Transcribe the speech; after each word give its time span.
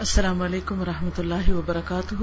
السلام 0.00 0.42
علیکم 0.42 0.80
و 0.80 0.84
رحمۃ 0.84 1.18
اللہ 1.18 1.50
وبرکاتہ۔ 1.50 2.14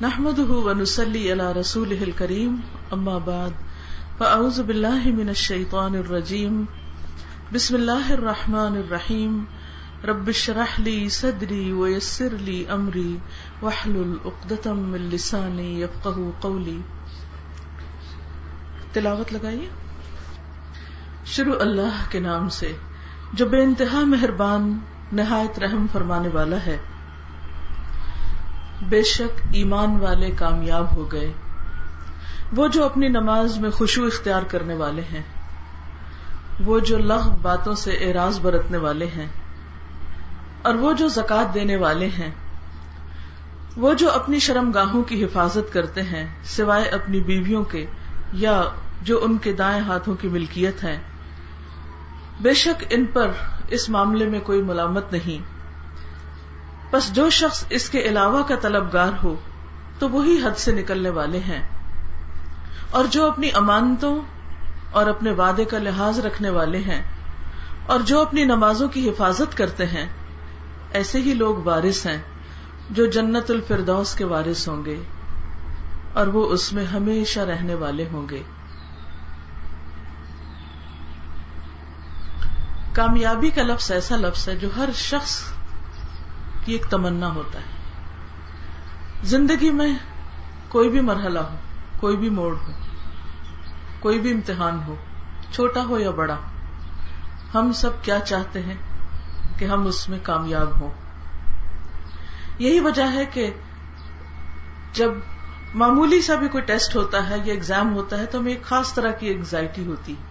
نحمد 0.00 0.38
ونسلی 0.38 1.32
علی 1.32 1.60
رسول 1.60 2.10
کریم 2.16 2.56
اما 2.90 3.18
بعد، 3.18 3.50
فاعوذ 4.18 4.60
باللہ 4.60 5.06
من 5.06 5.28
الشیطان 5.28 5.96
الرجیم۔ 5.96 6.64
بسم 7.52 7.74
اللہ 7.74 8.12
الرحمن 8.12 8.76
الرحیم۔ 8.76 9.44
رب 10.04 10.28
اشرح 10.28 10.80
لی 10.80 11.08
صدری 11.08 11.72
ویسر 11.72 12.34
لی 12.40 12.64
امری، 12.68 13.16
واحلل 13.62 14.16
عقدۃ 14.24 14.66
من 14.66 15.00
لسانی 15.00 15.82
یفقهوا 15.82 16.30
قولی۔ 16.40 16.80
تلاوت 18.92 19.32
لگائیے۔ 19.32 19.68
شروع 21.24 21.54
اللہ 21.60 22.04
کے 22.08 22.20
نام 22.20 22.48
سے۔ 22.48 22.72
جو 23.32 23.46
بے 23.46 23.62
انتہا 23.62 24.00
مہربان، 24.00 24.78
نہایت 25.12 25.58
رحم 25.58 25.86
فرمانے 25.92 26.28
والا 26.28 26.56
ہے۔ 26.66 26.78
بے 28.88 29.02
شک 29.02 29.40
ایمان 29.52 30.00
والے 30.00 30.30
کامیاب 30.30 30.96
ہو 30.96 31.12
گئے۔ 31.12 31.32
وہ 32.56 32.68
جو 32.68 32.84
اپنی 32.84 33.08
نماز 33.08 33.58
میں 33.58 33.70
خوشو 33.70 34.04
اختیار 34.04 34.42
کرنے 34.42 34.74
والے 34.74 35.02
ہیں۔ 35.02 35.22
وہ 36.64 36.78
جو 36.78 36.98
لغ 36.98 37.36
باتوں 37.42 37.74
سے 37.74 37.90
اعراض 37.90 38.40
برتنے 38.40 38.78
والے 38.78 39.06
ہیں۔ 39.06 39.26
اور 40.62 40.74
وہ 40.74 40.92
جو 40.92 41.08
زکات 41.08 41.54
دینے 41.54 41.76
والے 41.76 42.06
ہیں۔ 42.06 42.30
وہ 43.76 43.94
جو 43.94 44.10
اپنی 44.10 44.38
شرم 44.38 44.70
گاہوں 44.70 45.02
کی 45.02 45.24
حفاظت 45.24 45.72
کرتے 45.72 46.02
ہیں، 46.02 46.26
سوائے 46.44 46.84
اپنی 46.84 47.20
بیویوں 47.20 47.64
کے 47.64 47.86
یا 48.32 48.62
جو 49.02 49.24
ان 49.24 49.38
کے 49.38 49.52
دائیں 49.52 49.82
ہاتھوں 49.82 50.14
کی 50.14 50.28
ملکیت 50.28 50.84
ہے 50.84 50.98
بے 52.40 52.54
شک 52.54 52.84
ان 52.90 53.04
پر 53.04 53.30
اس 53.68 53.88
معاملے 53.88 54.28
میں 54.28 54.40
کوئی 54.40 54.62
ملامت 54.62 55.12
نہیں۔ 55.12 55.42
بس 56.92 57.12
جو 57.12 57.30
شخص 57.30 57.64
اس 57.70 57.90
کے 57.90 58.00
علاوہ 58.00 58.42
کا 58.42 58.54
طلبگار 58.56 59.12
ہو، 59.22 59.34
تو 59.98 60.08
وہی 60.08 60.40
حد 60.44 60.58
سے 60.58 60.72
نکلنے 60.72 61.10
والے 61.10 61.38
ہیں۔ 61.38 61.68
اور 62.90 63.04
جو 63.04 63.26
اپنی 63.26 63.50
امانتوں 63.54 64.20
اور 64.90 65.06
اپنے 65.06 65.30
وعدے 65.30 65.64
کا 65.64 65.78
لحاظ 65.78 66.18
رکھنے 66.18 66.50
والے 66.50 66.78
ہیں، 66.78 67.02
اور 67.86 68.00
جو 68.00 68.20
اپنی 68.20 68.44
نمازوں 68.44 68.88
کی 68.88 69.08
حفاظت 69.10 69.56
کرتے 69.56 69.86
ہیں، 69.86 70.06
ایسے 70.92 71.20
ہی 71.20 71.34
لوگ 71.34 71.56
وارث 71.64 72.06
ہیں 72.06 72.18
جو 72.90 73.06
جنت 73.06 73.50
الفردوس 73.50 74.14
کے 74.14 74.24
وارث 74.24 74.68
ہوں 74.68 74.84
گے، 74.84 74.96
اور 76.12 76.26
وہ 76.26 76.46
اس 76.46 76.72
میں 76.72 76.84
ہمیشہ 76.84 77.40
رہنے 77.40 77.74
والے 77.74 78.04
ہوں 78.12 78.28
گے۔ 78.30 78.42
کامیابی 82.92 83.50
کا 83.50 83.62
لفظ 83.62 83.92
ایسا 83.92 84.16
لفظ 84.16 84.48
ہے 84.48 84.56
جو 84.56 84.68
ہر 84.76 84.88
شخص 84.94 85.44
کی 86.64 86.72
ایک 86.72 86.86
تمنا 86.90 87.34
ہوتا 87.34 87.58
ہے۔ 87.58 87.78
زندگی 89.22 89.70
میں 89.70 89.94
کوئی 90.68 90.88
بھی 90.88 91.00
مرحلہ 91.00 91.38
ہو، 91.38 91.56
کوئی 92.00 92.16
بھی 92.16 92.30
موڑ 92.30 92.54
ہو، 92.54 92.72
کوئی 94.00 94.20
بھی 94.20 94.32
امتحان 94.32 94.80
ہو، 94.86 94.94
چھوٹا 95.52 95.84
ہو 95.84 95.98
یا 95.98 96.10
بڑا، 96.10 96.36
ہم 97.54 97.72
سب 97.72 97.90
کیا 98.02 98.20
چاہتے 98.20 98.62
ہیں 98.62 98.74
کہ 99.58 99.64
ہم 99.64 99.86
اس 99.86 100.08
میں 100.08 100.18
کامیاب 100.22 100.80
ہوں۔ 100.80 100.90
یہی 102.58 102.80
وجہ 102.80 103.12
ہے 103.12 103.24
کہ 103.24 103.50
جب 104.92 105.10
معمولی 105.74 106.22
سا 106.22 106.34
بھی 106.34 106.48
کوئی 106.48 106.64
ٹیسٹ 106.64 106.96
ہوتا 106.96 107.30
ہے 107.30 107.36
یا 107.36 107.54
ایگزام 107.54 107.94
ہوتا 107.94 108.18
ہے 108.18 108.26
تو 108.26 108.38
ہمیں 108.38 108.52
ایک 108.52 108.62
خاص 108.62 108.94
طرح 108.94 109.10
کی 109.10 109.30
انگزائٹی 109.30 109.86
ہوتی 109.86 110.12
ہے۔ 110.12 110.27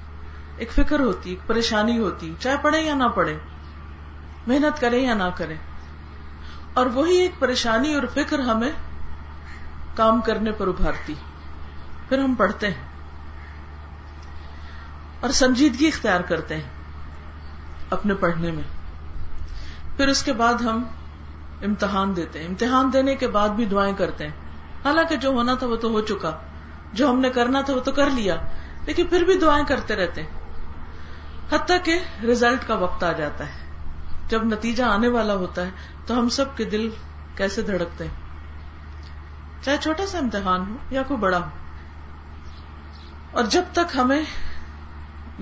ایک 0.57 0.71
فکر 0.71 0.99
ہوتی، 0.99 1.29
ایک 1.29 1.39
پریشانی 1.47 1.99
ہوتی، 1.99 2.33
چاہے 2.39 2.55
پڑھے 2.61 2.81
یا 2.81 2.95
نہ 2.95 3.03
پڑھے، 3.03 3.37
محنت 4.47 4.81
کرے 4.81 4.99
یا 4.99 5.13
نہ 5.13 5.23
کرے۔ 5.35 5.55
اور 6.73 6.85
وہی 6.85 7.17
ایک 7.17 7.31
پریشانی 7.39 7.93
اور 7.93 8.03
فکر 8.13 8.39
ہمیں 8.39 8.71
کام 9.95 10.21
کرنے 10.21 10.51
پر 10.51 10.67
ابھارتی۔ 10.67 11.13
پھر 12.09 12.17
ہم 12.17 12.35
پڑھتے 12.35 12.67
ہیں 12.67 12.87
اور 15.19 15.29
سنجیدگی 15.29 15.87
اختیار 15.87 16.21
کرتے 16.21 16.55
ہیں 16.55 16.69
اپنے 17.89 18.13
پڑھنے 18.15 18.51
میں۔ 18.51 18.63
پھر 19.97 20.07
اس 20.07 20.23
کے 20.23 20.33
بعد 20.33 20.53
ہم 20.53 20.83
امتحان 21.61 22.15
دیتے 22.15 22.39
ہیں۔ 22.39 22.47
امتحان 22.47 22.93
دینے 22.93 23.15
کے 23.15 23.27
بعد 23.27 23.49
بھی 23.49 23.65
دعائیں 23.65 23.93
کرتے 23.93 24.23
ہیں۔ 24.23 24.33
حالانکہ 24.85 25.15
جو 25.15 25.29
ہونا 25.29 25.53
تھا 25.53 25.67
وہ 25.67 25.75
تو 25.75 25.89
ہو 25.89 26.01
چکا۔ 26.01 26.31
جو 26.93 27.09
ہم 27.09 27.19
نے 27.19 27.29
کرنا 27.29 27.61
تھا 27.61 27.73
وہ 27.73 27.79
تو 27.79 27.91
کر 27.91 28.09
لیا۔ 28.09 28.35
لیکن 28.85 29.07
پھر 29.07 29.21
بھی 29.21 29.39
دعائیں 29.39 29.65
کرتے 29.65 29.95
رہتے 29.95 30.23
ہیں۔ 30.23 30.36
حتیٰ 31.51 31.77
کہ 31.83 31.99
ریزلٹ 32.21 32.67
کا 32.67 32.75
وقت 32.75 33.03
آ 33.03 33.11
جاتا 33.11 33.45
ہے۔ 33.45 33.67
جب 34.27 34.43
نتیجہ 34.43 34.83
آنے 34.83 35.07
والا 35.07 35.33
ہوتا 35.33 35.65
ہے، 35.65 35.69
تو 36.05 36.19
ہم 36.19 36.29
سب 36.29 36.57
کے 36.57 36.65
دل 36.65 36.89
کیسے 37.35 37.61
دھڑکتے 37.61 38.03
ہیں؟ 38.03 38.13
چاہے 39.63 39.77
چھوٹا 39.77 40.05
سا 40.05 40.17
امتحان 40.17 40.61
ہو 40.69 40.75
یا 40.89 41.03
کوئی 41.03 41.19
بڑا 41.19 41.37
ہو۔ 41.37 41.49
اور 43.31 43.43
جب 43.43 43.63
تک 43.71 43.95
ہمیں 43.95 44.21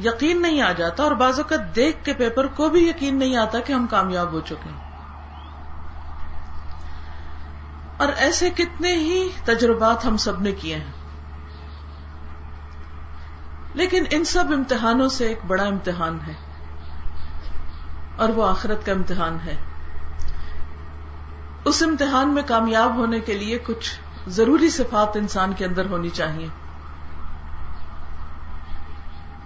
یقین 0.03 0.41
نہیں 0.41 0.61
آ 0.61 0.71
جاتا 0.71 1.03
اور 1.03 1.11
بعض 1.11 1.39
اوقات 1.39 1.75
دیکھ 1.75 2.05
کے 2.05 2.13
پیپر 2.13 2.47
کو 2.47 2.69
بھی 2.69 2.89
یقین 2.89 3.19
نہیں 3.19 3.37
آتا 3.37 3.59
کہ 3.59 3.73
ہم 3.73 3.87
کامیاب 3.87 4.31
ہو 4.31 4.39
چکے 4.39 4.69
ہیں۔ 4.69 4.85
اور 7.97 8.07
ایسے 8.17 8.49
کتنے 8.49 8.91
ہی 8.95 9.29
تجربات 9.45 10.05
ہم 10.05 10.17
سب 10.17 10.41
نے 10.41 10.51
کیے 10.51 10.75
ہیں۔ 10.75 10.91
لیکن 13.75 14.03
ان 14.11 14.23
سب 14.23 14.43
امتحانوں 14.47 15.09
سے 15.09 15.27
ایک 15.27 15.39
بڑا 15.47 15.63
امتحان 15.63 16.17
ہے 16.27 16.33
اور 18.17 18.29
وہ 18.29 18.47
آخرت 18.47 18.85
کا 18.85 18.91
امتحان 18.91 19.37
ہے۔ 19.45 19.55
اس 21.65 21.83
امتحان 21.83 22.33
میں 22.33 22.43
کامیاب 22.45 22.95
ہونے 22.95 23.19
کے 23.19 23.33
لیے 23.33 23.59
کچھ 23.59 23.99
ضروری 24.27 24.69
صفات 24.69 25.17
انسان 25.17 25.53
کے 25.53 25.65
اندر 25.65 25.85
ہونی 25.85 26.09
چاہیے۔ 26.09 26.47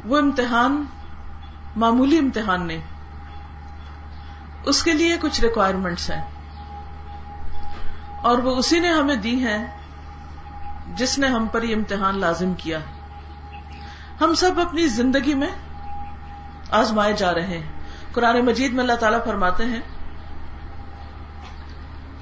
وہ 0.05 0.17
امتحان 0.17 0.85
معمولی 1.75 2.17
امتحان 2.17 2.67
نہیں، 2.67 2.81
اس 4.65 4.83
کے 4.83 4.93
لیے 4.93 5.17
کچھ 5.21 5.41
ریکوائرمنٹس 5.41 6.11
ہیں۔ 6.11 6.25
اور 8.21 8.37
وہ 8.37 8.55
اسی 8.55 8.79
نے 8.79 8.89
ہمیں 8.89 9.15
دی 9.15 9.35
ہیں 9.35 9.67
جس 10.95 11.19
نے 11.19 11.27
ہم 11.27 11.47
پر 11.47 11.63
یہ 11.63 11.75
امتحان 11.75 12.19
لازم 12.19 12.53
کیا۔ 12.53 12.79
ہے 12.79 12.98
ہم 14.21 14.33
سب 14.33 14.51
اپنی 14.59 14.87
زندگی 14.87 15.33
میں 15.33 15.49
آزمائے 16.71 17.13
جا 17.13 17.33
رہے 17.33 17.47
ہیں۔ 17.47 17.71
قرآن 18.13 18.45
مجید 18.45 18.73
میں 18.73 18.81
اللہ 18.81 18.93
تعالیٰ 18.93 19.23
فرماتے 19.25 19.65
ہیں، 19.65 19.79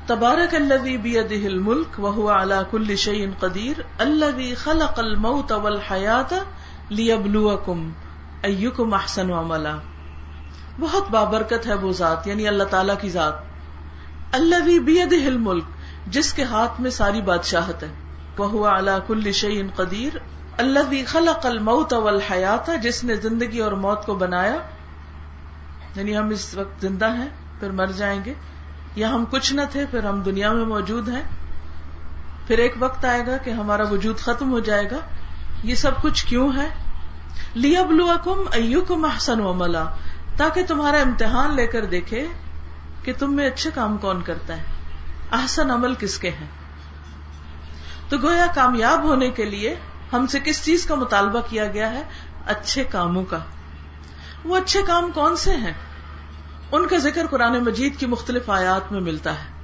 تبارک 0.05 0.55
الذي 0.55 0.97
بيده 0.97 1.45
الملك 1.45 1.99
وهو 1.99 2.29
على 2.29 2.55
كل 2.71 2.95
شيء 2.95 3.27
قدير 3.39 3.81
الذي 3.99 4.53
خلق 4.53 4.99
الموت 4.99 5.51
والحياة 5.51 6.37
ليبلوكم 6.89 7.91
ايكم 8.43 8.93
احسن 8.93 9.33
عملا۔ 9.33 9.77
بہت 10.79 11.09
بابرکت 11.09 11.67
ہے 11.67 11.73
وہ 11.73 11.91
ذات 11.91 12.27
یعنی 12.27 12.47
اللہ 12.47 12.63
تعالیٰ 12.63 12.95
کی 13.01 13.09
ذات۔ 13.09 13.33
الذي 14.31 14.79
بيده 14.79 15.25
الملك 15.25 15.63
جس 16.07 16.33
کے 16.33 16.43
ہاتھ 16.43 16.81
میں 16.81 16.91
ساری 16.91 17.21
بادشاہت 17.21 17.83
ہے۔ 17.83 17.93
وهو 18.37 18.65
على 18.65 18.91
كل 19.07 19.31
شيء 19.31 19.63
قدير 19.75 20.17
اللہ 20.57 20.79
بھی 20.89 21.05
خلق 21.05 21.45
الموت 21.45 21.93
والحیات، 21.93 22.71
جس 22.81 23.03
نے 23.03 23.15
زندگی 23.15 23.59
اور 23.59 23.71
موت 23.71 24.05
کو 24.05 24.15
بنایا۔ 24.15 24.57
یعنی 25.95 26.17
ہم 26.17 26.29
اس 26.29 26.55
وقت 26.55 26.81
زندہ 26.81 27.13
ہیں، 27.13 27.29
پھر 27.59 27.69
مر 27.69 27.85
جائیں 27.85 28.21
گے۔ 28.25 28.33
یا 28.95 29.09
ہم 29.09 29.25
کچھ 29.25 29.53
نہ 29.53 29.61
تھے، 29.71 29.85
پھر 29.91 30.03
ہم 30.03 30.21
دنیا 30.21 30.51
میں 30.51 30.65
موجود 30.65 31.09
ہیں۔ 31.09 31.21
پھر 32.47 32.57
ایک 32.57 32.75
وقت 32.79 33.05
آئے 33.05 33.27
گا 33.27 33.37
کہ 33.37 33.49
ہمارا 33.49 33.83
وجود 33.83 34.17
ختم 34.17 34.51
ہو 34.51 34.59
جائے 34.59 34.91
گا۔ 34.91 34.97
یہ 35.63 35.75
سب 35.75 36.01
کچھ 36.01 36.25
کیوں 36.25 36.51
ہے؟ 36.57 36.69
لیا 37.53 37.83
بلو 37.83 38.07
کم 38.23 38.39
او 38.53 38.81
کم 38.81 39.05
احسن 39.05 39.41
و 39.41 39.53
ملا 39.53 39.83
تاکہ 40.37 40.65
تمہارا 40.65 40.97
امتحان 40.97 41.55
لے 41.55 41.67
کر 41.67 41.85
دیکھے 41.85 42.27
کہ 43.03 43.13
تم 43.19 43.33
میں 43.33 43.47
اچھے 43.47 43.69
کام 43.73 43.97
کون 43.97 44.21
کرتا 44.21 44.57
ہے۔ 44.57 44.63
احسن 45.31 45.71
عمل 45.71 45.93
کس 45.95 46.19
کے 46.19 46.29
ہیں؟ 46.29 46.47
تو 48.09 48.17
گویا 48.17 48.45
کامیاب 48.55 49.03
ہونے 49.03 49.31
کے 49.31 49.45
لیے 49.45 49.75
ہم 50.13 50.27
سے 50.27 50.39
کس 50.39 50.65
چیز 50.65 50.85
کا 50.85 50.95
مطالبہ 50.95 51.41
کیا 51.49 51.67
گیا 51.67 51.91
ہے؟ 51.91 52.03
اچھے 52.45 52.83
کاموں 52.83 53.23
کا۔ 53.23 53.39
وہ 54.45 54.57
اچھے 54.57 54.81
کام 54.81 55.11
کون 55.11 55.35
سے 55.35 55.55
ہیں؟ 55.55 55.73
ان 56.71 56.87
کا 56.87 56.97
ذکر 56.97 57.27
قرآن 57.27 57.63
مجید 57.63 57.97
کی 57.97 58.05
مختلف 58.05 58.49
آیات 58.49 58.91
میں 58.91 59.01
ملتا 59.01 59.33
ہے۔ 59.33 59.57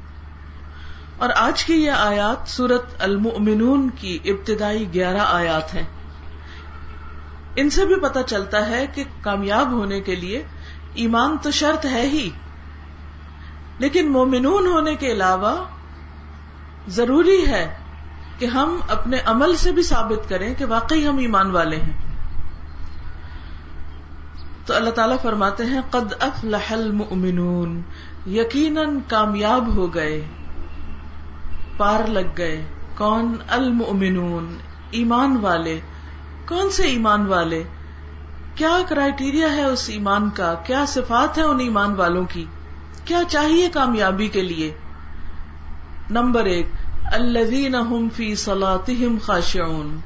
اور 1.17 1.29
آج 1.35 1.65
کی 1.65 1.73
یہ 1.73 1.91
آیات 1.91 2.49
سورت 2.49 2.85
المؤمنون 2.99 3.89
کی 3.89 4.19
ابتدائی 4.25 4.93
گیارہ 4.93 5.21
آیات 5.21 5.73
ہیں۔ 5.73 5.83
ان 7.55 7.69
سے 7.69 7.85
بھی 7.85 7.95
پتا 7.95 8.23
چلتا 8.23 8.69
ہے 8.69 8.87
کہ 8.87 9.03
کامیاب 9.21 9.71
ہونے 9.71 10.01
کے 10.01 10.15
لیے 10.15 10.43
ایمان 10.93 11.37
تو 11.37 11.51
شرط 11.51 11.85
ہے 11.85 12.01
ہی۔ 12.01 12.29
لیکن 13.77 14.11
مومنون 14.11 14.67
ہونے 14.67 14.95
کے 14.95 15.11
علاوہ 15.11 15.65
ضروری 16.87 17.47
ہے 17.47 17.77
کہ 18.39 18.45
ہم 18.45 18.79
اپنے 18.89 19.17
عمل 19.25 19.55
سے 19.55 19.71
بھی 19.71 19.83
ثابت 19.83 20.29
کریں 20.29 20.55
کہ 20.55 20.65
واقعی 20.65 21.07
ہم 21.07 21.17
ایمان 21.17 21.51
والے 21.51 21.75
ہیں۔ 21.75 21.93
تو 24.65 24.75
اللہ 24.75 24.89
تعالیٰ 24.89 25.17
فرماتے 25.21 25.65
ہیں، 25.65 25.81
قد 25.89 26.13
افلح 26.19 26.73
المؤمنون، 26.73 27.81
یقیناً 28.27 28.99
کامیاب 29.07 29.75
ہو 29.75 29.93
گئے، 29.93 30.25
پار 31.77 32.07
لگ 32.07 32.27
گئے۔ 32.37 32.65
کون 32.97 33.35
المؤمنون؟ 33.47 34.57
ایمان 34.91 35.37
والے۔ 35.37 35.79
کون 36.47 36.69
سے 36.69 36.83
ایمان 36.83 37.27
والے؟ 37.27 37.63
کیا 38.55 38.77
کرائٹیریا 38.89 39.55
ہے 39.55 39.63
اس 39.63 39.89
ایمان 39.89 40.29
کا؟ 40.29 40.53
کیا 40.53 40.85
صفات 40.87 41.37
ہے 41.37 41.43
ان 41.43 41.59
ایمان 41.59 41.93
والوں 41.93 42.25
کی؟ 42.25 42.45
کیا 43.05 43.19
چاہیے 43.29 43.69
کامیابی 43.69 44.27
کے 44.27 44.41
لیے؟ 44.41 44.73
نمبر 46.09 46.43
ایک 46.43 46.67
الذین 47.13 47.75
فی 48.15 48.35
صلاتہم 48.35 49.17
خاشعون۔ 49.21 49.99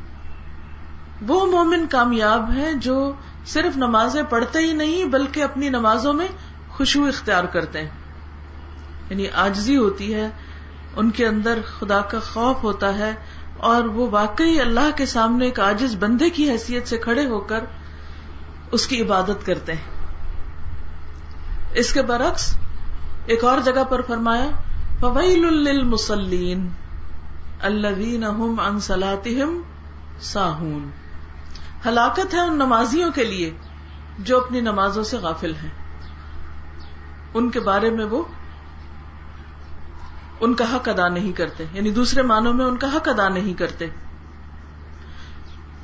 وہ 1.27 1.45
مومن 1.45 1.87
کامیاب 1.87 2.51
ہیں 2.51 2.73
جو 2.73 3.13
صرف 3.45 3.77
نمازیں 3.77 4.23
پڑھتے 4.23 4.59
ہی 4.59 4.73
نہیں 4.73 5.05
بلکہ 5.05 5.43
اپنی 5.43 5.69
نمازوں 5.69 6.13
میں 6.13 6.27
خوشبو 6.69 7.05
اختیار 7.05 7.43
کرتے 7.43 7.79
ہیں۔ 7.79 7.89
یعنی 9.09 9.25
آجزی 9.29 9.77
ہوتی 9.77 10.13
ہے، 10.13 10.29
ان 10.95 11.11
کے 11.11 11.27
اندر 11.27 11.59
خدا 11.79 12.01
کا 12.01 12.19
خوف 12.19 12.63
ہوتا 12.63 12.97
ہے 12.97 13.13
اور 13.57 13.83
وہ 13.83 14.07
واقعی 14.11 14.59
اللہ 14.59 14.89
کے 14.95 15.05
سامنے 15.05 15.45
ایک 15.45 15.59
آجز 15.59 15.95
بندے 15.99 16.29
کی 16.29 16.51
حیثیت 16.51 16.87
سے 16.87 16.97
کھڑے 16.97 17.25
ہو 17.25 17.39
کر 17.39 17.63
اس 18.71 18.87
کی 18.87 19.01
عبادت 19.01 19.45
کرتے 19.45 19.73
ہیں۔ 19.73 19.91
اس 21.73 21.93
کے 21.93 22.01
برعکس 22.01 22.57
ایک 23.25 23.43
اور 23.43 23.59
جگہ 23.59 23.83
پر 23.89 24.01
فرمایا 24.01 24.49
فویل 24.99 25.53
للمصلین 25.53 26.69
الذین 27.61 28.23
هم 28.23 28.59
عن 28.59 28.79
صلاتهم 28.79 29.61
ساہون۔ 30.19 30.91
ہلاکت 31.85 32.33
ہے 32.33 32.39
ان 32.39 32.53
نمازیوں 32.53 33.11
کے 33.11 33.23
لیے 33.23 33.53
جو 34.19 34.45
اپنی 34.45 34.61
نمازوں 34.61 35.03
سے 35.03 35.17
غافل 35.17 35.55
ہیں۔ 35.55 35.69
ان 37.33 37.49
کے 37.49 37.59
بارے 37.59 37.89
میں 37.89 38.05
وہ 38.05 38.23
ان 40.39 40.53
کا 40.53 40.75
حق 40.75 40.89
ادا 40.89 41.07
نہیں 41.07 41.31
کرتے۔ 41.31 41.65
یعنی 41.73 41.91
دوسرے 41.91 42.21
معنوں 42.21 42.53
میں 42.53 42.65
ان 42.65 42.77
کا 42.77 42.95
حق 42.95 43.09
ادا 43.09 43.29
نہیں 43.29 43.53
کرتے۔ 43.53 43.85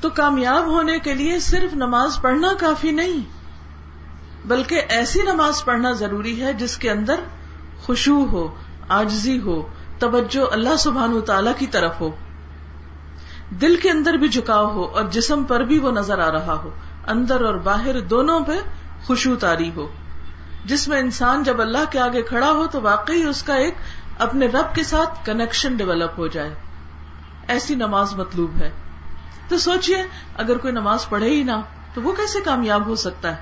تو 0.01 0.09
کامیاب 0.09 0.65
ہونے 0.65 0.99
کے 0.99 1.13
لیے 1.13 1.39
صرف 1.39 1.73
نماز 1.73 2.21
پڑھنا 2.21 2.47
کافی 2.59 2.91
نہیں، 2.91 3.23
بلکہ 4.47 4.81
ایسی 4.89 5.21
نماز 5.21 5.65
پڑھنا 5.65 5.91
ضروری 5.91 6.41
ہے 6.41 6.53
جس 6.53 6.77
کے 6.77 6.91
اندر 6.91 7.19
خوشبو 7.81 8.25
ہو 8.25 8.55
آجزی 8.89 9.39
ہو 9.39 9.67
توجہ 10.03 10.53
اللہ 10.53 10.75
سبحان 10.79 11.21
تعالی 11.21 11.51
کی 11.57 11.67
طرف 11.67 12.01
ہو۔ 12.01 12.11
دل 13.49 13.75
کے 13.75 13.91
اندر 13.91 14.13
بھی 14.13 14.29
جھکاؤ 14.29 14.65
ہو 14.65 14.83
اور 14.83 15.03
جسم 15.03 15.43
پر 15.43 15.59
بھی 15.59 15.79
وہ 15.79 15.91
نظر 15.91 16.19
آ 16.19 16.31
رہا 16.31 16.53
ہو۔ 16.53 16.69
اندر 17.07 17.41
اور 17.41 17.55
باہر 17.55 17.99
دونوں 17.99 18.39
پہ 18.39 18.51
خوشبو 19.03 19.35
تاری 19.35 19.71
ہو۔ 19.75 19.87
جس 20.65 20.87
میں 20.87 20.99
انسان 20.99 21.43
جب 21.43 21.61
اللہ 21.61 21.91
کے 21.91 21.99
آگے 21.99 22.21
کھڑا 22.21 22.51
ہو 22.51 22.67
تو 22.67 22.81
واقعی 22.81 23.23
اس 23.23 23.43
کا 23.43 23.55
ایک 23.55 23.73
اپنے 24.19 24.45
رب 24.45 24.75
کے 24.75 24.83
ساتھ 24.83 25.25
کنیکشن 25.25 25.75
ڈیولپ 25.75 26.11
ہو 26.17 26.27
جائے۔ 26.27 26.55
ایسی 27.47 27.75
نماز 27.75 28.15
مطلوب 28.15 28.51
ہے۔ 28.55 28.71
تو 29.47 29.57
سوچئے، 29.57 30.07
اگر 30.37 30.57
کوئی 30.57 30.73
نماز 30.73 31.09
پڑھے 31.09 31.29
ہی 31.29 31.43
نہ، 31.43 31.61
تو 31.93 32.01
وہ 32.01 32.11
کیسے 32.11 32.41
کامیاب 32.41 32.87
ہو 32.87 32.95
سکتا 32.95 33.31
ہے؟ 33.31 33.41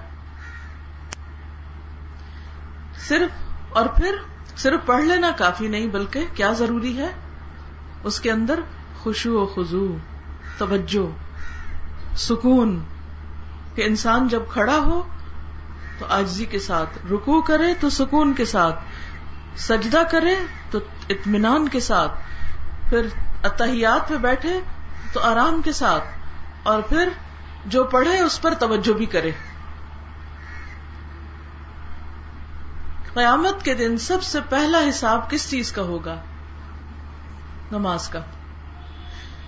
صرف 3.07 3.29
اور 3.77 3.85
پھر 3.85 4.15
صرف 4.57 4.79
پڑھ 4.85 5.03
لینا 5.03 5.31
کافی 5.31 5.67
نہیں 5.67 5.87
بلکہ 5.87 6.25
کیا 6.33 6.51
ضروری 6.51 6.97
ہے؟ 6.97 7.11
اس 8.03 8.19
کے 8.19 8.31
اندر 8.31 8.59
خوشو 8.99 9.41
و 9.41 9.45
خزو 9.45 9.97
توجہ، 10.57 11.11
سکون۔ 12.15 12.83
کہ 13.75 13.81
انسان 13.85 14.27
جب 14.27 14.41
کھڑا 14.49 14.77
ہو 14.77 15.03
تو 15.99 16.05
آجزی 16.09 16.45
کے 16.45 16.59
ساتھ 16.59 17.13
رکو 17.13 17.41
کرے، 17.41 17.73
تو 17.79 17.89
سکون 17.89 18.33
کے 18.33 18.45
ساتھ۔ 18.45 18.79
سجدہ 19.57 20.01
کرے، 20.11 20.35
تو 20.71 20.79
اطمینان 21.09 21.67
کے 21.67 21.79
ساتھ۔ 21.79 22.11
پھر 22.89 23.07
اتحیات 23.43 24.07
پہ 24.07 24.17
بیٹھے، 24.17 24.59
تو 25.13 25.19
آرام 25.19 25.61
کے 25.61 25.71
ساتھ۔ 25.71 26.03
اور 26.63 26.81
پھر 26.81 27.09
جو 27.65 27.83
پڑھے، 27.83 28.19
اس 28.19 28.41
پر 28.41 28.53
توجہ 28.53 28.93
بھی 28.93 29.05
کرے۔ 29.05 29.31
قیامت 33.13 33.65
کے 33.65 33.73
دن 33.73 33.97
سب 33.97 34.23
سے 34.23 34.39
پہلا 34.49 34.89
حساب 34.89 35.29
کس 35.29 35.49
چیز 35.49 35.71
کا 35.71 35.81
ہوگا؟ 35.81 36.15
نماز 37.71 38.09
کا۔ 38.09 38.19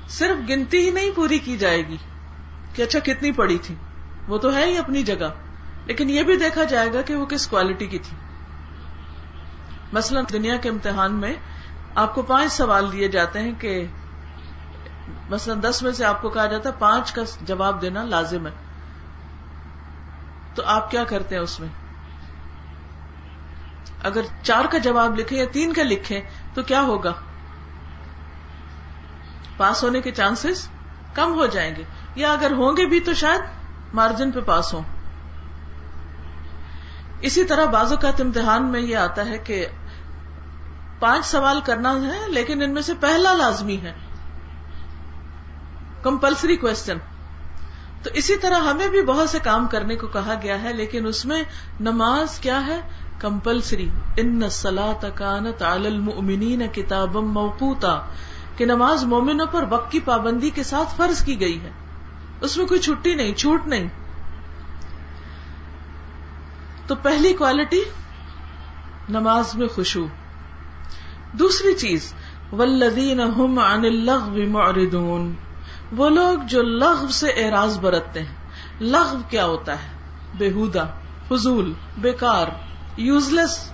صرف 0.07 0.50
گنتی 0.50 0.77
ہی 0.77 0.89
نہیں 0.89 1.12
پوری 1.15 1.39
کی 1.39 1.57
جائے 1.57 1.88
گی 1.88 1.98
کہ 2.75 2.81
اچھا 2.81 3.00
کتنی 3.00 3.31
پڑی 3.31 3.57
تھی۔ 3.57 3.75
وہ 4.27 4.38
تو 4.38 4.56
ہے 4.56 4.65
ہی 4.65 4.77
اپنی 4.77 5.04
جگہ۔ 5.04 5.33
لیکن 5.86 6.10
یہ 6.10 6.24
بھی 6.24 6.38
دیکھا 6.38 6.63
جائے 6.63 6.94
گا 6.94 7.01
کہ 7.01 7.15
وہ 7.15 7.25
کس 7.25 7.48
کوالٹی 7.48 7.88
کی 7.88 8.00
تھی۔ 8.00 8.18
مثلا 9.94 10.21
دنیا 10.33 10.57
کے 10.57 10.69
امتحان 10.69 11.13
میں 11.13 11.33
آپ 11.95 12.16
کو 12.16 12.21
پانچ 12.21 12.54
سوال 12.54 12.92
دیے 12.92 13.07
جاتے 13.07 13.39
ہیں 13.39 13.51
کہ 13.59 13.86
مثلا 15.30 15.54
دس 15.69 15.83
میں 15.83 15.92
سے 15.92 16.06
آپ 16.06 16.21
کو 16.21 16.30
کہا 16.30 16.45
جاتا 16.45 16.69
ہے 16.69 16.74
پانچ 16.80 17.12
کا 17.12 17.21
جواب 17.42 17.81
دینا 17.81 18.04
لازم 18.04 18.48
ہے۔ 18.48 18.51
تو 20.56 20.63
آپ 20.66 20.92
کیا 20.92 21.04
کرتے 21.04 21.36
ہیں 21.36 21.42
اس 21.42 21.59
میں؟ 21.59 21.69
اگر 24.04 24.22
چار 24.44 24.66
کا 24.66 24.78
جواب 24.78 25.20
لکھے 25.20 25.38
یا 25.38 25.46
تین 25.52 25.74
کا 25.74 25.84
لکھے 25.84 26.22
تو 26.54 26.64
کیا 26.64 26.82
ہوگا؟ 26.82 27.14
پاس 29.58 29.84
ہونے 29.84 30.02
کے 30.02 30.12
چانسز 30.12 30.70
کم 31.14 31.34
ہو 31.34 31.46
جائیں 31.46 31.76
گے، 31.76 31.84
یا 32.16 32.34
اگر 32.34 32.52
ہوں 32.52 32.78
گے 32.78 32.86
بھی 32.86 33.00
تو 33.00 33.14
شاید 33.14 33.42
مارجن 33.94 34.32
پہ 34.32 34.40
پاس 34.40 34.74
ہوں۔ 34.74 34.82
اسی 37.22 37.44
طرح 37.44 37.66
بعض 37.66 37.92
اوقات 37.92 38.22
امتحان 38.22 38.72
میں 38.72 38.80
یہ 38.80 38.98
آتا 38.98 39.26
ہے 39.26 39.38
کہ 39.38 39.66
پانچ 41.00 41.26
سوال 41.26 41.62
کرنا 41.62 41.92
ہے 41.92 42.20
لیکن 42.28 42.62
ان 42.62 42.74
میں 42.74 42.82
سے 42.82 42.94
پہلا 43.00 43.34
لازمی 43.34 43.78
ہے۔ 43.78 43.94
کمپلسری 46.04 46.56
کوشچن 46.56 46.98
تو 48.04 48.10
اسی 48.14 48.38
طرح 48.38 48.60
ہمیں 48.60 48.88
بھی 48.88 49.02
بہت 49.02 49.30
سے 49.30 49.40
کام 49.40 49.68
کرنے 49.68 49.96
کو 49.96 50.08
کہا 50.08 50.34
گیا 50.42 50.64
ہے 50.64 50.74
لیکن 50.74 51.06
اس 51.06 51.26
میں 51.26 51.44
نماز 51.80 52.40
کیا 52.40 52.66
ہے؟ 52.66 52.82
کمپلسری 53.24 53.90
ان 54.18 54.50
سلا 54.50 54.94
تکانت 55.00 55.64
المؤمنین 55.64 56.68
کتاب 56.74 57.16
موقوتا 57.16 58.02
کہ 58.58 58.66
نماز 58.66 59.04
مومنوں 59.04 59.46
پر 59.46 59.66
وقت 59.70 59.92
کی 59.92 60.00
پابندی 60.00 60.50
کے 60.50 60.64
ساتھ 60.64 60.96
فرض 60.98 61.25
کی 61.25 61.40
گئی 61.40 61.62
ہے۔ 61.62 61.72
اس 62.42 62.58
میں 62.58 62.66
کوئی 62.66 62.80
چھٹی 62.80 63.16
نہیں، 63.16 63.34
چھوٹ 63.34 63.68
نہیں۔ 63.68 63.88
تو 66.88 66.96
پہلی 66.96 67.34
کوالٹی 67.34 67.84
نماز 69.09 69.56
میں 69.56 69.68
خوشبو 69.68 70.07
دوسری 71.33 71.74
چیز 71.74 72.14
ولدین 72.52 73.19
عن 73.19 73.86
اللغو 73.86 74.50
معرضون۔ 74.50 75.33
وہ 75.97 76.09
لوگ 76.09 76.40
جو 76.47 76.62
لغو 76.62 77.07
سے 77.07 77.28
اعراض 77.28 77.80
برتتے 77.80 78.19
ہیں۔ 78.19 78.36
لغو 78.81 79.18
کیا 79.30 79.45
ہوتا 79.45 79.83
ہے؟ 79.83 79.90
بےحدا 80.38 80.83
فضول، 81.28 81.74
بیکار۔ 81.97 82.72
یوز 82.97 83.30
لیس 83.30 83.71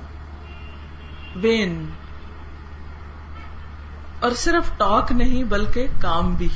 وین 1.35 1.89
اور 4.19 4.31
صرف 4.31 4.77
ٹاک 4.77 5.11
نہیں 5.11 5.43
بلکہ 5.43 5.87
کام 6.01 6.35
بھی۔ 6.35 6.47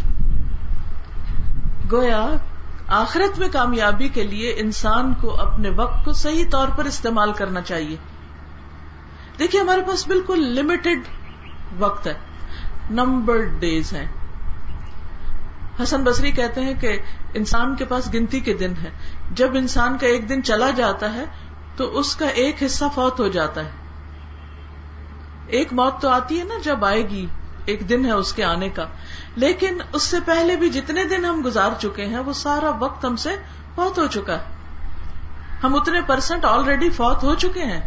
گویا 1.91 2.27
آخرت 2.87 3.39
میں 3.39 3.47
کامیابی 3.51 4.07
کے 4.07 4.23
لیے 4.23 4.53
انسان 4.57 5.13
کو 5.13 5.41
اپنے 5.41 5.69
وقت 5.69 6.05
کو 6.05 6.13
صحیح 6.13 6.45
طور 6.51 6.67
پر 6.67 6.85
استعمال 6.85 7.33
کرنا 7.33 7.61
چاہیے۔ 7.61 7.95
دیکھیے 9.39 9.61
ہمارے 9.61 9.81
پاس 9.81 10.07
بالکل 10.07 10.39
لمیٹڈ 10.39 10.99
وقت 11.77 12.07
ہے۔ 12.07 12.13
نمبر 12.89 13.37
ڈیز 13.59 13.93
ہیں۔ 13.93 14.05
حسن 15.83 16.03
بصری 16.03 16.31
کہتے 16.31 16.61
ہیں 16.61 16.73
کہ 16.73 16.99
انسان 17.33 17.75
کے 17.75 17.85
پاس 17.85 18.13
گنتی 18.13 18.39
کے 18.39 18.53
دن 18.53 18.73
ہے 18.83 18.89
جب 19.31 19.49
انسان 19.53 19.97
کا 19.97 20.07
ایک 20.07 20.29
دن 20.29 20.43
چلا 20.43 20.69
جاتا 20.69 21.13
ہے 21.13 21.25
تو 21.75 21.99
اس 21.99 22.15
کا 22.15 22.27
ایک 22.27 22.63
حصہ 22.63 22.85
فوت 22.95 23.19
ہو 23.19 23.27
جاتا 23.27 23.65
ہے۔ 23.65 23.71
ایک 25.47 25.73
موت 25.73 26.01
تو 26.01 26.09
آتی 26.09 26.39
ہے 26.39 26.43
نا 26.43 26.55
جب 26.63 26.85
آئے 26.85 27.09
گی، 27.09 27.27
ایک 27.65 27.89
دن 27.89 28.05
ہے 28.05 28.11
اس 28.11 28.33
کے 28.33 28.43
آنے 28.43 28.69
کا۔ 28.69 28.85
لیکن 29.35 29.77
اس 29.93 30.03
سے 30.03 30.17
پہلے 30.25 30.55
بھی 30.55 30.69
جتنے 30.69 31.03
دن 31.03 31.25
ہم 31.25 31.41
گزار 31.45 31.69
چکے 31.79 32.05
ہیں، 32.05 32.19
وہ 32.19 32.33
سارا 32.33 32.69
وقت 32.79 33.05
ہم 33.05 33.15
سے 33.15 33.29
فوت 33.75 33.99
ہو 33.99 34.07
چکا 34.07 34.39
ہے۔ 34.39 34.43
ہم 35.63 35.75
اتنے 35.75 36.01
پرسنٹ 36.01 36.45
آلریڈی 36.45 36.89
فوت 36.89 37.23
ہو 37.23 37.35
چکے 37.35 37.65
ہیں۔ 37.65 37.81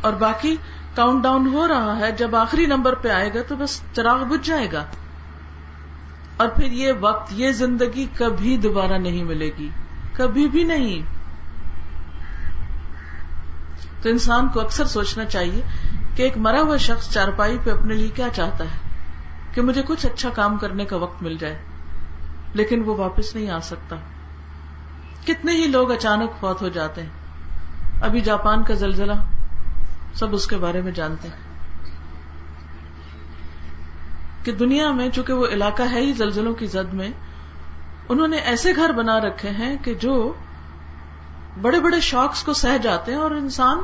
اور 0.00 0.12
باقی 0.12 0.56
کاؤنٹ 0.94 1.22
ڈاؤن 1.22 1.46
ہو 1.46 1.68
رہا 1.68 1.98
ہے۔ 1.98 2.12
جب 2.12 2.36
آخری 2.36 2.66
نمبر 2.66 2.94
پہ 2.94 3.08
آئے 3.08 3.34
گا 3.34 3.42
تو 3.48 3.56
بس 3.56 3.80
چراغ 3.92 4.24
بجھ 4.24 4.48
جائے 4.48 4.72
گا۔ 4.72 4.84
اور 6.36 6.48
پھر 6.48 6.72
یہ 6.72 6.92
وقت، 7.00 7.32
یہ 7.32 7.50
زندگی 7.50 8.06
کبھی 8.16 8.56
دوبارہ 8.56 8.92
نہیں 8.92 9.24
ملے 9.24 9.50
گی۔ 9.58 9.70
کبھی 10.12 10.48
بھی 10.48 10.64
نہیں۔ 10.64 11.15
تو 14.06 14.10
انسان 14.10 14.48
کو 14.48 14.60
اکثر 14.60 14.84
سوچنا 14.84 15.24
چاہیے 15.24 15.62
کہ 16.14 16.22
ایک 16.22 16.38
مرا 16.38 16.60
ہوا 16.60 16.76
شخص 16.76 17.10
چارپائی 17.10 17.58
پہ 17.64 17.70
اپنے 17.70 17.94
لیے 17.94 18.08
کیا 18.08 18.28
چاہتا 18.34 18.64
ہے 18.64 18.78
کہ 19.54 19.62
مجھے 19.62 19.82
کچھ 19.86 20.06
اچھا 20.06 20.28
کام 20.28 20.58
کرنے 20.58 20.84
کا 20.84 20.96
وقت 20.96 21.22
مل 21.22 21.36
جائے، 21.36 21.58
لیکن 22.54 22.82
وہ 22.84 22.96
واپس 22.96 23.34
نہیں 23.34 23.50
آ 23.50 23.60
سکتا۔ 23.60 23.96
کتنے 25.26 25.52
ہی 25.52 25.66
لوگ 25.66 25.92
اچانک 25.92 26.30
فوت 26.40 26.62
ہو 26.62 26.68
جاتے 26.68 27.02
ہیں۔ 27.02 27.10
ابھی 28.02 28.20
جاپان 28.20 28.62
کا 28.62 28.74
زلزلہ 28.74 29.12
سب 30.14 30.34
اس 30.34 30.46
کے 30.46 30.56
بارے 30.56 30.80
میں 30.80 30.92
جانتے 30.92 31.28
ہیں۔ 31.28 31.36
کہ 34.44 34.52
دنیا 34.52 34.92
میں 34.92 35.08
چونکہ 35.08 35.32
وہ 35.32 35.46
علاقہ 35.46 35.82
ہے 35.92 36.00
ہی 36.00 36.12
زلزلوں 36.12 36.54
کی 36.54 36.66
زد 36.66 36.94
میں، 36.94 37.08
انہوں 38.08 38.28
نے 38.28 38.36
ایسے 38.36 38.76
گھر 38.76 38.92
بنا 38.92 39.20
رکھے 39.20 39.50
ہیں 39.50 39.76
کہ 39.82 39.94
جو 39.94 40.32
بڑے 41.62 41.80
بڑے 41.80 42.00
شاکس 42.00 42.42
کو 42.42 42.52
سہ 42.52 42.78
جاتے 42.78 43.12
ہیں 43.12 43.18
اور 43.18 43.30
انسان 43.30 43.78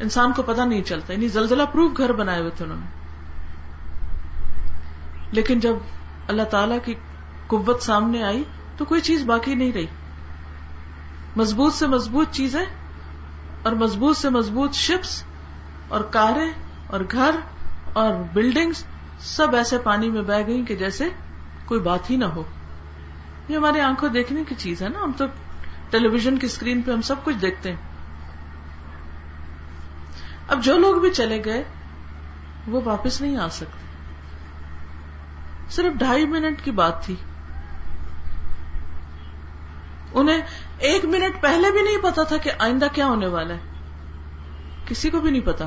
انسان 0.00 0.32
کو 0.32 0.42
پتا 0.42 0.64
نہیں 0.64 0.82
چلتا 0.82 1.12
یعنی 1.12 1.28
زلزلہ 1.28 1.62
پروف 1.72 1.92
گھر 1.96 2.12
بنائے 2.12 2.40
ہوئے 2.40 2.50
تھے 2.50 2.64
انہوں 2.64 2.78
نے۔ 2.78 2.86
لیکن 5.32 5.60
جب 5.60 5.74
اللہ 6.28 6.42
تعالی 6.42 6.74
کی 6.84 6.94
قوت 7.46 7.82
سامنے 7.82 8.22
آئی 8.22 8.44
تو 8.76 8.84
کوئی 8.84 9.00
چیز 9.00 9.24
باقی 9.24 9.54
نہیں 9.54 9.72
رہی۔ 9.72 9.86
مضبوط 11.36 11.74
سے 11.74 11.86
مضبوط 11.86 12.30
چیزیں 12.30 12.64
اور 13.62 13.72
مضبوط 13.72 14.16
سے 14.16 14.30
مضبوط 14.30 14.72
شپس 14.72 15.24
اور 15.88 16.00
کاریں 16.00 16.52
اور 16.86 17.00
گھر 17.12 17.30
اور 17.92 18.14
بلڈنگس 18.32 18.84
سب 19.20 19.54
ایسے 19.54 19.78
پانی 19.78 20.10
میں 20.10 20.22
بہ 20.22 20.46
گئی 20.46 20.64
کہ 20.64 20.76
جیسے 20.76 21.08
کوئی 21.64 21.80
بات 21.80 22.10
ہی 22.10 22.16
نہ 22.16 22.24
ہو۔ 22.24 22.42
یہ 23.48 23.56
ہماری 23.56 23.80
آنکھوں 23.80 24.08
دیکھنے 24.08 24.44
کی 24.48 24.54
چیز 24.54 24.82
ہے 24.82 24.88
نا، 24.88 25.00
ہم 25.04 25.12
تو 25.16 25.24
ٹیلی 25.92 26.08
ویژن 26.08 26.38
کی 26.38 26.46
اسکرین 26.46 26.82
پہ 26.82 26.92
ہم 26.92 27.02
سب 27.02 27.14
کچھ 27.24 27.36
دیکھتے 27.36 27.70
ہیں۔ 27.70 27.76
اب 30.48 30.64
جو 30.64 30.78
لوگ 30.78 31.00
بھی 31.00 31.10
چلے 31.10 31.44
گئے، 31.44 31.64
وہ 32.66 32.80
واپس 32.84 33.20
نہیں 33.20 33.36
آ 33.36 33.48
سکتے۔ 33.48 33.82
صرف 35.70 35.98
ڈھائی 35.98 36.26
منٹ 36.26 36.64
کی 36.64 36.70
بات 36.70 37.04
تھی۔ 37.04 37.14
انہیں 40.12 40.40
ایک 40.78 41.04
منٹ 41.04 41.42
پہلے 41.42 41.70
بھی 41.72 41.82
نہیں 41.82 41.98
پتا 42.02 42.22
تھا 42.22 42.36
کہ 42.36 42.50
آئندہ 42.58 42.86
کیا 42.92 43.06
ہونے 43.06 43.26
والا 43.26 43.54
ہے۔ 43.54 43.58
کسی 44.86 45.10
کو 45.10 45.20
بھی 45.20 45.30
نہیں 45.30 45.46
پتا۔ 45.46 45.66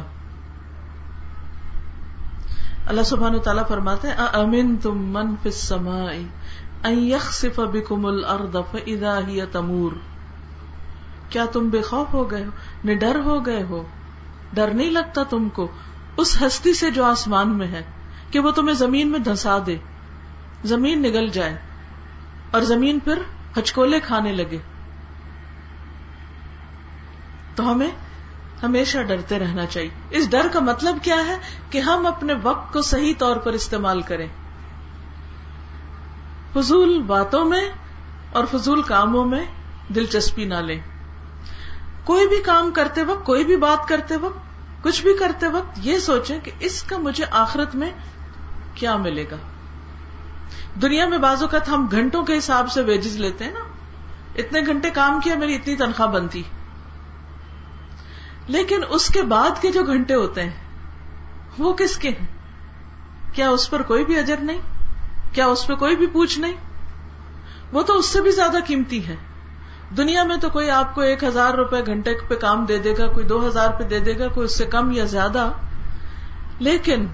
اللہ 2.87 3.03
سبحان 3.03 3.39
تعالیٰ 3.39 3.67
فرماتے 3.67 4.07
ہیں 4.07 4.15
امن 4.17 4.77
تم 4.77 5.13
من 5.13 5.35
فسمائی 5.43 6.27
بکم 7.57 8.05
الارض 8.05 8.55
فاذا 8.71 9.19
ہی 9.27 9.45
تمور 9.51 9.91
کیا 11.29 11.45
تم 11.45 11.69
بے 11.69 11.81
خوف 11.81 12.13
ہو 12.13 12.31
گئے 12.31 12.45
ہو؟ 12.45 12.49
نڈر 12.85 13.19
ہو 13.19 13.45
گئے 13.45 13.63
ہو؟ 13.63 13.83
ڈر 14.53 14.71
نہیں 14.73 14.89
لگتا 14.89 15.23
تم 15.23 15.49
کو؟ 15.49 15.71
اس 16.17 16.41
ہستی 16.41 16.73
سے 16.73 16.91
جو 16.91 17.03
آسمان 17.03 17.57
میں 17.57 17.67
ہے، 17.67 17.81
کہ 18.31 18.39
وہ 18.39 18.51
تمہیں 18.51 18.75
زمین 18.75 19.07
میں 19.07 19.19
دھسا 19.19 19.57
دے۔ 19.65 19.77
زمین 20.63 21.01
نگل 21.01 21.27
جائے، 21.27 21.57
اور 22.51 22.61
زمین 22.61 22.99
پھر 22.99 23.19
ہچکولے 23.57 23.99
کھانے 23.99 24.31
لگے۔ 24.31 24.57
تو 27.55 27.71
ہمیں 27.71 27.91
ہمیشہ 28.63 28.97
ڈرتے 28.97 29.39
رہنا 29.39 29.65
چاہیے۔ 29.65 29.89
اس 30.09 30.29
ڈر 30.29 30.47
کا 30.53 30.59
مطلب 30.59 30.97
کیا 31.01 31.25
ہے؟ 31.27 31.37
کہ 31.69 31.79
ہم 31.79 32.05
اپنے 32.05 32.33
وقت 32.43 32.73
کو 32.73 32.81
صحیح 32.81 33.13
طور 33.17 33.35
پر 33.35 33.53
استعمال 33.53 34.01
کریں۔ 34.01 34.27
فضول 36.53 37.01
باتوں 37.01 37.45
میں 37.45 37.69
اور 38.31 38.43
فضول 38.51 38.81
کاموں 38.81 39.25
میں 39.25 39.45
دلچسپی 39.89 40.45
نہ 40.45 40.55
لیں۔ 40.55 40.81
کوئی 42.05 42.27
بھی 42.27 42.41
کام 42.41 42.71
کرتے 42.71 43.03
وقت، 43.03 43.25
کوئی 43.25 43.45
بھی 43.45 43.57
بات 43.57 43.87
کرتے 43.87 44.15
وقت، 44.15 44.37
کچھ 44.83 45.01
بھی 45.01 45.17
کرتے 45.17 45.47
وقت 45.47 45.79
یہ 45.83 45.99
سوچیں 45.99 46.39
کہ 46.39 46.51
اس 46.59 46.83
کا 46.83 46.97
مجھے 46.97 47.25
آخرت 47.31 47.75
میں 47.75 47.91
کیا 48.75 48.97
ملے 48.97 49.25
گا۔ 49.31 49.35
دنیا 50.81 51.07
میں 51.07 51.17
بازو 51.17 51.47
کا 51.47 51.57
ہم 51.67 51.87
گھنٹوں 51.91 52.23
کے 52.23 52.37
حساب 52.37 52.71
سے 52.71 52.81
ویجز 52.81 53.15
لیتے 53.15 53.43
ہیں 53.43 53.51
نا۔ 53.51 53.59
اتنے 54.35 54.59
گھنٹے 54.65 54.89
کام 54.89 55.19
کیا، 55.19 55.35
میری 55.35 55.55
اتنی 55.55 55.75
تنخواہ 55.75 56.07
بنتی۔ 56.07 56.43
لیکن 58.47 58.81
اس 58.89 59.07
کے 59.07 59.21
بعد 59.21 59.61
کے 59.61 59.71
جو 59.71 59.83
گھنٹے 59.83 60.15
ہوتے 60.15 60.43
ہیں، 60.43 60.51
وہ 61.59 61.73
کس 61.73 61.97
کے 61.97 62.09
ہیں؟ 62.09 62.27
کیا 63.33 63.49
اس 63.49 63.69
پر 63.69 63.81
کوئی 63.81 64.05
بھی 64.05 64.19
اجر 64.19 64.37
نہیں؟ 64.37 64.61
کیا 65.33 65.45
اس 65.45 65.67
پہ 65.67 65.75
کوئی 65.75 65.95
بھی 65.95 66.07
پوچھ 66.07 66.39
نہیں؟ 66.39 66.53
وہ 67.71 67.81
تو 67.81 67.97
اس 67.97 68.05
سے 68.05 68.21
بھی 68.21 68.31
زیادہ 68.31 68.57
قیمتی 68.67 69.07
ہے۔ 69.07 69.15
دنیا 69.97 70.23
میں 70.23 70.37
تو 70.37 70.49
کوئی 70.49 70.69
آپ 70.69 70.95
کو 70.95 71.01
ایک 71.01 71.23
ہزار 71.23 71.53
روپے 71.53 71.77
گھنٹے 71.85 72.13
پہ 72.27 72.35
کام 72.35 72.65
دے 72.65 72.77
دے 72.77 72.93
گا، 72.97 73.07
کوئی 73.07 73.25
دو 73.25 73.47
ہزار 73.47 73.69
پہ 73.69 73.83
دے 73.83 73.99
دے 73.99 74.19
گا، 74.19 74.27
کوئی 74.27 74.45
اس 74.45 74.57
سے 74.57 74.65
کم 74.65 74.91
یا 74.91 75.03
زیادہ۔ 75.03 75.51
لیکن 76.59 77.05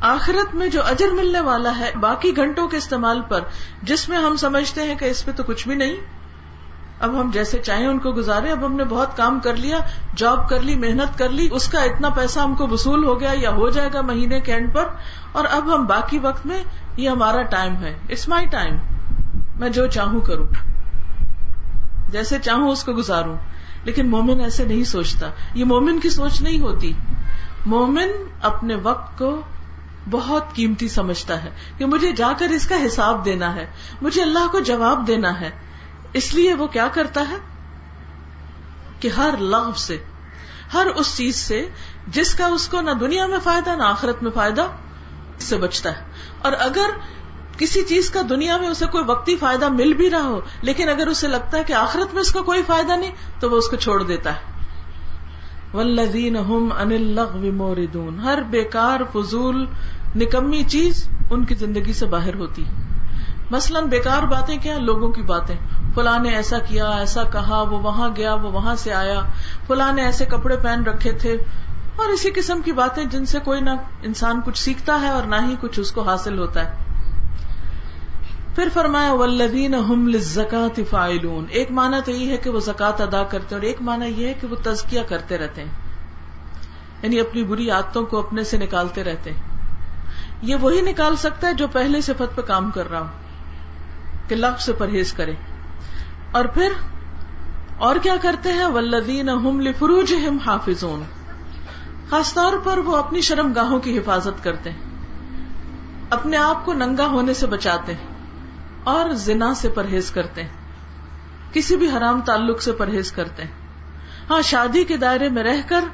آخرت 0.00 0.54
میں 0.54 0.68
جو 0.68 0.84
اجر 0.86 1.08
ملنے 1.12 1.40
والا 1.40 1.78
ہے، 1.78 1.92
باقی 2.00 2.36
گھنٹوں 2.36 2.68
کے 2.68 2.76
استعمال 2.76 3.20
پر، 3.28 3.40
جس 3.82 4.08
میں 4.08 4.18
ہم 4.18 4.36
سمجھتے 4.36 4.82
ہیں 4.82 4.94
کہ 4.94 5.04
اس 5.04 5.24
پہ 5.24 5.30
تو 5.36 5.42
کچھ 5.42 5.68
بھی 5.68 5.76
نہیں۔ 5.76 5.96
اب 7.00 7.20
ہم 7.20 7.30
جیسے 7.30 7.58
چاہیں 7.58 7.86
ان 7.86 7.98
کو 7.98 8.12
گزارے 8.12 8.50
اب 8.50 8.66
ہم 8.66 8.76
نے 8.76 8.84
بہت 8.84 9.16
کام 9.16 9.40
کر 9.40 9.56
لیا، 9.56 9.78
جاب 10.16 10.48
کر 10.48 10.60
لی، 10.60 10.74
محنت 10.74 11.18
کر 11.18 11.28
لی، 11.28 11.48
اس 11.52 11.68
کا 11.68 11.80
اتنا 11.80 12.08
پیسہ 12.08 12.38
ہم 12.38 12.54
کو 12.54 12.68
وصول 12.68 13.04
ہو 13.04 13.20
گیا 13.20 13.30
یا 13.34 13.50
ہو 13.50 13.70
جائے 13.70 13.88
گا 13.94 14.00
مہینے 14.00 14.40
کے 14.40 14.52
اینڈ 14.52 14.74
پر۔ 14.74 14.84
اور 15.32 15.44
اب 15.50 15.74
ہم 15.74 15.86
باقی 15.86 16.18
وقت 16.18 16.46
میں، 16.46 16.62
یہ 16.96 17.08
ہمارا 17.08 17.42
ٹائم 17.42 17.76
ہے۔ 17.76 17.98
اٹس 18.10 18.28
مائی 18.28 18.46
ٹائم 18.46 18.74
میں 19.58 19.68
جو 19.68 19.86
چاہوں 19.86 20.20
کروں۔ 20.20 20.73
جیسے 22.14 22.38
چاہوں 22.38 22.70
اس 22.70 22.84
کو 22.84 22.92
گزاروں۔ 22.92 23.36
لیکن 23.84 24.10
مومن 24.10 24.40
ایسے 24.40 24.64
نہیں 24.64 24.84
سوچتا۔ 24.84 25.30
یہ 25.54 25.64
مومن 25.64 26.00
کی 26.00 26.10
سوچ 26.10 26.40
نہیں 26.40 26.60
ہوتی۔ 26.60 26.92
مومن 27.66 28.08
اپنے 28.42 28.74
وقت 28.74 29.18
کو 29.18 29.40
بہت 30.10 30.54
قیمتی 30.54 30.88
سمجھتا 30.88 31.44
ہے 31.44 31.50
کہ 31.78 31.86
مجھے 31.86 32.12
جا 32.12 32.32
کر 32.38 32.48
اس 32.48 32.66
کا 32.66 32.74
حساب 32.86 33.24
دینا 33.24 33.54
ہے۔ 33.54 33.66
مجھے 34.00 34.22
اللہ 34.22 34.46
کو 34.52 34.60
جواب 34.60 35.06
دینا 35.06 35.40
ہے۔ 35.40 35.50
اس 36.12 36.34
لیے 36.34 36.54
وہ 36.54 36.66
کیا 36.66 36.88
کرتا 36.88 37.20
ہے؟ 37.30 37.36
کہ 39.00 39.08
ہر 39.08 39.34
لغ 39.40 39.72
سے، 39.76 40.04
ہر 40.74 40.86
اس 40.86 41.16
چیز 41.16 41.36
سے 41.36 41.68
جس 42.06 42.34
کا 42.34 42.46
اس 42.46 42.68
کو 42.68 42.80
نہ 42.80 42.90
دنیا 42.90 43.26
میں 43.26 43.38
فائدہ 43.44 43.70
نہ 43.70 43.82
آخرت 43.82 44.22
میں 44.22 44.30
فائدہ 44.30 44.66
سے 45.38 45.56
بچتا 45.56 45.90
ہے۔ 45.90 46.02
اور 46.42 46.52
اگر 46.58 46.90
کسی 47.58 47.82
چیز 47.82 48.10
کا 48.10 48.20
دنیا 48.28 48.56
میں 48.56 48.68
اسے 48.68 48.86
کوئی 48.86 49.04
وقتی 49.06 49.36
فائدہ 49.36 49.68
مل 49.68 49.92
بھی 49.92 50.10
رہا 50.10 50.22
ہو، 50.22 50.40
لیکن 50.62 50.88
اگر 50.88 51.06
اسے 51.06 51.28
لگتا 51.28 51.58
ہے 51.58 51.64
کہ 51.64 51.72
آخرت 51.72 52.14
میں 52.14 52.20
اس 52.20 52.32
کا 52.32 52.40
کوئی 52.40 52.62
فائدہ 52.66 52.92
نہیں، 52.92 53.12
تو 53.40 53.50
وہ 53.50 53.56
اس 53.56 53.68
کو 53.68 53.76
چھوڑ 53.76 54.02
دیتا 54.02 54.30
ہے۔ 54.30 54.54
ولدین 55.76 56.36
موردون 57.54 58.20
ہر 58.20 58.42
بیکار، 58.42 59.00
فضول، 59.12 59.66
نکمی 60.16 60.62
چیز 60.62 61.08
ان 61.30 61.44
کی 61.44 61.54
زندگی 61.54 61.92
سے 61.92 62.06
باہر 62.06 62.34
ہوتی 62.34 62.64
مثلاً 63.50 63.84
بیکار 63.84 64.22
باتیں 64.22 64.58
کیا؟ 64.58 64.78
لوگوں 64.78 65.08
کی 65.08 65.22
باتیں۔ 65.22 65.56
فلاں 65.94 66.18
نے 66.18 66.28
ایسا 66.28 66.58
کیا، 66.58 66.90
ایسا 66.90 67.22
کہا، 67.22 67.62
وہ 67.62 67.78
وہاں 67.78 68.08
گیا، 68.16 68.34
وہ 68.34 68.52
وہاں 68.52 68.74
سے 68.74 68.92
آیا۔ 68.92 69.20
فلاں 69.66 69.92
نے 69.92 70.02
ایسے 70.02 70.24
کپڑے 70.24 70.56
پہن 70.56 70.84
رکھے 70.84 71.12
تھے۔ 71.12 71.36
اور 71.96 72.08
اسی 72.08 72.30
قسم 72.30 72.60
کی 72.60 72.72
باتیں 72.72 73.04
جن 73.04 73.26
سے 73.26 73.38
کوئی 73.38 73.60
نہ 73.60 73.70
انسان 74.02 74.40
کچھ 74.44 74.58
سیکھتا 74.58 75.00
ہے 75.00 75.08
اور 75.08 75.22
نہ 75.22 75.36
ہی 75.48 75.56
کچھ 75.60 75.80
اس 75.80 75.92
کو 75.92 76.02
حاصل 76.02 76.38
ہوتا 76.38 76.64
ہے۔ 76.64 76.83
پھر 78.54 78.68
فرمایا 78.72 79.12
ولدین 79.12 79.74
زکات 80.18 80.80
فائلون 80.90 81.46
ایک 81.50 81.70
مانا 81.70 82.00
تو 82.00 82.10
یہ 82.10 82.32
ہے 82.32 82.36
کہ 82.36 82.50
وہ 82.50 82.60
زکات 82.60 83.00
ادا 83.00 83.22
کرتے 83.22 83.46
ہیں 83.46 83.54
اور 83.54 83.62
ایک 83.62 83.82
مانا 83.82 84.04
یہ 84.04 84.26
ہے 84.26 84.34
کہ 84.34 84.46
وہ 84.46 84.56
تزکیہ 84.62 85.00
کرتے 85.08 85.38
رہتے 85.38 85.64
ہیں۔ 85.64 85.72
یعنی 87.02 87.20
اپنی 87.20 87.44
بری 87.44 87.70
عادتوں 87.70 88.06
کو 88.06 88.18
اپنے 88.18 88.44
سے 88.44 88.56
نکالتے 88.56 89.04
رہتے 89.04 89.32
ہیں۔ 89.32 89.42
یہ 90.42 90.54
وہی 90.54 90.80
نکال 90.80 91.16
سکتا 91.16 91.48
ہے 91.48 91.54
جو 91.54 91.68
پہلے 91.68 92.00
صفت 92.00 92.36
پہ 92.36 92.40
کام 92.40 92.70
کر 92.70 92.90
رہا 92.90 93.00
ہو، 93.00 93.06
کہ 94.28 94.36
لفظ 94.36 94.64
سے 94.64 94.72
پرہیز 94.72 95.12
کرے۔ 95.12 95.32
اور 96.32 96.44
پھر 96.44 96.72
اور 97.78 97.96
کیا 97.96 98.16
کرتے 98.22 98.52
ہیں؟ 98.52 98.66
ولدین 98.66 99.30
فروج 99.78 100.14
حافظ 100.46 100.84
خاص 102.10 102.34
طور 102.34 102.52
پر 102.64 102.78
وہ 102.78 102.96
اپنی 102.96 103.20
شرم 103.20 103.52
گاہوں 103.52 103.78
کی 103.78 103.98
حفاظت 103.98 104.44
کرتے 104.44 104.70
ہیں۔ 104.70 104.78
اپنے 106.10 106.36
آپ 106.36 106.64
کو 106.64 106.72
ننگا 106.72 107.06
ہونے 107.06 107.34
سے 107.34 107.46
بچاتے 107.46 107.94
ہیں۔ 107.94 108.13
اور 108.84 109.10
زنا 109.10 109.54
سے 109.54 109.68
پرہیز 109.68 110.10
کرتے 110.10 110.42
ہیں۔ 110.42 110.50
کسی 111.52 111.76
بھی 111.76 111.90
حرام 111.90 112.20
تعلق 112.20 112.62
سے 112.62 112.72
پرہیز 112.72 113.12
کرتے 113.12 113.42
ہیں۔ 113.42 113.50
ہاں 114.30 114.42
شادی 114.42 114.84
کے 114.84 114.96
دائرے 114.96 115.28
میں 115.28 115.42
رہ 115.42 115.60
کر 115.68 115.84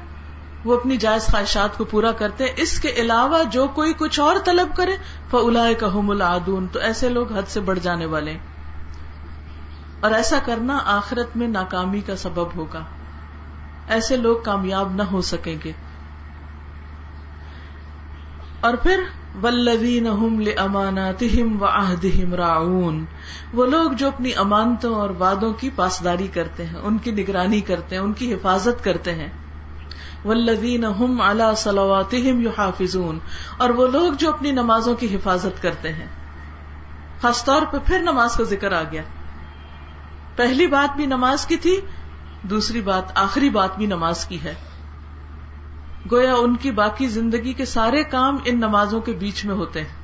وہ 0.65 0.75
اپنی 0.75 0.97
جائز 0.97 1.25
خواہشات 1.25 1.77
کو 1.77 1.85
پورا 1.85 2.11
کرتے 2.11 2.43
ہیں۔ 2.43 2.51
اس 2.57 2.79
کے 2.79 2.89
علاوہ 2.89 3.43
جو 3.43 3.67
کوئی 3.67 3.93
کچھ 3.93 4.19
اور 4.19 4.35
طلب 4.45 4.75
کرے 4.75 4.95
فلا 5.31 5.73
کہ 5.73 5.85
العدون 5.85 6.67
تو 6.67 6.79
ایسے 6.79 7.09
لوگ 7.09 7.33
حد 7.33 7.47
سے 7.47 7.59
بڑھ 7.59 7.79
جانے 7.79 8.05
والے 8.05 8.37
اور 9.99 10.11
ایسا 10.11 10.37
کرنا 10.45 10.79
آخرت 10.85 11.37
میں 11.37 11.47
ناکامی 11.47 12.01
کا 12.01 12.15
سبب 12.15 12.55
ہوگا۔ 12.55 12.83
ایسے 13.87 14.17
لوگ 14.17 14.37
کامیاب 14.43 14.93
نہ 14.93 15.03
ہو 15.03 15.21
سکیں 15.21 15.57
گے۔ 15.63 15.71
اور 18.61 18.73
پھر 18.73 19.03
ولدین 19.43 20.07
اماناتہم 20.57 21.61
و 21.61 21.65
عہدہم 21.65 22.33
راعون 22.33 23.05
وہ 23.53 23.65
لوگ 23.65 23.91
جو 23.91 24.07
اپنی 24.07 24.31
امانتوں 24.35 24.95
اور 24.95 25.09
وعدوں 25.09 25.53
کی 25.53 25.69
پاسداری 25.75 26.27
کرتے 26.27 26.65
ہیں، 26.65 26.79
ان 26.83 26.97
کی 26.97 27.11
نگرانی 27.11 27.61
کرتے 27.61 27.95
ہیں، 27.95 28.03
ان 28.03 28.13
کی 28.13 28.33
حفاظت 28.33 28.83
کرتے 28.83 29.15
ہیں۔ 29.15 29.29
ولدین 30.25 30.85
ہم 30.85 31.21
اعلی 31.21 31.55
صلواتہم 31.57 32.41
یحافظون 32.41 33.19
اور 33.57 33.69
وہ 33.69 33.87
لوگ 33.87 34.13
جو 34.13 34.29
اپنی 34.29 34.51
نمازوں 34.51 34.95
کی 34.95 35.15
حفاظت 35.15 35.61
کرتے 35.61 35.93
ہیں۔ 35.93 36.07
خاص 37.21 37.45
طور 37.45 37.61
پہ 37.71 37.77
پھر 37.85 37.99
نماز 37.99 38.35
کا 38.35 38.43
ذکر 38.43 38.71
آ 38.71 38.83
گیا۔ 38.91 39.01
پہلی 40.35 40.67
بات 40.67 40.95
بھی 40.95 41.05
نماز 41.05 41.45
کی 41.45 41.57
تھی، 41.57 41.77
دوسری 42.43 42.81
بات، 42.81 43.03
آخری 43.15 43.49
بات 43.49 43.77
بھی 43.77 43.85
نماز 43.85 44.25
کی 44.25 44.37
ہے۔ 44.43 44.53
گویا 46.11 46.33
ان 46.35 46.55
کی 46.55 46.71
باقی 46.71 47.07
زندگی 47.07 47.53
کے 47.53 47.65
سارے 47.65 48.03
کام 48.03 48.37
ان 48.45 48.57
نمازوں 48.57 49.01
کے 49.01 49.11
بیچ 49.11 49.45
میں 49.45 49.55
ہوتے 49.55 49.81
ہیں۔ 49.81 50.01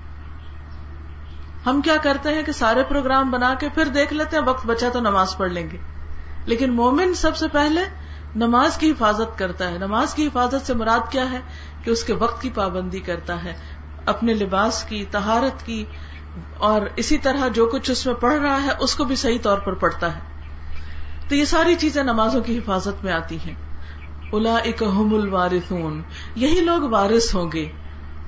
ہم 1.66 1.82
کیا 1.82 1.96
کرتے 2.04 2.34
ہیں 2.34 2.44
کہ 2.44 2.52
سارے 2.52 2.84
پروگرام 2.84 3.32
بنا 3.32 3.54
کے 3.54 3.70
پھر 3.70 3.86
دیکھ 3.86 4.14
لیتے 4.14 4.38
ہیں، 4.38 4.44
وقت 4.44 4.66
بچا 4.66 4.90
تو 4.94 5.00
نماز 5.00 5.38
پڑھ 5.38 5.52
لیں 5.52 5.70
گے۔ 5.72 5.78
لیکن 6.46 6.74
مومن 6.74 7.14
سب 7.14 7.38
سے 7.38 7.48
پہلے 7.48 7.82
نماز 8.36 8.78
کی 8.78 8.92
حفاظت 8.92 9.38
کرتا 9.38 9.72
ہے۔ 9.72 9.78
نماز 9.78 10.14
کی 10.14 10.28
حفاظت 10.28 10.68
سے 10.68 10.74
مراد 10.74 11.12
کیا 11.12 11.32
ہے؟ 11.32 11.40
کہ 11.84 11.90
اس 11.90 12.04
کے 12.04 12.14
وقت 12.14 12.42
کی 12.42 12.50
پابندی 12.50 13.00
کرتا 13.00 13.44
ہے، 13.44 13.54
اپنے 14.06 14.34
لباس 14.34 14.84
کی 14.84 15.06
تہارت 15.12 15.66
کی، 15.66 15.86
اور 16.58 16.82
اسی 16.96 17.18
طرح 17.18 17.48
جو 17.48 17.66
کچھ 17.66 17.92
اس 17.92 18.06
میں 18.06 18.14
پڑھ 18.14 18.42
رہا 18.42 18.64
ہے، 18.64 18.70
اس 18.80 18.96
کو 18.96 19.04
بھی 19.04 19.16
صحیح 19.16 19.38
طور 19.42 19.58
پر 19.58 19.74
پڑھتا 19.74 20.16
ہے۔ 20.16 20.20
تو 21.30 21.36
یہ 21.36 21.46
ساری 21.46 21.76
چیزیں 21.76 22.04
نمازوں 22.04 22.42
کی 22.42 22.58
حفاظت 22.58 23.04
میں 23.04 23.14
آتی 23.14 23.38
ہیں۔ 23.48 23.67
الا 24.34 24.56
اکم 24.56 25.14
الوارثون۔ 25.14 26.02
یہی 26.36 26.62
لوگ 26.62 26.82
وارث 26.82 27.36
ہوں 27.36 27.52
گے۔ 27.54 27.70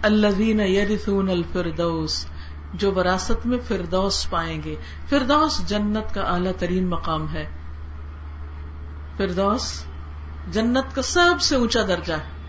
الذین 0.01 0.59
یرثون 0.59 1.29
الفردوس۔ 1.29 2.25
جو 2.73 2.91
وراثت 2.91 3.45
میں 3.45 3.57
فردوس 3.67 4.29
پائیں 4.29 4.63
گے۔ 4.63 4.75
فردوس 5.09 5.67
جنت 5.67 6.13
کا 6.13 6.21
اعلی 6.21 6.49
ترین 6.57 6.89
مقام 6.89 7.33
ہے۔ 7.33 7.45
فردوس 9.17 9.85
جنت 10.51 10.95
کا 10.95 11.01
سب 11.01 11.41
سے 11.41 11.55
اونچا 11.55 11.81
درجہ 11.87 12.13
ہے۔ 12.13 12.39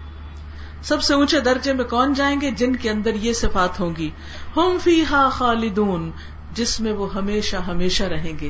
سب 0.82 1.02
سے 1.02 1.14
اونچے 1.14 1.40
درجے 1.40 1.72
میں 1.72 1.84
کون 1.84 2.12
جائیں 2.12 2.40
گے؟ 2.40 2.50
جن 2.50 2.76
کے 2.76 2.90
اندر 2.90 3.14
یہ 3.14 3.32
صفات 3.32 3.80
ہوں 3.80 3.96
گی۔ 3.96 4.10
ہم 4.56 4.76
فی 4.82 5.04
ہا 5.10 5.28
خالدون۔ 5.28 6.10
جس 6.52 6.80
میں 6.80 6.92
وہ 6.92 7.14
ہمیشہ 7.14 7.56
ہمیشہ 7.56 8.04
رہیں 8.04 8.38
گے۔ 8.40 8.48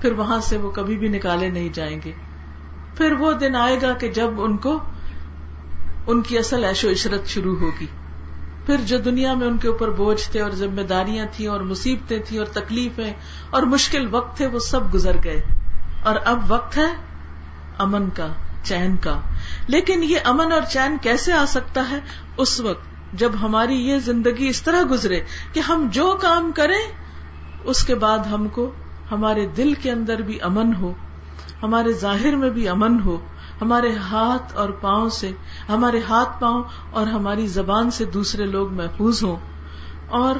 پھر 0.00 0.12
وہاں 0.12 0.40
سے 0.40 0.56
وہ 0.56 0.70
کبھی 0.70 0.98
بھی 0.98 1.08
نکالے 1.08 1.48
نہیں 1.48 1.68
جائیں 1.68 2.00
گے۔ 2.04 2.12
پھر 2.96 3.12
وہ 3.12 3.32
دن 3.32 3.56
آئے 3.56 3.78
گا 3.82 3.92
کہ 3.92 4.08
جب 4.08 4.30
ان 4.38 4.56
کو 4.56 4.78
ان 6.06 6.22
کی 6.22 6.38
اصل 6.38 6.64
ایشو 6.64 6.90
عشرت 6.90 7.26
شروع 7.26 7.56
ہوگی۔ 7.58 7.86
پھر 8.66 8.76
جو 8.84 8.98
دنیا 8.98 9.34
میں 9.34 9.46
ان 9.46 9.58
کے 9.58 9.68
اوپر 9.68 9.90
بوجھ 9.90 10.30
تھے 10.30 10.40
اور 10.40 10.50
ذمہ 10.50 10.80
داریاں 10.80 11.26
تھیں 11.32 11.46
اور 11.46 11.60
مصیبتیں 11.60 12.18
تھیں 12.26 12.38
اور 12.38 12.46
تکلیفیں 12.46 13.12
اور 13.50 13.62
مشکل 13.62 14.08
وقت 14.10 14.36
تھے، 14.36 14.46
وہ 14.46 14.58
سب 14.58 14.94
گزر 14.94 15.16
گئے۔ 15.24 15.40
اور 16.02 16.16
اب 16.24 16.38
وقت 16.48 16.78
ہے 16.78 16.92
امن 17.78 18.10
کا، 18.10 18.26
چین 18.62 18.96
کا۔ 18.96 19.20
لیکن 19.66 20.02
یہ 20.02 20.16
امن 20.24 20.52
اور 20.52 20.62
چین 20.62 20.96
کیسے 21.02 21.32
آ 21.32 21.44
سکتا 21.48 21.90
ہے؟ 21.90 21.98
اس 22.36 22.60
وقت 22.60 22.84
جب 23.12 23.32
ہماری 23.42 23.74
یہ 23.74 23.98
زندگی 23.98 24.48
اس 24.48 24.62
طرح 24.62 24.82
گزرے 24.90 25.20
کہ 25.52 25.60
ہم 25.60 25.88
جو 25.92 26.18
کام 26.20 26.52
کریں، 26.54 26.92
اس 27.64 27.84
کے 27.84 27.94
بعد 27.94 28.18
ہم 28.18 28.48
کو 28.48 28.70
ہمارے 29.10 29.46
دل 29.46 29.74
کے 29.74 29.90
اندر 29.90 30.18
بھی 30.18 30.40
امن 30.40 30.74
ہو۔ 30.74 30.92
ہمارے 31.62 31.92
ظاہر 31.92 32.36
میں 32.36 32.50
بھی 32.50 32.68
امن 32.68 33.00
ہو، 33.04 33.18
ہمارے 33.62 33.94
ہاتھ 33.94 34.56
اور 34.56 34.68
پاؤں 34.68 35.08
سے، 35.08 35.32
ہمارے 35.68 36.00
ہاتھ 36.08 36.40
پاؤں 36.40 36.62
اور 36.90 37.06
ہماری 37.06 37.46
زبان 37.46 37.90
سے 37.90 38.04
دوسرے 38.04 38.46
لوگ 38.46 38.72
محفوظ 38.72 39.24
ہوں۔ 39.24 39.36
اور 40.08 40.34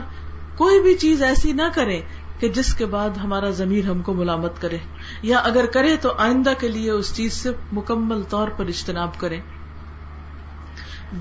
کوئی 0.57 0.83
بھی 0.83 0.95
چیز 0.95 1.23
ایسی 1.23 1.53
نہ 1.53 1.63
کرے 1.75 2.01
کہ 2.39 2.49
جس 2.49 2.75
کے 2.75 2.87
بعد 2.87 3.11
ہمارا 3.25 3.51
ضمیر 3.51 3.85
ہم 3.85 4.03
کو 4.03 4.15
ملامت 4.15 4.61
کرے، 4.61 4.79
یا 5.23 5.39
اگر 5.39 5.67
کرے 5.67 5.97
تو 5.97 6.13
آئندہ 6.19 6.53
کے 6.59 6.69
لیے 6.69 6.91
اس 6.91 7.17
چیز 7.17 7.33
سے 7.33 7.51
مکمل 7.73 8.23
طور 8.23 8.49
پر 8.49 8.67
اجتناب 8.67 9.19
کرے۔ 9.19 9.41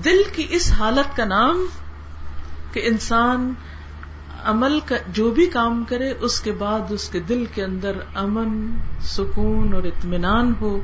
دل 0.04 0.22
کی 0.32 0.46
اس 0.50 0.72
حالت 0.72 1.16
کا 1.16 1.24
نام 1.24 1.66
کہ 2.72 2.80
انسان 2.84 3.54
عمل 4.44 4.80
کا 4.80 4.94
جو 5.08 5.30
بھی 5.30 5.46
کام 5.46 5.84
کرے، 5.88 6.12
اس 6.20 6.40
کے 6.40 6.52
بعد 6.52 6.80
اس 6.90 7.08
کے 7.08 7.20
دل 7.20 7.44
کے 7.54 7.64
اندر 7.64 7.92
امن، 8.14 8.78
سکون 9.00 9.74
اور 9.74 9.82
اطمینان 9.82 10.54
ہو، 10.60 10.80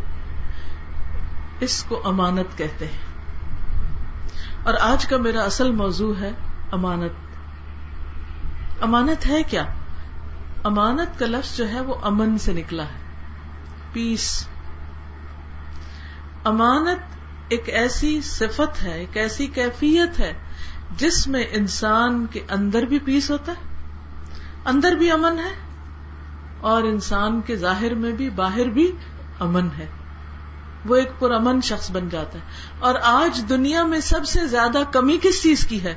اس 1.60 1.84
کو 1.88 2.02
امانت 2.04 2.58
کہتے 2.58 2.86
ہیں۔ 2.86 3.16
اور 4.64 4.74
آج 4.80 5.06
کا 5.06 5.16
میرا 5.16 5.42
اصل 5.42 5.72
موضوع 5.72 6.14
ہے 6.20 6.30
امانت۔ 6.72 7.12
امانت 8.82 9.26
ہے 9.26 9.42
کیا؟ 9.42 9.64
امانت 10.64 11.18
کا 11.18 11.26
لفظ 11.26 11.56
جو 11.56 11.68
ہے 11.68 11.80
وہ 11.80 11.94
امن 12.02 12.38
سے 12.38 12.52
نکلا 12.52 12.82
ہے۔ 12.82 13.06
پیس 13.92 14.48
امانت 16.44 16.98
ایک 17.48 17.68
ایسی 17.68 18.20
صفت 18.20 18.82
ہے، 18.82 18.92
ایک 18.92 19.16
ایسی 19.16 19.46
کیفیت 19.46 20.20
ہے 20.20 20.32
جس 20.90 21.28
میں 21.28 21.44
انسان 21.50 22.26
کے 22.26 22.40
اندر 22.50 22.82
بھی 22.82 22.98
پیس 22.98 23.30
ہوتا 23.30 23.52
ہے، 23.52 23.62
اندر 24.64 24.92
بھی 24.92 25.10
امن 25.10 25.38
ہے، 25.38 25.66
اور 26.60 26.82
انسان 26.82 27.40
کے 27.40 27.56
ظاہر 27.56 27.94
میں 27.94 28.12
بھی، 28.12 28.30
باہر 28.30 28.64
بھی 28.64 28.92
امن 29.40 29.68
ہے۔ 29.78 29.86
وہ 30.86 30.96
ایک 30.96 31.10
پرامن 31.18 31.60
شخص 31.60 31.90
بن 31.90 32.08
جاتا 32.08 32.38
ہے۔ 32.38 32.44
اور 32.78 32.94
آج 33.02 33.44
دنیا 33.48 33.84
میں 33.84 34.00
سب 34.00 34.26
سے 34.26 34.46
زیادہ 34.46 34.78
کمی 34.92 35.18
کس 35.22 35.42
چیز 35.42 35.66
کی 35.66 35.84
ہے؟ 35.84 35.94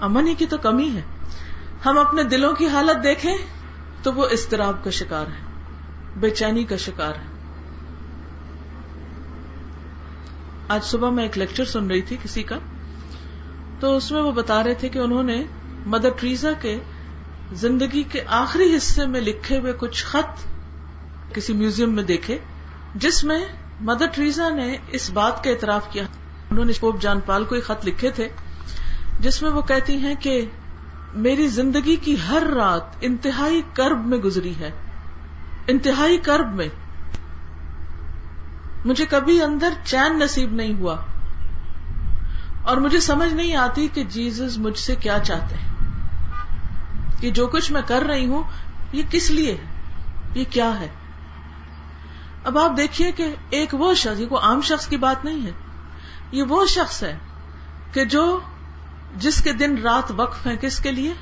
امن 0.00 0.26
ہی 0.26 0.34
کی 0.34 0.46
تو 0.46 0.58
کمی 0.58 0.90
ہے۔ 0.96 1.02
ہم 1.86 1.98
اپنے 1.98 2.22
دلوں 2.22 2.52
کی 2.52 2.68
حالت 2.68 3.04
دیکھیں 3.04 3.36
تو 4.02 4.12
وہ 4.12 4.26
استراب 4.30 4.84
کا 4.84 4.90
شکار 4.90 5.26
ہے، 5.26 5.42
بے 6.16 6.30
چینی 6.30 6.64
کا 6.64 6.76
شکار 6.76 7.12
ہے۔ 7.14 7.37
آج 10.68 10.84
صبح 10.84 11.10
میں 11.10 11.22
ایک 11.22 11.38
لیکچر 11.38 11.64
سن 11.64 11.86
رہی 11.86 12.02
تھی 12.02 12.16
کسی 12.22 12.42
کا، 12.42 12.58
تو 13.80 13.96
اس 13.96 14.10
میں 14.12 14.22
وہ 14.22 14.32
بتا 14.32 14.64
رہے 14.64 14.74
تھے 14.74 14.88
کہ 14.88 14.98
انہوں 14.98 15.22
نے 15.22 15.44
مدر 15.86 16.08
ٹریزا 16.10 16.52
کے 16.52 16.78
زندگی 17.52 18.02
کے 18.02 18.22
آخری 18.26 18.76
حصے 18.76 19.06
میں 19.06 19.20
لکھے 19.20 19.58
ہوئے 19.58 19.72
کچھ 19.78 20.04
خط 20.04 20.46
کسی 21.34 21.52
میوزیم 21.52 21.94
میں 21.94 22.02
دیکھے، 22.02 22.38
جس 22.94 23.24
میں 23.24 23.44
مدر 23.80 24.06
ٹریزا 24.06 24.48
نے 24.48 24.76
اس 24.88 25.10
بات 25.10 25.44
کا 25.44 25.50
اعتراف 25.50 25.92
کیا۔ 25.92 26.02
انہوں 26.50 26.64
نے 26.64 26.72
پوپ 26.80 27.00
جان 27.00 27.20
پال 27.20 27.44
کو 27.44 27.54
ایک 27.54 27.64
خط 27.64 27.86
لکھے 27.86 28.10
تھے، 28.10 28.28
جس 29.20 29.42
میں 29.42 29.50
وہ 29.50 29.62
کہتی 29.62 29.96
ہیں 29.96 30.14
کہ 30.20 30.46
میری 31.14 31.48
زندگی 31.48 31.96
کی 31.96 32.16
ہر 32.28 32.42
رات 32.56 32.96
انتہائی 33.00 33.62
کرب 33.74 34.06
میں 34.06 34.18
گزری 34.18 34.52
ہے۔ 34.60 34.70
انتہائی 35.66 36.18
کرب 36.18 36.54
میں 36.54 36.68
مجھے 38.84 39.06
کبھی 39.06 39.42
اندر 39.42 39.72
چین 39.84 40.18
نصیب 40.18 40.52
نہیں 40.52 40.74
ہوا 40.74 40.96
اور 42.62 42.76
مجھے 42.76 43.00
سمجھ 43.00 43.34
نہیں 43.34 43.56
آتی 43.56 43.88
کہ 43.88 44.04
جیزس 44.04 44.58
مجھ 44.58 44.78
سے 44.78 44.94
کیا 44.94 45.18
چاہتے 45.18 45.54
ہیں۔ 45.54 45.68
یہ 47.20 47.30
جو 47.30 47.46
کچھ 47.46 47.72
میں 47.72 47.82
کر 47.86 48.02
رہی 48.02 48.26
ہوں، 48.26 48.42
یہ 48.92 49.02
کس 49.10 49.30
لیے 49.30 49.56
یہ 50.34 50.44
کیا 50.50 50.80
ہے؟ 50.80 50.88
اب 52.44 52.58
آپ 52.58 52.76
دیکھیے 52.76 53.12
کہ 53.12 53.34
ایک 53.50 53.74
وہ 53.74 53.94
شخص، 53.94 54.20
یہ 54.20 54.26
کوئی 54.26 54.46
عام 54.46 54.60
شخص 54.60 54.86
کی 54.86 54.96
بات 54.96 55.24
نہیں 55.24 55.46
ہے۔ 55.46 55.50
یہ 56.32 56.42
وہ 56.42 56.66
شخص 56.66 57.02
ہے 57.02 57.18
کہ 57.92 58.04
جو 58.04 58.40
جس 59.16 59.42
کے 59.42 59.52
دن 59.52 59.78
رات 59.78 60.12
وقف 60.16 60.46
ہے 60.46 60.56
کس 60.60 60.78
کے 60.80 60.92
لیے؟ 60.92 61.14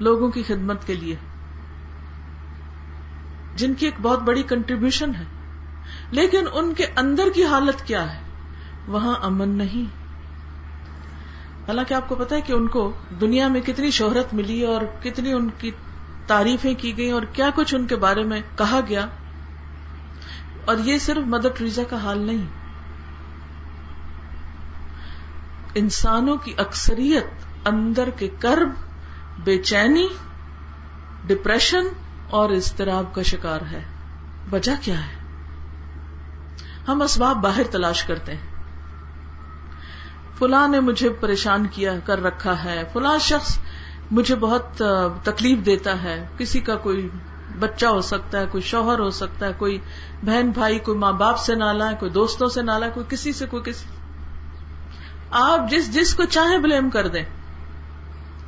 لوگوں 0.00 0.30
کی 0.30 0.42
خدمت 0.42 0.86
کے 0.86 0.94
لیے۔ 0.94 1.16
جن 3.56 3.74
کی 3.74 3.86
ایک 3.86 3.94
بہت 4.02 4.22
بڑی 4.22 4.42
کنٹریبیوشن 4.42 5.14
ہے۔ 5.14 5.24
لیکن 6.14 6.44
ان 6.52 6.74
کے 6.74 6.86
اندر 6.96 7.28
کی 7.34 7.44
حالت 7.44 7.86
کیا 7.86 8.14
ہے؟ 8.14 8.20
وہاں 8.88 9.14
امن 9.22 9.48
نہیں۔ 9.48 10.04
حالانکہ 11.68 11.94
آپ 11.94 12.08
کو 12.08 12.14
پتا 12.14 12.36
ہے 12.36 12.40
کہ 12.40 12.52
ان 12.52 12.68
کو 12.68 12.92
دنیا 13.20 13.48
میں 13.48 13.60
کتنی 13.60 13.90
شہرت 13.90 14.34
ملی 14.34 14.64
اور 14.64 14.82
کتنی 15.02 15.32
ان 15.32 15.48
کی 15.58 15.70
تعریفیں 16.26 16.74
کی 16.74 16.96
گئی 16.96 17.10
اور 17.10 17.22
کیا 17.22 17.50
کچھ 17.54 17.74
ان 17.74 17.86
کے 17.86 17.96
بارے 17.96 18.22
میں 18.22 18.40
کہا 18.58 18.80
گیا۔ 18.88 19.06
اور 20.64 20.76
یہ 20.78 20.98
صرف 20.98 21.16
مدر 21.16 21.48
ٹریزا 21.48 21.82
کا 21.90 21.96
حال 21.96 22.18
نہیں۔ 22.18 22.44
انسانوں 25.74 26.36
کی 26.36 26.52
اکثریت 26.56 27.26
اندر 27.64 28.10
کے 28.10 28.28
کرب، 28.38 28.68
بے 29.44 29.58
چینی 29.58 30.08
ڈپریشن 31.26 31.86
اور 32.30 32.50
اضطراب 32.50 33.14
کا 33.14 33.22
شکار 33.22 33.60
ہے۔ 33.70 33.82
وجہ 34.52 34.72
کیا 34.80 35.06
ہے؟ 35.06 35.13
ہم 36.88 37.02
اسباب 37.02 37.36
باہر 37.36 37.62
تلاش 37.70 38.04
کرتے 38.04 38.34
ہیں۔ 38.34 38.54
فلاں 40.38 40.68
نے 40.68 40.80
مجھے 40.80 41.10
پریشان 41.10 41.66
کیا 41.66 41.98
کر 41.98 42.22
رکھا 42.22 42.64
ہے۔ 42.64 42.84
فلاں 42.92 43.18
شخص 43.18 43.58
مجھے 44.10 44.34
بہت 44.34 44.82
تکلیف 45.22 45.66
دیتا 45.66 46.02
ہے۔ 46.02 46.26
کسی 46.38 46.60
کا 46.60 46.76
کوئی 46.76 47.08
بچہ 47.58 47.86
ہو 47.86 48.00
سکتا 48.00 48.40
ہے، 48.40 48.46
کوئی 48.46 48.62
شوہر 48.62 48.98
ہو 48.98 49.10
سکتا 49.10 49.46
ہے، 49.46 49.52
کوئی 49.58 49.78
بہن 50.22 50.50
بھائی، 50.50 50.78
کوئی 50.78 50.98
ماں 50.98 51.12
باپ 51.12 51.38
سے 51.38 51.54
نالا 51.54 51.90
ہے، 51.90 51.96
کوئی 52.00 52.10
دوستوں 52.10 52.48
سے 52.48 52.62
نالا 52.62 52.86
ہے، 52.86 52.90
کوئی 52.90 53.06
کسی 53.08 53.32
سے، 53.32 53.46
کوئی 53.46 53.62
کسی 53.62 53.86
آپ 55.30 55.70
جس 55.70 55.94
جس 55.94 56.14
کو 56.14 56.24
چاہیں 56.24 56.58
بلیم 56.58 56.90
کر 56.90 57.08
دیں۔ 57.08 57.24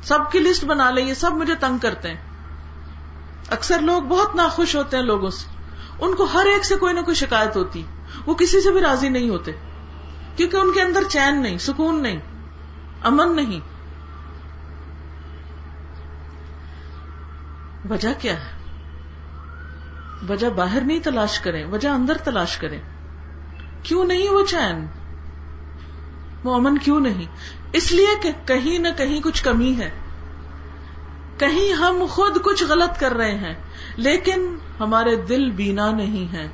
سب 0.03 0.19
کی 0.31 0.39
لسٹ 0.39 0.65
بنا 0.65 0.91
لیں، 0.91 1.05
یہ 1.05 1.13
سب 1.13 1.31
مجھے 1.31 1.55
تنگ 1.55 1.77
کرتے 1.77 2.07
ہیں۔ 2.07 2.17
اکثر 3.49 3.79
لوگ 3.79 4.01
بہت 4.01 4.35
ناخوش 4.35 4.75
ہوتے 4.75 4.97
ہیں 4.97 5.03
لوگوں 5.03 5.29
سے۔ 5.29 5.47
ان 5.99 6.15
کو 6.15 6.23
ہر 6.23 6.45
ایک 6.45 6.65
سے 6.65 6.75
کوئی 6.75 6.93
نہ 6.93 7.01
کوئی 7.01 7.15
شکایت 7.15 7.55
ہوتی۔ 7.55 7.83
وہ 8.25 8.35
کسی 8.35 8.61
سے 8.61 8.71
بھی 8.71 8.81
راضی 8.81 9.09
نہیں 9.09 9.29
ہوتے 9.29 9.51
کیونکہ 10.35 10.57
ان 10.57 10.73
کے 10.73 10.81
اندر 10.81 11.03
چین 11.09 11.41
نہیں، 11.41 11.57
سکون 11.57 12.03
نہیں، 12.03 12.19
امن 13.01 13.35
نہیں۔ 13.35 13.77
وجہ 17.89 18.09
کیا 18.19 18.33
ہے؟ 18.33 18.57
وجہ 20.29 20.47
باہر 20.47 20.81
نہیں 20.81 20.99
تلاش 20.99 21.39
کریں، 21.39 21.65
وجہ 21.65 21.89
اندر 21.89 22.17
تلاش 22.17 22.57
کریں۔ 22.57 22.81
کیوں 23.83 24.05
نہیں 24.05 24.29
وہ 24.29 24.45
چین؟ 24.45 24.85
وہ 26.43 26.55
امن 26.55 26.77
کیوں 26.77 26.99
نہیں؟ 26.99 27.25
اس 27.73 27.91
لیے 27.91 28.07
کہ 28.23 28.31
کہیں 28.45 28.79
نہ 28.79 28.87
کہیں 28.97 29.21
کچھ 29.21 29.43
کمی 29.43 29.75
ہے۔ 29.77 29.89
کہیں 31.37 31.73
ہم 31.73 32.05
خود 32.09 32.37
کچھ 32.43 32.63
غلط 32.63 32.99
کر 32.99 33.13
رہے 33.13 33.37
ہیں، 33.37 33.55
لیکن 33.95 34.57
ہمارے 34.79 35.15
دل 35.15 35.51
بینا 35.51 35.91
نہیں 35.91 36.33
ہے۔ 36.33 36.47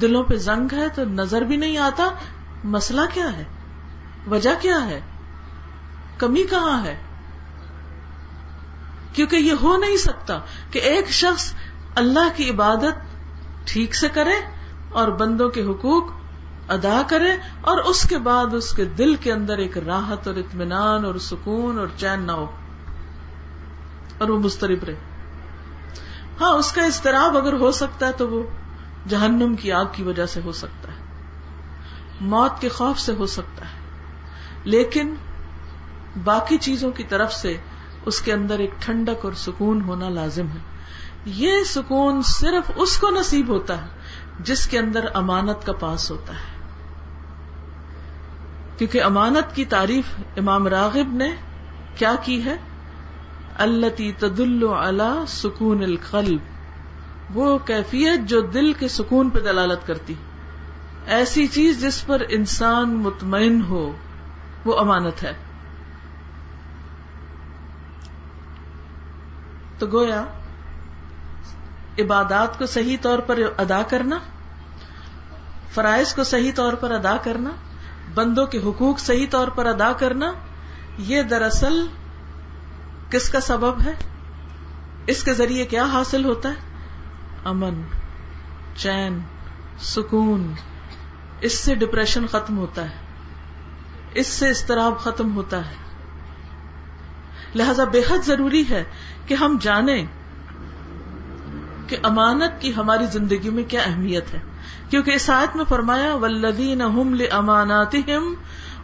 دلوں 0.00 0.22
پہ 0.22 0.36
زنگ 0.36 0.74
ہے 0.74 0.88
تو 0.88 1.04
نظر 1.04 1.42
بھی 1.42 1.56
نہیں 1.56 1.78
آتا، 1.78 2.08
مسئلہ 2.64 3.00
کیا 3.14 3.36
ہے؟ 3.36 3.44
وجہ 4.30 4.50
کیا 4.60 4.86
ہے؟ 4.86 5.00
کمی 6.18 6.42
کہاں 6.42 6.84
ہے؟ 6.84 6.96
کیونکہ 9.12 9.36
یہ 9.36 9.52
ہو 9.62 9.76
نہیں 9.76 9.96
سکتا 9.96 10.38
کہ 10.70 10.78
ایک 10.78 11.10
شخص 11.10 11.54
اللہ 11.94 12.28
کی 12.36 12.50
عبادت 12.50 13.16
ٹھیک 13.64 13.96
سے 13.96 14.08
کرے 14.08 14.40
اور 14.88 15.08
بندوں 15.08 15.48
کے 15.48 15.62
حقوق 15.62 16.10
ادا 16.68 17.02
کرے 17.08 17.32
اور 17.60 17.78
اس 17.78 18.08
کے 18.08 18.18
بعد 18.18 18.54
اس 18.54 18.72
کے 18.72 18.84
دل 18.84 19.14
کے 19.14 19.32
اندر 19.32 19.58
ایک 19.58 19.78
راحت 19.78 20.28
اور 20.28 20.36
اطمینان 20.36 21.04
اور 21.04 21.14
سکون 21.14 21.78
اور 21.78 21.86
چین 21.96 22.22
نہ 22.22 22.32
ہو 22.32 22.46
اور 24.18 24.28
وہ 24.28 24.38
مسترب 24.38 24.84
رہے۔ 24.84 24.94
ہاں 26.40 26.50
اس 26.50 26.72
کا 26.72 26.84
اضطراب 26.84 27.36
اگر 27.36 27.52
ہو 27.52 27.70
سکتا 27.70 28.06
ہے 28.06 28.12
تو 28.12 28.28
وہ 28.28 28.42
جہنم 29.08 29.54
کی 29.54 29.72
آگ 29.72 29.84
کی 29.92 30.02
وجہ 30.02 30.26
سے 30.26 30.40
ہو 30.44 30.52
سکتا 30.52 30.92
ہے۔ 30.92 31.02
موت 32.20 32.60
کے 32.60 32.68
خوف 32.68 32.98
سے 32.98 33.12
ہو 33.12 33.26
سکتا 33.26 33.64
ہے۔ 33.64 33.80
لیکن 34.64 35.14
باقی 36.24 36.58
چیزوں 36.58 36.90
کی 36.90 37.04
طرف 37.04 37.32
سے 37.32 37.56
اس 38.06 38.20
کے 38.20 38.32
اندر 38.32 38.58
ایک 38.58 38.70
ٹھنڈک 38.78 39.24
اور 39.24 39.32
سکون 39.32 39.82
ہونا 39.82 40.08
لازم 40.08 40.46
ہے۔ 40.46 40.58
یہ 41.24 41.52
سکون 41.66 42.22
صرف 42.22 42.70
اس 42.76 42.98
کو 42.98 43.10
نصیب 43.10 43.48
ہوتا 43.48 43.82
ہے 43.82 43.86
جس 44.40 44.66
کے 44.66 44.78
اندر 44.78 45.04
امانت 45.14 45.66
کا 45.66 45.72
پاس 45.72 46.10
ہوتا 46.10 46.32
ہے۔ 46.32 46.62
کیونکہ 48.78 49.02
امانت 49.02 49.56
کی 49.56 49.64
تعریف 49.64 50.04
امام 50.36 50.66
راغب 50.66 51.12
نے 51.12 51.34
کیا 51.96 52.14
کی 52.22 52.44
ہے؟ 52.44 52.56
اللہ 53.54 54.18
تدل 54.18 54.66
اللہ 54.78 55.24
سکون 55.28 55.82
القلب۔ 55.82 56.51
وہ 57.34 57.58
کیفیت 57.58 58.20
جو 58.20 58.40
دل 58.40 58.72
کے 58.72 58.88
سکون 58.88 59.30
پہ 59.30 59.40
دلالت 59.40 59.86
کرتی۔ 59.86 60.14
ایسی 61.06 61.46
چیز 61.46 61.80
جس 61.80 62.06
پر 62.06 62.22
انسان 62.28 62.94
مطمئن 62.94 63.62
ہو، 63.62 63.96
وہ 64.64 64.78
امانت 64.78 65.22
ہے۔ 65.22 65.32
تو 69.78 69.86
گویا، 69.86 70.24
عبادات 71.98 72.58
کو 72.58 72.66
صحیح 72.66 72.96
طور 73.00 73.18
پر 73.18 73.38
ادا 73.58 73.82
کرنا، 73.82 74.18
فرائض 75.74 76.14
کو 76.14 76.24
صحیح 76.24 76.52
طور 76.54 76.72
پر 76.72 76.90
ادا 76.90 77.16
کرنا، 77.16 77.50
بندوں 78.14 78.46
کے 78.46 78.58
حقوق 78.58 78.98
صحیح 78.98 79.26
طور 79.30 79.48
پر 79.48 79.66
ادا 79.66 79.92
کرنا، 79.92 80.32
یہ 80.98 81.22
دراصل 81.22 81.86
کس 83.10 83.28
کا 83.28 83.40
سبب 83.40 83.82
ہے؟ 83.84 83.92
اس 85.06 85.24
کے 85.24 85.34
ذریعے 85.34 85.66
کیا 85.66 85.84
حاصل 85.84 86.24
ہوتا 86.24 86.48
ہے؟ 86.48 86.71
امن، 87.44 87.82
چین، 88.76 89.18
سکون، 89.80 90.52
اس 91.40 91.58
سے 91.58 91.74
ڈپریشن 91.74 92.26
ختم 92.26 92.58
ہوتا 92.58 92.84
ہے۔ 92.84 92.94
اس 94.14 94.26
سے 94.26 94.50
استراب 94.50 94.98
ختم 94.98 95.36
ہوتا 95.36 95.70
ہے۔ 95.70 95.74
لہذا 97.54 97.84
بے 97.84 98.00
حد 98.10 98.18
ضروری 98.24 98.64
ہے 98.70 98.84
کہ 99.26 99.34
ہم 99.34 99.58
جانیں 99.60 100.06
کہ 101.86 101.96
امانت 102.02 102.60
کی 102.60 102.76
ہماری 102.76 103.06
زندگی 103.06 103.50
میں 103.50 103.64
کیا 103.64 103.82
اہمیت 103.82 104.34
ہے۔ 104.34 104.40
کیونکہ 104.90 105.10
اس 105.10 105.30
آیت 105.30 105.56
میں 105.56 105.64
فرمایا 105.64 106.14
ولدین 106.14 106.82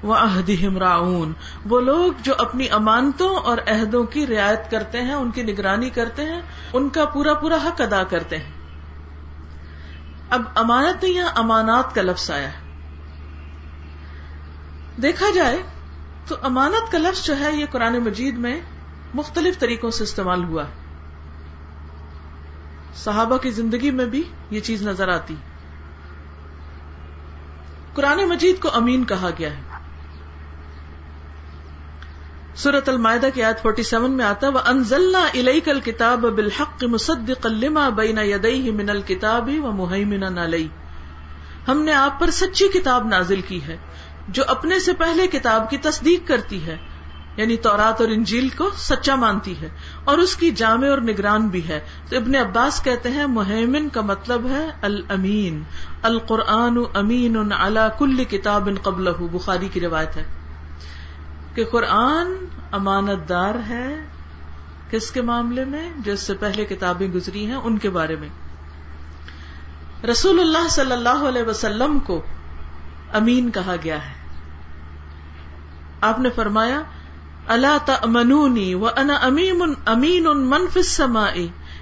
امانات 0.05 0.29
و 0.29 0.39
عہدہم 0.39 0.79
راؤن 0.79 1.33
وہ 1.65 1.81
لوگ 1.81 2.13
جو 2.23 2.35
اپنی 2.39 2.71
امانتوں 2.71 3.37
اور 3.37 3.59
عہدوں 3.67 4.05
کی 4.05 4.27
رعایت 4.27 4.71
کرتے 4.71 5.03
ہیں، 5.03 5.15
ان 5.15 5.31
کی 5.31 5.43
نگرانی 5.43 5.91
کرتے 5.91 6.25
ہیں، 6.25 6.43
ان 6.73 6.89
کا 6.89 7.05
پورا 7.05 7.35
پورا 7.35 7.57
حق 7.57 7.81
ادا 7.81 8.03
کرتے 8.03 8.37
ہیں۔ 8.37 8.53
اب 10.31 10.43
امانت 10.55 11.05
نہیں 11.05 11.15
یہاں 11.15 11.31
امانات 11.35 11.95
کا 11.95 12.03
لفظ 12.03 12.31
آیا 12.31 12.49
ہے۔ 12.49 12.59
دیکھا 15.03 15.27
جائے 15.35 15.63
تو 16.27 16.37
امانت 16.43 16.93
کا 16.93 16.99
لفظ 16.99 17.25
جو 17.25 17.39
ہے، 17.39 17.53
یہ 17.53 17.67
قرآن 17.71 17.99
مجید 17.99 18.39
میں 18.39 18.61
مختلف 19.15 19.59
طریقوں 19.59 19.91
سے 19.91 20.05
استعمال 20.05 20.45
ہوا۔ 20.45 20.65
ہے 20.65 20.73
صحابہ 22.95 23.37
کی 23.37 23.51
زندگی 23.51 23.91
میں 23.91 24.07
بھی 24.07 24.23
یہ 24.51 24.61
چیز 24.61 24.83
نظر 24.83 25.09
آتی۔ 25.09 25.35
قرآن 27.95 28.29
مجید 28.29 28.61
کو 28.61 28.69
امین 28.73 29.05
کہا 29.05 29.31
گیا 29.39 29.57
ہے۔ 29.57 29.68
سورت 32.59 32.89
المائدہ 32.89 33.27
کی 33.35 33.43
آیت 33.43 33.67
47 33.67 34.09
میں 34.11 34.25
آتا 34.25 34.49
وہ 34.49 34.59
انزلنا 34.67 35.19
الیک 35.35 35.69
الکتاب 35.69 36.25
بالحق 36.37 36.83
مصدق 36.85 37.47
لما 37.47 37.89
بین 37.97 38.19
یدیہ 38.21 38.73
من 38.73 38.89
الکتاب 38.91 39.51
و 39.63 39.71
مہیمنا 39.73 40.45
علی 40.45 40.67
ہم 41.69 41.83
نے 41.83 41.93
آپ 41.95 42.19
پر 42.21 42.31
سچی 42.31 42.69
کتاب 42.69 43.07
نازل 43.09 43.41
کی 43.41 43.61
ہے، 43.63 43.77
جو 44.29 44.43
اپنے 44.47 44.79
سے 44.79 44.93
پہلے 44.95 45.27
کتاب 45.27 45.69
کی 45.71 45.77
تصدیق 45.77 46.27
کرتی 46.29 46.65
ہے 46.67 46.77
یعنی 47.37 47.57
تورات 47.59 48.01
اور 48.01 48.09
انجیل 48.09 48.49
کو 48.57 48.69
سچا 48.79 49.15
مانتی 49.17 49.55
ہے، 49.61 49.69
اور 50.05 50.19
اس 50.19 50.35
کی 50.37 50.51
جامع 50.53 50.89
اور 50.89 50.99
نگران 51.03 51.47
بھی 51.49 51.67
ہے۔ 51.69 51.79
تو 52.11 52.17
ابن 52.17 52.35
عباس 52.37 52.83
کہتے 52.85 53.11
ہیں 53.11 53.27
مہمن 53.29 53.89
کا 53.89 54.01
مطلب 54.01 54.49
ہے 54.49 54.65
المین 54.83 55.63
القرآن 56.03 56.83
امین 56.95 57.37
اللہ 57.53 57.89
کل 57.99 58.25
کتاب 58.25 58.69
قبل 58.83 59.13
بخاری 59.33 59.69
کی 59.73 59.81
روایت 59.81 60.17
ہے۔ 60.17 60.27
کہ 61.59 61.65
قرآن 61.65 62.33
امانت 62.73 63.29
دار 63.29 63.55
ہے 63.69 64.07
کس 64.91 65.11
کے 65.11 65.23
معاملے 65.23 65.65
میں؟ 65.65 65.93
جو 65.99 66.13
اس 66.13 66.21
سے 66.21 66.35
پہلے 66.35 66.65
کتابیں 66.65 67.09
گزری 67.09 67.47
ہیں 67.47 67.55
ان 67.55 67.79
کے 67.79 67.91
بارے 67.91 68.17
میں۔ 68.17 68.29
رسول 70.07 70.41
اللہ 70.41 70.69
صلی 70.69 70.93
اللہ 70.93 71.29
علیہ 71.29 71.43
وسلم 71.43 71.99
کو 71.99 72.23
امین 73.13 73.51
کہا 73.51 73.75
گیا 73.85 74.07
ہے۔ 74.07 74.13
آپ 76.01 76.19
نے 76.19 76.31
فرمایا 76.31 76.83
اللہ 77.47 77.79
تمنونی 77.87 78.75
و 78.75 78.87
انا 78.87 79.15
امیم 79.15 79.75
امین 79.87 80.27
ان 80.27 80.51
منف 80.51 80.79
سما 80.85 81.27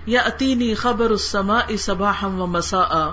یا 0.07 0.23
اتینی 0.23 0.75
خبر 0.75 1.11
السما 1.11 1.61
صباح 1.79 2.25
و 2.25 2.47
مسا 2.47 3.11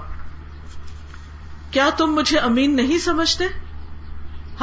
کیا 1.71 1.89
تم 1.97 2.15
مجھے 2.15 2.37
امین 2.37 2.75
نہیں 2.75 2.97
سمجھتے؟ 2.97 3.62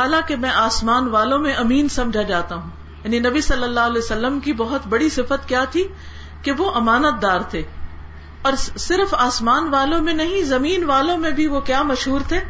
حالانکہ 0.01 0.37
میں 0.37 0.51
آسمان 0.51 1.09
والوں 1.09 1.39
میں 1.39 1.55
امین 1.55 1.89
سمجھا 1.89 2.23
جاتا 2.23 2.55
ہوں۔ 2.55 2.71
یعنی 3.05 3.19
نبی 3.19 3.41
صلی 3.41 3.63
اللہ 3.63 3.81
علیہ 3.81 3.99
وسلم 3.99 4.41
کی 4.41 4.53
بہت 4.53 4.87
بڑی 4.87 5.09
صفت 5.09 5.49
کیا 5.49 5.65
تھی؟ 5.65 5.89
کہ 6.43 6.53
وہ 6.53 6.71
امانت 6.75 7.23
دار 7.23 7.41
تھے۔ 7.41 7.63
اور 8.43 8.53
صرف 8.57 9.15
آسمان 9.15 9.69
والوں 9.69 10.01
میں 10.01 10.13
نہیں، 10.13 10.43
زمین 10.43 10.85
والوں 10.85 11.19
میں 11.19 11.31
بھی 11.31 11.47
وہ 11.47 11.61
کیا 11.61 11.83
مشہور 11.83 12.21
تھے؟ 12.29 12.41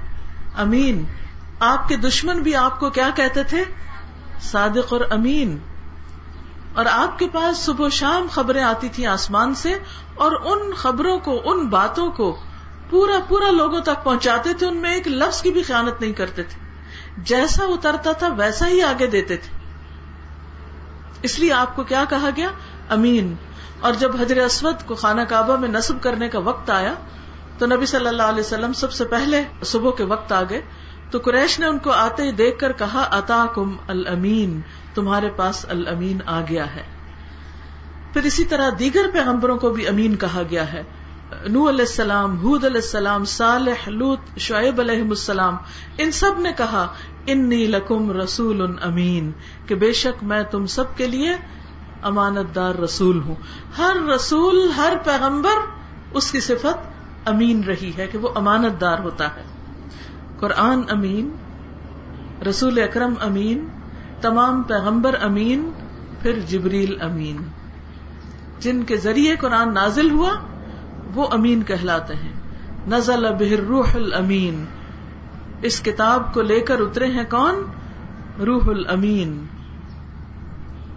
امین۔ 0.57 1.05
آپ 1.61 1.89
کے 1.89 1.97
دشمن 1.97 2.43
بھی 2.43 2.55
آپ 2.55 2.81
کو 2.81 2.91
کیا 2.91 3.11
کہتے 3.17 3.43
تھے؟ 3.43 3.65
صادق 4.41 4.93
اور 4.93 5.01
امین۔ 5.11 5.59
اور 6.75 6.87
آپ 6.91 7.19
کے 7.19 7.29
پاس 7.29 7.59
صبح 7.59 7.87
و 7.87 7.89
شام 7.89 8.27
خبریں 8.31 8.65
آتی 8.65 8.89
تھی 8.89 9.07
آسمان 9.07 9.55
سے، 9.55 9.79
اور 10.15 10.33
ان 10.45 10.75
خبروں 10.75 11.19
کو، 11.19 11.43
ان 11.45 11.67
باتوں 11.67 12.11
کو 12.11 12.37
پورا 12.91 13.19
پورا 13.29 13.51
لوگوں 13.51 13.81
تک 13.81 14.05
پہنچاتے 14.05 14.53
تھے، 14.53 14.67
ان 14.67 14.77
میں 14.77 14.95
ایک 14.95 15.09
لفظ 15.09 15.43
کی 15.43 15.51
بھی 15.51 15.63
خیالت 15.63 16.01
نہیں 16.01 16.13
کرتے 16.13 16.43
تھے۔ 16.43 16.70
جیسا 17.16 17.64
اترتا 17.64 18.12
تھا 18.12 18.29
ویسا 18.29 18.68
ہی 18.68 18.83
آگے 18.83 19.07
دیتے 19.07 19.37
تھے۔ 19.37 19.57
اس 21.23 21.38
لیے 21.38 21.53
آپ 21.53 21.77
کو 21.77 21.85
کیا 21.85 22.05
کہا 22.09 22.29
گیا؟ 22.37 22.49
امین۔ 22.88 23.35
اور 23.81 23.92
جب 23.92 24.20
حضر 24.20 24.37
اسود 24.37 24.77
کو 24.87 24.94
خانہ 24.94 25.20
کعبہ 25.20 25.57
میں 25.57 25.68
نصب 25.68 26.03
کرنے 26.03 26.29
کا 26.29 26.38
وقت 26.38 26.70
آیا، 26.70 26.94
تو 27.59 27.66
نبی 27.66 27.87
صلی 27.87 28.07
اللہ 28.07 28.23
علیہ 28.23 28.40
وسلم 28.40 28.73
سب 28.73 28.92
سے 28.92 29.05
پہلے 29.05 29.44
صبح 29.64 29.90
کے 29.90 30.05
وقت 30.05 30.33
آ 30.33 30.42
گئے 30.51 30.62
تو 31.11 31.18
قریش 31.18 31.61
نے 31.61 31.66
ان 31.66 31.79
کو 31.79 31.90
آتے 31.90 32.23
ہی 32.23 32.33
دیکھ 32.33 32.59
کر 32.59 32.73
کہا 32.73 33.03
اتا 33.03 33.46
کم 33.55 33.77
المین 33.87 34.61
تمہارے 34.94 35.29
پاس 35.29 35.66
المین 35.68 36.18
آ 36.27 36.40
گیا 36.40 36.75
ہے۔ 36.75 36.83
پھر 38.12 38.23
اسی 38.23 38.44
طرح 38.44 38.70
دیگر 38.79 39.11
پیغمبروں 39.12 39.59
کو 39.59 39.70
بھی 39.70 39.88
امین 39.88 40.16
کہا 40.16 40.42
گیا 40.51 40.73
ہے۔ 40.73 40.83
نو 41.31 41.69
علیہ 41.69 41.81
السلام 41.81 42.37
حود 42.37 42.64
علیہ 42.64 42.81
السلام، 42.81 43.25
صالح 43.25 43.88
لوت 43.88 44.21
شعیب 44.37 44.81
علیہ 44.81 45.03
السلام، 45.03 45.57
ان 45.99 46.11
سب 46.11 46.40
نے 46.40 46.53
کہا، 46.57 46.87
انی 47.27 47.66
لکم 47.66 48.12
رسول 48.12 48.77
امین 48.83 49.33
کہ 49.66 49.75
بے 49.75 49.93
شک 49.93 50.25
میں 50.25 50.43
تم 50.43 50.66
سب 50.66 50.85
کے 50.97 51.07
لیے 51.07 51.37
امانت 52.03 52.55
دار 52.55 52.75
رسول 52.75 53.23
ہوں۔ 53.23 53.35
ہر 53.79 53.97
رسول، 54.14 54.71
ہر 54.77 54.97
پیغمبر 55.05 55.59
اس 56.12 56.33
کی 56.33 56.40
صفت 56.40 56.90
امین 57.29 57.64
رہی 57.64 57.93
ہے 57.99 58.07
کہ 58.07 58.19
وہ 58.19 58.29
امانت 58.35 58.81
دار 58.81 58.99
ہوتا 58.99 59.37
ہے۔ 59.37 59.43
قرآن 60.40 60.83
امین، 60.88 61.37
رسول 62.49 62.79
اکرم 62.79 63.14
امین، 63.21 63.69
تمام 64.21 64.62
پیغمبر 64.62 65.14
امین، 65.23 65.71
پھر 66.23 66.40
جبریل 66.40 67.03
امین۔ 67.03 67.37
جن 68.59 68.83
کے 68.83 68.97
ذریعے 68.97 69.37
قرآن 69.37 69.75
نازل 69.75 70.11
ہوا 70.11 70.31
وہ 71.14 71.27
امین 71.31 71.62
کہلاتے 71.62 72.14
ہیں۔ 72.14 72.33
نزل 72.88 73.35
بہر 73.35 73.61
روح 73.61 73.88
الامین 73.94 74.64
اس 75.62 75.81
کتاب 75.81 76.35
کو 76.35 76.42
لے 76.42 76.61
کر 76.61 76.81
اترے 76.81 77.07
ہیں 77.07 77.25
کون؟ 77.31 77.64
روح 78.46 78.64
الامین۔ 78.66 79.46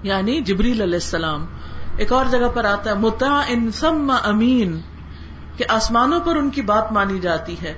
یعنی 0.04 0.42
جبریل 0.42 0.82
علیہ 0.82 0.94
السلام۔ 0.94 1.46
ایک 1.98 2.12
اور 2.12 2.26
جگہ 2.26 2.48
پر 2.54 2.66
آتا 2.66 2.90
ہے 2.90 2.96
متا 2.96 3.42
ان 3.48 3.72
سم 3.72 4.12
امین 4.24 4.80
کہ 5.58 5.66
آسمانوں 5.70 6.20
پر 6.20 6.36
ان 6.36 6.50
کی 6.50 6.62
بات 6.62 6.92
مانی 6.92 7.20
جاتی 7.20 7.56
ہے 7.62 7.74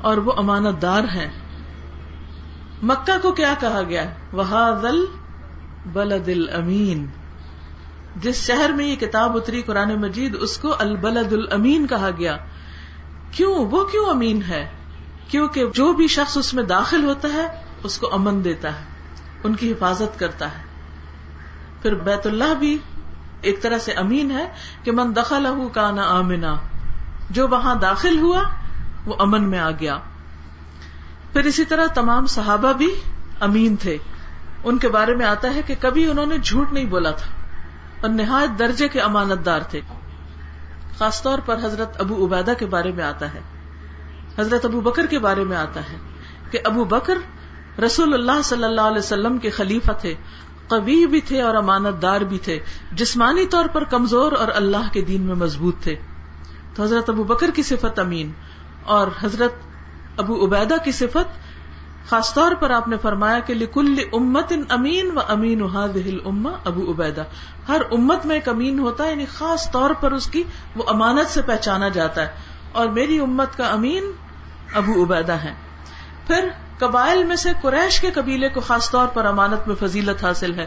اور 0.00 0.16
وہ 0.16 0.32
امانت 0.36 0.82
دار 0.82 1.04
ہیں۔ 1.04 1.30
مکہ 2.82 3.22
کو 3.22 3.32
کیا 3.32 3.54
کہا 3.60 3.82
گیا؟ 3.88 4.04
وہ 4.32 4.74
بلد 5.86 6.28
امین 6.54 7.06
جس 8.16 8.46
شہر 8.46 8.70
میں 8.70 8.86
یہ 8.86 8.96
کتاب 8.96 9.36
اتری 9.36 9.62
قرآن 9.62 10.00
مجید، 10.00 10.36
اس 10.40 10.58
کو 10.58 10.74
البلد 10.78 11.32
الامین 11.32 11.86
کہا 11.86 12.10
گیا۔ 12.18 12.36
کیوں؟ 13.30 13.54
وہ 13.54 13.84
کیوں 13.84 14.06
امین 14.06 14.42
ہے؟ 14.48 14.70
کیونکہ 15.28 15.64
جو 15.74 15.92
بھی 15.92 16.06
شخص 16.06 16.36
اس 16.36 16.54
میں 16.54 16.62
داخل 16.62 17.04
ہوتا 17.04 17.28
ہے، 17.32 17.48
اس 17.82 17.98
کو 17.98 18.14
امن 18.14 18.44
دیتا 18.44 18.80
ہے، 18.80 18.84
ان 19.44 19.56
کی 19.56 19.72
حفاظت 19.72 20.18
کرتا 20.18 20.46
ہے۔ 20.46 20.62
پھر 21.82 21.94
بیت 21.94 22.26
اللہ 22.26 22.54
بھی 22.58 22.78
ایک 23.40 23.62
طرح 23.62 23.78
سے 23.78 23.92
امین 23.92 24.30
ہے 24.30 24.52
کہ 24.82 24.92
من 24.92 25.16
دخل 25.16 25.46
کا 25.72 25.90
نا 25.90 26.02
آمنا۔ 26.02 26.56
جو 27.30 27.48
وہاں 27.48 27.74
داخل 27.74 28.18
ہوا، 28.18 28.42
وہ 29.06 29.14
امن 29.18 29.42
میں 29.42 29.58
آ 29.58 29.70
گیا۔ 29.70 29.98
پھر 31.32 31.44
اسی 31.44 31.64
طرح 31.64 31.86
تمام 31.86 32.26
صحابہ 32.26 32.72
بھی 32.72 32.94
امین 33.40 33.76
تھے۔ 33.76 33.98
ان 34.64 34.78
کے 34.78 34.88
بارے 34.88 35.14
میں 35.14 35.26
آتا 35.26 35.54
ہے 35.54 35.62
کہ 35.66 35.74
کبھی 35.80 36.10
انہوں 36.10 36.26
نے 36.26 36.38
جھوٹ 36.38 36.72
نہیں 36.72 36.84
بولا 36.84 37.10
تھا۔ 37.10 37.39
اور 38.00 38.10
نہایت 38.10 38.58
درجے 38.58 38.88
کے 38.88 39.00
امانت 39.00 39.46
دار 39.46 39.60
تھے۔ 39.60 39.80
خاص 40.98 41.22
طور 41.22 41.38
پر 41.38 41.58
حضرت 41.62 42.00
ابو 42.00 42.26
عبیدہ 42.26 42.52
کے 42.58 42.66
بارے 42.66 42.92
میں 42.92 43.04
آتا 43.04 43.34
ہے۔ 43.34 43.40
حضرت 44.38 44.64
ابو 44.64 44.80
بکر 44.80 45.06
کے 45.06 45.18
بارے 45.18 45.44
میں 45.44 45.56
آتا 45.56 45.80
ہے 45.80 45.96
کہ 46.50 46.58
ابو 46.64 46.84
بکر 46.84 47.18
رسول 47.80 48.14
اللہ 48.14 48.42
صلی 48.44 48.64
اللہ 48.64 48.80
علیہ 48.80 48.98
وسلم 48.98 49.38
کے 49.38 49.50
خلیفہ 49.50 49.92
تھے، 49.92 50.14
قوی 50.68 51.06
بھی 51.06 51.20
تھے 51.20 51.42
اور 51.42 51.54
امانت 51.54 52.02
دار 52.02 52.20
بھی 52.20 52.38
تھے۔ 52.38 52.58
جسمانی 52.92 53.46
طور 53.46 53.64
پر 53.64 53.84
کمزور 53.84 54.32
اور 54.32 54.48
اللہ 54.54 54.92
کے 54.92 55.02
دین 55.02 55.22
میں 55.22 55.34
مضبوط 55.34 55.76
تھے۔ 55.80 55.96
تو 56.74 56.82
حضرت 56.82 57.10
ابو 57.10 57.24
بکر 57.24 57.50
کی 57.50 57.62
صفت 57.62 57.98
امین 57.98 58.32
اور 58.84 59.08
حضرت 59.20 59.52
ابو 60.16 60.46
عبیدہ 60.46 60.74
کی 60.84 60.92
صفت 60.92 61.49
خاص 62.08 62.34
طور 62.34 62.52
پر 62.52 62.70
آپ 62.70 62.88
نے 62.88 62.96
فرمایا 63.02 63.38
کہ 63.38 63.54
لکل 63.54 63.96
امت 64.12 64.44
ان 64.50 64.62
امین 64.68 65.10
و 65.16 65.20
امین 65.28 65.62
اما 66.24 66.50
ابو 66.64 66.92
عبیدہ۔ 66.92 67.24
ہر 67.68 67.80
امت 67.90 68.26
میں 68.26 68.34
ایک 68.34 68.48
امین 68.48 68.78
ہوتا 68.78 69.04
ہے 69.04 69.10
یعنی 69.10 69.26
خاص 69.26 69.70
طور 69.70 69.90
پر 69.90 70.12
اس 70.12 70.26
کی 70.26 70.42
وہ 70.76 70.82
امانت 70.86 71.30
سے 71.30 71.42
پہچانا 71.42 71.88
جاتا 71.88 72.22
ہے۔ 72.22 72.28
اور 72.72 72.88
میری 72.88 73.18
امت 73.18 73.56
کا 73.56 73.66
امین 73.66 74.04
ابو 74.74 75.04
عبیدہ 75.04 75.32
ہے 75.32 75.54
پھر 76.26 76.48
قبائل 76.78 77.24
میں 77.24 77.36
سے 77.36 77.48
قریش 77.62 78.00
کے 78.00 78.10
قبیلے 78.10 78.48
کو 78.48 78.60
خاص 78.60 78.90
طور 78.90 79.06
پر 79.06 79.24
امانت 79.24 79.68
میں 79.68 79.76
فضیلت 79.76 80.24
حاصل 80.24 80.54
ہے۔ 80.54 80.66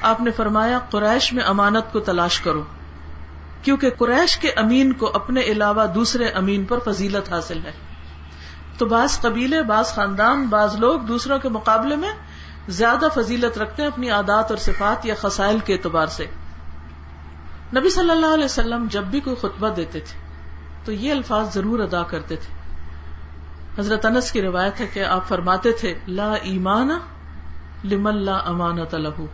آپ 0.00 0.20
نے 0.20 0.30
فرمایا، 0.30 0.78
قریش 0.90 1.32
میں 1.32 1.44
امانت 1.44 1.92
کو 1.92 2.00
تلاش 2.00 2.40
کرو۔ 2.40 2.62
کیونکہ 3.62 3.90
قریش 3.90 4.36
کے 4.36 4.50
امین 4.50 4.92
کو 4.92 5.10
اپنے 5.14 5.40
علاوہ 5.40 5.86
دوسرے 5.86 6.28
امین 6.28 6.64
پر 6.64 6.78
فضیلت 6.78 7.32
حاصل 7.32 7.58
ہے۔ 7.64 7.72
تو 8.78 8.86
بعض 8.86 9.20
قبیلے، 9.20 9.62
بعض 9.62 9.86
خاندان، 9.86 10.46
بعض 10.46 10.76
لوگ 10.76 11.00
دوسروں 11.00 11.38
کے 11.38 11.48
مقابلے 11.48 11.96
میں 11.96 12.12
زیادہ 12.68 13.06
فضیلت 13.14 13.58
رکھتے 13.58 13.82
ہیں 13.82 13.90
اپنی 13.90 14.10
عادات 14.10 14.50
اور 14.50 14.56
صفات 14.56 15.06
یا 15.06 15.14
خسائل 15.20 15.58
کے 15.58 15.72
اعتبار 15.72 16.06
سے۔ 16.06 16.26
نبی 17.76 17.90
صلی 17.90 18.10
اللہ 18.10 18.34
علیہ 18.34 18.44
وسلم 18.44 18.86
جب 18.90 19.02
بھی 19.02 19.20
کوئی 19.20 19.36
خطبہ 19.36 19.68
دیتے 19.68 20.00
تھے، 20.00 20.18
تو 20.84 20.92
یہ 20.92 21.12
الفاظ 21.12 21.54
ضرور 21.54 21.78
ادا 21.78 22.02
کرتے 22.02 22.36
تھے۔ 22.36 22.54
حضرت 23.78 24.06
انس 24.06 24.32
کی 24.32 24.42
روایت 24.42 24.80
ہے 24.80 24.86
کہ 24.86 25.04
آپ 25.04 25.28
فرماتے 25.28 25.72
تھے، 25.72 25.94
لا 26.08 26.32
ایمان 26.32 26.90
لمن 27.84 28.16
لا 28.16 28.36
امانت 28.36 28.94
لہو 28.94 29.26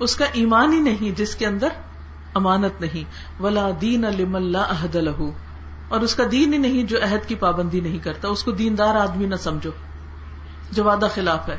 اس 0.00 0.16
کا 0.16 0.24
ایمان 0.32 0.72
ہی 0.72 0.80
نہیں 0.80 1.18
جس 1.18 1.34
کے 1.34 1.46
اندر 1.46 1.68
امانت 2.34 2.80
نہیں۔ 2.80 3.42
ولا 3.42 3.68
دین 3.80 4.00
لمن 4.00 4.42
لا 4.42 4.70
عہد 4.70 4.94
لہو 4.96 5.30
اور 5.92 6.00
اس 6.00 6.14
کا 6.14 6.22
دین 6.32 6.52
ہی 6.52 6.58
نہیں 6.58 6.82
جو 6.82 6.98
عہد 7.02 7.28
کی 7.28 7.34
پابندی 7.34 7.80
نہیں 7.80 7.98
کرتا، 7.98 8.28
اس 8.28 8.44
کو 8.44 8.50
دیندار 8.50 8.94
آدمی 8.94 9.26
نہ 9.26 9.34
سمجھو۔ 9.34 9.70
جو 10.72 10.84
وعدہ 10.84 11.08
خلاف 11.14 11.48
ہے۔ 11.48 11.56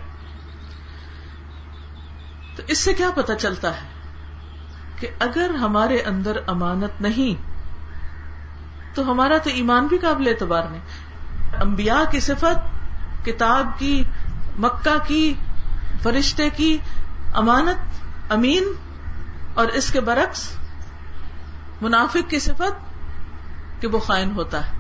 تو 2.56 2.64
اس 2.68 2.78
سے 2.78 2.94
کیا 2.94 3.10
پتا 3.16 3.36
چلتا 3.36 3.76
ہے 3.76 3.88
کہ 5.00 5.08
اگر 5.20 5.50
ہمارے 5.50 6.02
اندر 6.02 6.38
امانت 6.48 7.02
نہیں، 7.02 7.42
تو 8.96 9.12
ہمارا 9.12 9.38
تو 9.38 9.50
ایمان 9.50 9.88
بھی 9.88 9.98
قابل 9.98 10.28
اعتبار 10.28 10.64
نہیں۔ 10.64 10.82
امبیا 11.62 12.04
کی 12.12 12.20
صفت، 12.20 12.86
کتاب 13.26 13.80
کی، 13.80 14.04
مکہ 14.60 14.98
کی، 15.08 15.34
فرشتے 16.04 16.50
کی 16.50 16.78
امانت، 17.34 18.04
امین 18.32 18.64
اور 19.54 19.68
اس 19.68 19.92
کے 19.92 20.00
برعکس 20.00 20.50
منافق 21.82 22.30
کی 22.30 22.40
صفت 22.40 22.93
کہ 23.84 23.88
وہ 23.88 24.00
خائن 24.00 24.32
ہوتا 24.32 24.68
ہے۔ 24.68 24.72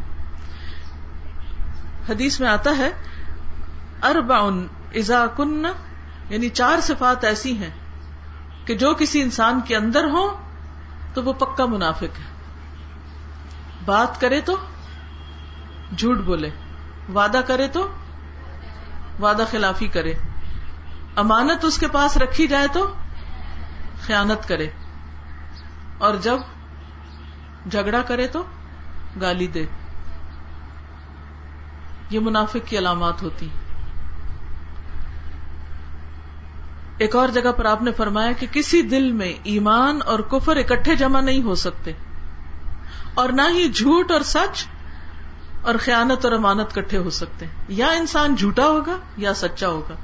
حدیث 2.10 2.40
میں 2.40 2.48
آتا 2.48 2.78
ہے 2.78 2.90
اربا 4.04 4.38
ازا 4.96 5.26
کن 5.38 5.66
یعنی 6.30 6.50
چار 6.50 6.80
صفات 6.80 7.24
ایسی 7.24 7.58
ہیں 7.58 7.70
کہ 8.66 8.78
جو 8.78 8.94
کسی 8.94 9.22
انسان 9.22 9.62
کے 9.62 9.76
اندر 9.76 10.04
ہو 10.04 10.42
تو 11.14 11.24
وہ 11.24 11.34
پکا 11.34 11.66
منافق 11.66 12.04
ہے۔ 12.04 12.24
بات 13.86 14.22
کرے 14.22 14.42
تو 14.42 14.58
جھوٹ 15.98 16.18
بولے، 16.18 16.50
وعدہ 17.16 17.42
کرے 17.48 17.68
تو 17.68 17.92
وعدہ 19.22 19.44
خلافی 19.52 19.88
کرے۔ 19.88 20.14
امانت 21.16 21.66
اس 21.66 21.78
کے 21.78 21.88
پاس 21.88 22.18
رکھی 22.18 22.48
جائے 22.48 22.68
تو 22.74 22.96
خیانت 24.02 24.48
کرے۔ 24.48 24.68
اور 25.98 26.16
جب 26.16 26.38
جھگڑا 27.72 28.02
کرے 28.02 28.28
تو 28.28 28.46
گالی 29.22 29.48
دے۔ 29.48 29.66
یہ 32.10 32.20
منافق 32.20 32.58
کی 32.66 32.78
علامات 32.78 33.22
ہوتی 33.22 33.50
ایک 36.98 37.16
اور 37.16 37.28
جگہ 37.28 37.52
پر 37.52 37.66
آپ 37.66 37.82
نے 37.82 37.92
فرمایا 37.92 38.32
کہ 38.32 38.48
کسی 38.52 38.82
دل 38.82 39.12
میں 39.12 39.34
ایمان 39.44 40.00
اور 40.06 40.20
کفر 40.20 40.56
اکٹھے 40.56 40.96
جمع 40.96 41.22
نہیں 41.22 41.44
ہو 41.44 41.56
سکتے۔ 41.56 41.92
اور 43.14 43.30
نہ 43.30 43.42
ہی 43.50 43.70
جھوٹ 43.70 44.12
اور 44.12 44.22
سچ 44.22 44.68
اور 45.62 45.76
خیانت 45.80 46.26
اور 46.26 46.34
امانت 46.34 46.76
کٹھے 46.76 46.98
ہو 46.98 47.10
سکتے۔ 47.10 47.46
ہیں 47.46 47.54
یا 47.68 47.88
انسان 47.88 48.36
جھوٹا 48.36 48.66
ہوگا 48.66 48.98
یا 49.18 49.34
سچا 49.34 49.68
ہوگا۔ 49.68 49.96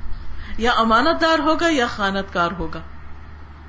یا 0.58 0.72
امانت 0.72 1.22
دار 1.22 1.40
ہوگا 1.40 1.68
یا 1.70 1.88
خیانت 1.88 2.34
کار 2.34 2.52
ہوگا۔ 2.52 2.80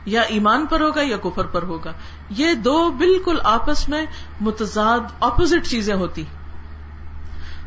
یا 0.04 0.20
ایمان 0.20 0.66
پر 0.66 0.80
ہوگا 0.80 1.00
یا 1.02 1.16
کفر 1.16 1.44
پر 1.44 1.62
ہوگا۔ 1.62 1.92
یہ 2.30 2.54
دو 2.54 2.90
بالکل 2.90 3.38
آپس 3.44 3.88
میں 3.88 4.06
متضاد 4.40 5.00
اپوزٹ 5.20 5.66
چیزیں 5.66 5.94
ہوتی۔ 5.94 6.24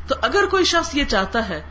تو 0.08 0.16
اگر 0.22 0.46
کوئی 0.52 0.64
شخص 0.64 0.96
یہ 0.96 1.04
چاہتا 1.04 1.50
ہے 1.50 1.62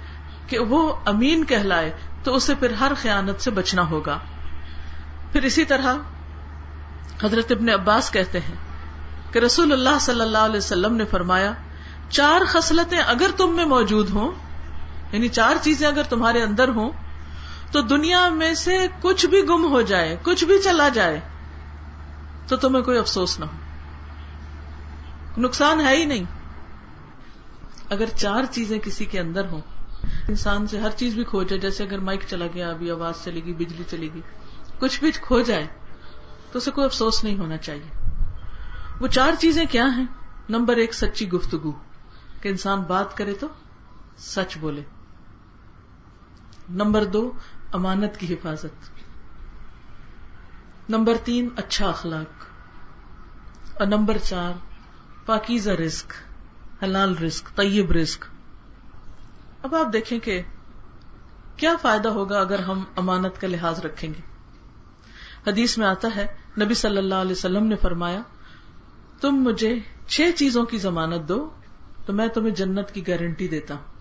کہ 0.47 0.59
وہ 0.59 0.93
امین 1.07 1.45
کہلائے، 1.45 1.93
تو 2.25 2.35
اسے 2.35 2.55
پھر 2.55 2.71
ہر 2.71 2.93
خیانت 2.97 3.41
سے 3.41 3.51
بچنا 3.51 3.91
ہوگا۔ 3.91 4.19
پھر 5.33 5.43
اسی 5.43 5.65
طرح 5.65 5.95
حضرت 7.25 7.53
ابن 7.53 7.69
عباس 7.69 8.11
کہتے 8.11 8.41
ہیں 8.41 8.57
کہ 9.33 9.39
رسول 9.39 9.73
اللہ 9.73 9.99
صلی 10.01 10.21
اللہ 10.21 10.39
علیہ 10.39 10.57
وسلم 10.57 10.97
نے 10.97 11.05
فرمایا، 11.05 11.53
چار 12.09 12.41
خصلتیں 12.49 12.99
اگر 12.99 13.31
تم 13.37 13.57
میں 13.57 13.65
موجود 13.65 14.11
ہوں 14.11 14.33
یعنی 15.13 15.29
چار 15.29 15.55
چیزیں 15.63 15.89
اگر 15.89 16.03
تمہارے 16.03 16.43
اندر 16.43 16.69
ہوں 16.69 16.91
تو 17.73 17.81
دنیا 17.81 18.29
میں 18.29 18.55
سے 18.55 18.87
کچھ 19.03 19.27
بھی 19.27 19.49
گم 19.49 19.65
ہو 19.65 19.83
جائے، 19.83 20.17
کچھ 20.23 20.45
بھی 20.45 20.59
چلا 20.59 20.89
جائے، 20.89 21.21
تو 22.47 22.57
تمہیں 22.57 22.85
کوئی 22.85 22.99
افسوس 22.99 23.41
نہ 23.41 23.45
ہو۔ 23.45 23.57
نقصان 25.41 25.81
ہے 25.81 25.97
ہی 25.97 26.05
نہیں۔ 26.05 26.25
اگر 27.91 28.07
چار 28.07 28.45
چیزیں 28.51 28.79
کسی 28.79 29.05
کے 29.05 29.21
اندر 29.21 29.45
ہوں، 29.45 29.61
انسان 30.29 30.67
سے 30.67 30.79
ہر 30.79 30.91
چیز 30.91 31.15
بھی 31.15 31.25
کھو 31.25 31.43
جائے، 31.43 31.61
جیسے 31.61 31.85
اگر 31.85 31.99
مائک 31.99 32.21
چلا 32.29 32.47
گیا، 32.55 32.71
ابھی 32.71 32.91
آواز 32.91 33.15
چلے 33.25 33.41
گی، 33.41 33.53
بجلی 33.53 33.83
چلے 33.91 34.09
گی، 34.15 34.21
کچھ 34.79 35.01
بھی 35.01 35.11
کھو 35.13 35.41
جائے، 35.41 35.67
تو 36.53 36.59
اسے 36.59 36.71
کوئی 36.71 36.85
افسوس 36.85 37.25
نہیں 37.25 37.39
ہونا 37.39 37.57
چاہیے۔ 37.57 38.15
وہ 39.01 39.07
چار 39.07 39.33
چیزیں 39.41 39.65
کیا 39.65 39.87
ہیں؟ 39.97 40.07
نمبر 40.49 40.77
ایک، 40.77 40.95
سچی 40.95 41.29
گفتگو۔ 41.29 41.73
کہ 42.41 42.49
انسان 42.49 42.81
بات 42.81 43.17
کرے 43.17 43.35
تو 43.35 43.47
سچ 44.19 44.59
بولے۔ 44.59 44.83
نمبر 46.69 47.05
دو 47.05 47.33
امانت 47.73 48.17
کی 48.17 48.35
حفاظت۔ 48.35 48.91
نمبر 50.89 51.15
تین 51.25 51.49
اچھا 51.57 51.89
اخلاق۔ 51.89 52.45
اور 53.75 53.87
نمبر 53.87 54.19
چار، 54.19 54.53
پاکیزہ 55.27 55.71
رسک 55.71 56.13
حلال 56.83 57.17
رسک 57.17 57.57
طیب 57.57 57.93
رسک 57.93 58.25
اب 59.63 59.75
آپ 59.75 59.93
دیکھیں 59.93 60.19
کہ 60.19 60.43
کیا 61.57 61.77
فائدہ 61.83 62.09
ہوگا 62.09 62.41
اگر 62.41 62.59
ہم 62.59 62.85
امانت 62.97 63.41
کا 63.41 63.49
لحاظ 63.49 63.81
رکھیں 63.81 64.15
گے۔ 64.15 64.21
حدیث 65.51 65.79
میں 65.79 65.87
آتا 65.87 66.09
ہے، 66.17 66.27
نبی 66.61 66.75
صلی 66.75 66.97
اللہ 66.97 67.15
علیہ 67.15 67.33
وسلم 67.33 67.67
نے 67.67 67.77
فرمایا، 67.77 68.23
تم 69.21 69.31
مجھے 69.31 69.79
چھ 70.07 70.31
چیزوں 70.37 70.65
کی 70.65 70.79
ضمانت 70.79 71.29
دو 71.29 71.51
تو 72.07 72.13
میں 72.13 72.29
تمہیں 72.29 72.51
جنت 72.51 72.91
کی 72.91 73.09
گارنٹی 73.09 73.49
دیتا 73.49 73.75
ہوں۔ 73.75 73.92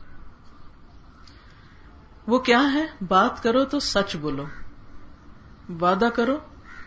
وہ 2.32 2.40
کیا 2.40 2.74
ہے؟ 2.74 2.86
بات 3.08 3.44
کرو 3.44 3.66
تو 3.66 3.80
سچ 3.80 4.16
بولو۔ 4.16 4.46
وعدہ 5.82 6.10
کرو 6.16 6.38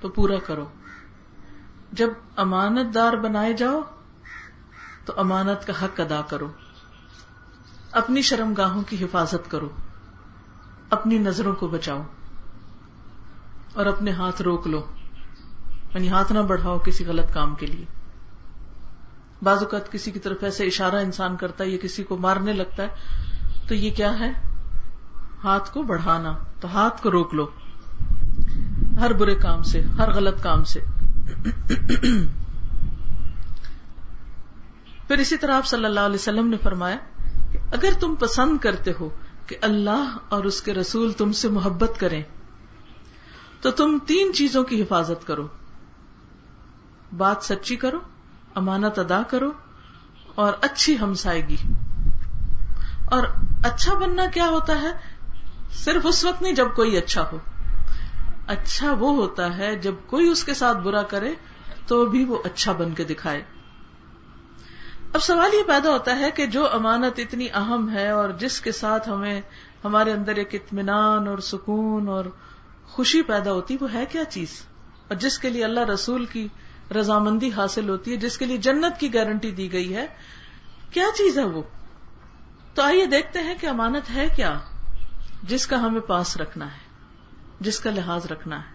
تو 0.01 0.09
پورا 0.09 0.39
کرو۔ 0.47 0.67
جب 1.93 2.09
امانت 2.37 2.95
دار 2.95 3.13
بنائے 3.13 3.53
جاؤ 3.53 3.81
تو 5.05 5.13
امانت 5.17 5.67
کا 5.67 5.73
حق 5.83 6.01
ادا 6.01 6.21
کرو۔ 6.23 6.49
اپنی 7.93 8.23
شرم 8.23 8.55
گاہوں 8.55 8.83
کی 8.83 9.05
حفاظت 9.05 9.51
کرو۔ 9.51 9.69
اپنی 10.91 11.19
نظروں 11.19 11.55
کو 11.55 11.67
بچاؤ۔ 11.67 12.03
اور 13.75 13.87
اپنے 13.87 14.11
ہاتھ 14.11 14.43
روک 14.43 14.67
لو۔ 14.67 14.85
یعنی 15.95 16.11
ہاتھ 16.11 16.33
نہ 16.33 16.39
بڑھاؤ 16.39 16.79
کسی 16.79 17.07
غلط 17.07 17.35
کام 17.35 17.55
کے 17.55 17.67
لیے۔ 17.67 17.85
بعض 19.43 19.63
اوقات 19.63 19.93
کسی 19.93 20.11
کی 20.11 20.19
طرف 20.19 20.37
ایسے 20.43 20.65
اشارہ 20.65 20.97
انسان 20.97 21.37
کرتا 21.37 21.65
ہے، 21.65 21.69
یا 21.69 21.79
کسی 21.83 22.05
کو 22.05 22.17
مارنے 22.17 22.53
لگتا 22.53 22.83
ہے۔ 22.83 22.89
تو 23.69 23.75
یہ 23.75 23.91
کیا 23.91 24.19
ہے؟ 24.19 24.54
ہاتھ 25.45 25.73
کو 25.73 25.83
بڑھانا 25.83 26.35
تو 26.61 26.69
ہاتھ 26.69 27.03
کو 27.03 27.11
روک 27.11 27.35
لو۔ 27.35 27.47
ہر 29.01 29.13
برے 29.13 29.35
کام 29.35 29.63
سے، 29.63 29.83
ہر 29.99 30.13
غلط 30.13 30.43
کام 30.43 30.65
سے۔ 30.65 30.81
پھر 35.09 35.19
اسی 35.19 35.37
طرح 35.37 35.57
آپ 35.57 35.67
صلی 35.67 35.85
اللہ 35.85 36.01
علیہ 36.01 36.15
وسلم 36.15 36.49
نے 36.49 36.57
فرمایا 36.57 36.97
کہ 37.53 37.59
اگر 37.73 37.89
تم 38.01 38.15
پسند 38.15 38.59
کرتے 38.59 38.93
ہو 39.01 39.09
کہ 39.47 39.57
اللہ 39.63 40.17
اور 40.29 40.45
اس 40.45 40.63
کے 40.63 40.75
رسول 40.75 41.13
تم 41.13 41.33
سے 41.33 41.49
محبت 41.49 41.91
کریں، 41.99 42.23
تو 43.61 43.71
تم 43.71 43.99
تین 44.07 44.33
چیزوں 44.35 44.65
کی 44.65 44.83
حفاظت 44.83 45.27
کرو۔ 45.27 45.49
بات 47.17 47.37
سچی 47.41 47.77
کرو، 47.77 47.99
امانت 48.55 48.99
ادا 48.99 49.23
کرو 49.31 49.53
اور 50.35 50.53
اچھی 50.61 50.99
ہمسائیگی۔ 50.99 51.57
اور 53.05 53.23
اچھا 53.65 53.95
بننا 53.95 54.27
کیا 54.35 54.47
ہوتا 54.47 54.81
ہے؟ 54.81 55.14
صرف 55.75 56.07
اس 56.07 56.25
وقت 56.25 56.43
نہیں 56.43 56.53
جب 56.53 56.75
کوئی 56.77 56.97
اچھا 56.97 57.29
ہو۔ 57.33 57.39
اچھا 58.47 58.93
وہ 58.93 59.15
ہوتا 59.15 59.59
ہے 59.59 59.77
جب 59.77 59.95
کوئی 60.07 60.29
اس 60.29 60.45
کے 60.45 60.55
ساتھ 60.55 60.79
برا 60.79 61.03
کرے 61.03 61.33
تو 61.87 62.07
بھی 62.07 62.25
وہ 62.25 62.39
اچھا 62.45 62.73
بن 62.73 62.95
کے 62.95 63.05
دکھائے۔ 63.05 63.43
اب 65.15 65.23
سوال 65.23 65.55
یہ 65.55 65.63
پیدا 65.63 65.91
ہوتا 65.91 66.19
ہے 66.19 66.31
کہ 66.31 66.47
جو 66.47 66.73
امانت 66.73 67.19
اتنی 67.19 67.49
اہم 67.55 67.91
ہے 67.93 68.09
اور 68.09 68.29
جس 68.31 68.61
کے 68.61 68.73
ساتھ 68.73 69.09
ہمیں 69.09 69.41
ہمارے 69.85 70.13
اندر 70.13 70.37
ایک 70.37 70.49
اطمینان 70.53 71.29
اور 71.29 71.39
سکون 71.39 72.09
اور 72.09 72.25
خوشی 72.87 73.23
پیدا 73.23 73.53
ہوتی، 73.53 73.77
وہ 73.81 73.93
ہے 73.93 74.05
کیا 74.07 74.25
چیز؟ 74.25 74.63
اور 75.09 75.17
جس 75.17 75.39
کے 75.39 75.51
لیے 75.51 75.65
اللہ 75.65 75.81
رسول 75.81 76.25
کی 76.25 76.49
رضامندی 77.01 77.51
حاصل 77.57 77.89
ہوتی 77.89 78.13
ہے، 78.13 78.17
جس 78.17 78.39
کے 78.39 78.47
لیے 78.47 78.57
جنت 78.57 79.01
کی 79.01 79.15
گارنٹی 79.15 79.51
دی 79.51 79.73
گئی 79.73 79.97
ہے، 79.97 80.07
کیا 80.93 81.07
چیز 81.15 81.39
ہے 81.39 81.45
وہ؟ 81.45 81.63
تو 82.75 82.83
آئیے 82.83 83.07
دیکھتے 83.07 83.39
ہیں 83.39 83.55
کہ 83.61 83.67
امانت 83.67 84.11
ہے 84.11 84.29
کیا۔ 84.37 84.61
جس 85.49 85.67
کا 85.67 85.77
ہمیں 85.77 86.01
پاس 86.01 86.37
رکھنا 86.37 86.67
ہے، 86.67 86.83
جس 87.61 87.81
کا 87.81 87.91
لحاظ 87.91 88.27
رکھنا 88.27 88.59
ہے، 88.59 88.73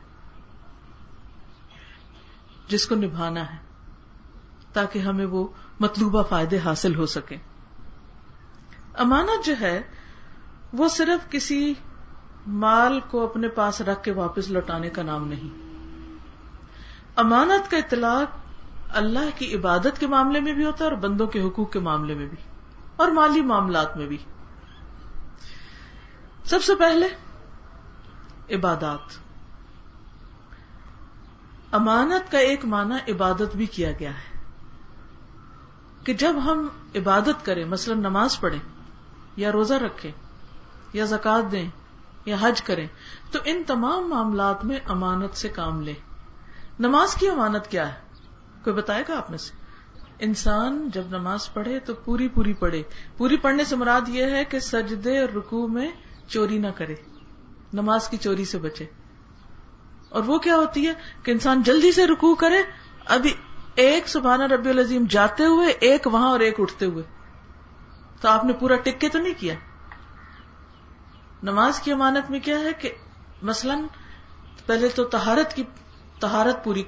جس 2.67 2.85
کو 2.87 2.95
نبھانا 2.95 3.43
ہے، 3.53 3.57
تاکہ 4.73 4.99
ہمیں 4.99 5.25
وہ 5.25 5.47
مطلوبہ 5.79 6.23
فائدے 6.23 6.59
حاصل 6.59 6.95
ہو 6.95 7.05
سکے۔ 7.05 7.37
امانت 8.97 9.45
جو 9.45 9.53
ہے، 9.59 9.81
وہ 10.73 10.87
صرف 10.87 11.31
کسی 11.31 11.73
مال 12.47 12.99
کو 13.09 13.23
اپنے 13.23 13.47
پاس 13.47 13.81
رکھ 13.81 14.03
کے 14.03 14.11
واپس 14.11 14.49
لوٹانے 14.49 14.89
کا 14.89 15.03
نام 15.03 15.27
نہیں۔ 15.27 15.57
امانت 17.15 17.71
کا 17.71 17.77
اطلاق 17.77 18.37
اللہ 18.93 19.37
کی 19.37 19.53
عبادت 19.55 19.99
کے 19.99 20.07
معاملے 20.07 20.39
میں 20.39 20.53
بھی 20.53 20.65
ہوتا 20.65 20.85
ہے 20.85 20.89
اور 20.89 20.97
بندوں 20.97 21.27
کے 21.27 21.41
حقوق 21.41 21.71
کے 21.71 21.79
معاملے 21.79 22.15
میں 22.15 22.25
بھی، 22.25 22.37
اور 22.95 23.07
مالی 23.11 23.41
معاملات 23.43 23.97
میں 23.97 24.07
بھی۔ 24.07 24.17
سب 26.49 26.63
سے 26.63 26.75
پہلے 26.75 27.07
عبادات۔ 28.55 28.99
امانت 31.71 32.31
کا 32.31 32.37
ایک 32.37 32.65
معنی 32.65 33.11
عبادت 33.11 33.55
بھی 33.55 33.65
کیا 33.65 33.91
گیا 33.91 34.09
ہے۔ 34.09 34.39
کہ 36.03 36.13
جب 36.13 36.35
ہم 36.45 36.67
عبادت 36.95 37.45
کریں، 37.45 37.65
مثلا 37.65 37.95
نماز 37.95 38.39
پڑھیں، 38.39 38.59
یا 39.37 39.51
روزہ 39.51 39.73
رکھیں، 39.73 40.11
یا 40.93 41.05
زکات 41.05 41.51
دیں، 41.51 41.69
یا 42.25 42.35
حج 42.41 42.61
کریں، 42.61 42.87
تو 43.31 43.39
ان 43.45 43.63
تمام 43.67 44.09
معاملات 44.09 44.65
میں 44.65 44.79
امانت 44.85 45.37
سے 45.37 45.49
کام 45.49 45.81
لیں۔ 45.81 45.95
نماز 46.79 47.15
کی 47.15 47.29
امانت 47.29 47.67
کیا 47.67 47.93
ہے؟ 47.93 47.99
کوئی 48.63 48.75
بتائے 48.75 49.03
گا 49.09 49.17
آپ 49.17 49.29
میں 49.29 49.37
سے؟ 49.37 49.53
انسان 50.19 50.89
جب 50.93 51.03
نماز 51.09 51.53
پڑھے 51.53 51.79
تو 51.79 51.93
پوری 51.93 52.27
پوری 52.27 52.53
پڑھے۔ 52.53 52.83
پوری 53.17 53.37
پڑھنے 53.37 53.63
سے 53.63 53.75
مراد 53.75 54.01
یہ 54.07 54.25
ہے 54.25 54.45
کہ 54.45 54.59
سجدے 54.59 55.19
اور 55.19 55.29
رکوع 55.29 55.67
میں 55.67 55.91
چوری 56.29 56.57
نہ 56.57 56.67
کرے، 56.75 56.95
نماز 57.73 58.09
کی 58.09 58.17
چوری 58.17 58.45
سے 58.45 58.57
بچے۔ 58.57 58.85
اور 60.09 60.23
وہ 60.23 60.37
کیا 60.37 60.55
ہوتی 60.55 60.87
ہے 60.87 60.93
کہ 61.23 61.31
انسان 61.31 61.61
جلدی 61.61 61.91
سے 61.91 62.07
رکوع 62.07 62.35
کرے، 62.35 62.63
ابھی 63.05 63.33
ایک 63.75 64.07
سبحانہ 64.07 64.43
ربی 64.43 64.69
العظیم 64.69 65.05
جاتے 65.09 65.45
ہوئے، 65.45 65.67
ایک 65.67 66.07
وہاں 66.07 66.29
اور 66.29 66.39
ایک 66.39 66.55
اٹھتے 66.59 66.85
ہوئے۔ 66.85 67.03
تو 68.21 68.29
آپ 68.29 68.45
نے 68.45 68.53
پورا 68.53 68.75
ٹکے 68.75 69.09
تو 69.09 69.19
نہیں 69.19 69.33
کیا؟ 69.37 69.53
نماز 71.43 71.79
کی 71.79 71.91
امانت 71.91 72.31
میں 72.31 72.39
کیا 72.39 72.59
ہے 72.59 72.73
کہ 72.73 72.91
مثلا 73.41 73.75
پہلے 74.65 74.87
تو 74.87 75.03
تہارت 75.03 75.53
کی 75.53 75.63
تہارت 76.19 76.63
پوری 76.63 76.83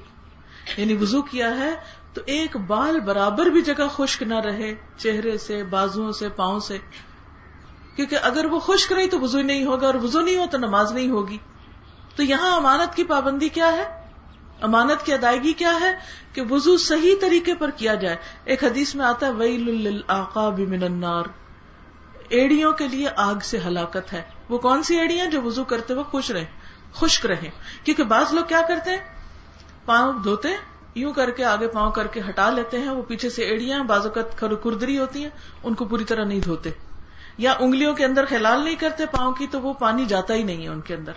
یعنی 0.77 0.93
وضو 0.93 1.21
کیا 1.21 1.57
ہے 1.57 1.75
تو 2.13 2.21
ایک 2.25 2.57
بال 2.57 2.99
برابر 2.99 3.45
بھی 3.45 3.61
جگہ 3.61 3.87
خشک 3.89 4.23
نہ 4.23 4.39
رہے، 4.39 4.75
چہرے 4.97 5.37
سے 5.37 5.63
بازو 5.63 6.11
سے، 6.11 6.29
پاؤں 6.29 6.59
سے۔ 6.59 6.77
کیونکہ 7.95 8.17
اگر 8.21 8.45
وہ 8.45 8.59
خشک 8.59 8.93
رہی 8.93 9.09
تو 9.09 9.19
وضو 9.19 9.41
نہیں 9.41 9.65
ہوگا 9.65 9.85
اور 9.85 9.95
وضو 9.95 10.21
نہیں 10.21 10.37
ہو 10.37 10.45
تو 10.51 10.57
نماز 10.57 10.91
نہیں 10.91 11.09
ہوگی۔ 11.09 11.37
تو 12.15 12.23
یہاں 12.23 12.55
امانت 12.55 12.95
کی 12.95 13.03
پابندی 13.03 13.49
کیا 13.49 13.71
ہے؟ 13.71 14.01
امانت 14.61 15.05
کی 15.05 15.13
ادائیگی 15.13 15.53
کیا 15.53 15.77
ہے 15.81 15.95
کہ 16.33 16.41
وضو 16.49 16.77
صحیح 16.77 17.15
طریقے 17.21 17.55
پر 17.55 17.69
کیا 17.69 17.95
جائے؟ 17.95 18.15
ایک 18.45 18.63
حدیث 18.63 18.95
میں 18.95 19.05
آتا 19.05 19.25
ہے، 19.25 19.31
ویل 19.31 19.63
من 20.57 20.83
النار۔ 20.83 21.23
ایڑیوں 22.29 22.73
کے 22.73 22.87
لیے 22.87 23.07
آگ 23.15 23.35
سے 23.43 23.59
ہلاکت 23.67 24.13
ہے۔ 24.13 24.21
وہ 24.49 24.57
کون 24.57 24.83
سی 24.83 24.99
ایڑیاں 24.99 25.27
جو 25.27 25.41
وضو 25.41 25.63
کرتے 25.63 25.93
وقت 25.93 26.11
خوش 26.11 26.31
رہے 26.31 26.45
خشک 26.93 27.25
رہے 27.25 27.49
کیونکہ 27.83 28.03
بعض 28.03 28.33
لوگ 28.33 28.45
کیا 28.45 28.61
کرتے 28.67 28.91
ہیں؟ 28.91 28.97
پاؤں 29.85 30.13
دھوتے 30.23 30.49
یوں 30.95 31.13
کر 31.13 31.31
کے 31.31 31.45
آگے 31.45 31.67
پاؤں 31.67 31.91
کر 31.91 32.07
کے 32.07 32.21
ہٹا 32.29 32.49
لیتے 32.49 32.79
ہیں۔ 32.79 32.89
وہ 32.89 33.01
پیچھے 33.01 33.29
سے 33.29 33.43
ایڑیاں، 33.43 33.83
بعض 33.83 34.05
اوقات 34.05 34.39
کردری 34.63 34.97
ہوتی 34.97 35.23
ہیں، 35.23 35.29
ان 35.63 35.73
کو 35.73 35.85
پوری 35.85 36.03
طرح 36.03 36.23
نہیں 36.23 36.39
دھوتے۔ 36.39 36.69
یا 37.37 37.53
انگلیوں 37.59 37.95
کے 37.95 38.05
اندر 38.05 38.25
خلال 38.25 38.63
نہیں 38.63 38.75
کرتے 38.75 39.05
پاؤں 39.05 39.33
کی 39.33 39.47
تو 39.47 39.61
وہ 39.61 39.73
پانی 39.73 40.05
جاتا 40.05 40.33
ہی 40.33 40.43
نہیں 40.43 40.63
ہے 40.63 40.67
ان 40.67 40.81
کے 40.81 40.95
اندر۔ 40.95 41.11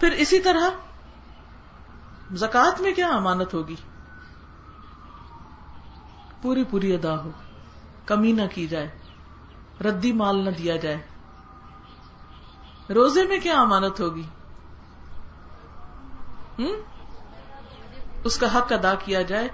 پھر 0.00 0.12
اسی 0.12 0.40
طرح 0.40 0.70
زکات 2.32 2.80
میں 2.80 2.94
کیا 2.94 3.08
امانت 3.08 3.54
ہوگی؟ 3.54 3.76
پوری 6.42 6.64
پوری 6.64 6.94
ادا 6.94 7.24
ہو، 7.24 7.30
کمی 8.06 8.32
نہ 8.32 8.42
کی 8.54 8.66
جائے، 8.66 8.88
ردی 9.80 10.12
مال 10.12 10.44
نہ 10.44 10.50
دیا 10.50 10.76
جائے۔ 10.76 10.98
روزے 12.92 13.24
میں 13.24 13.40
کیا 13.40 13.60
امانت 13.60 14.00
ہوگی؟ 14.00 14.24
ہم؟ 16.58 16.80
اس 18.24 18.38
کا 18.38 18.58
حق 18.58 18.72
ادا 18.72 18.94
کیا 18.94 19.22
جائے، 19.22 19.48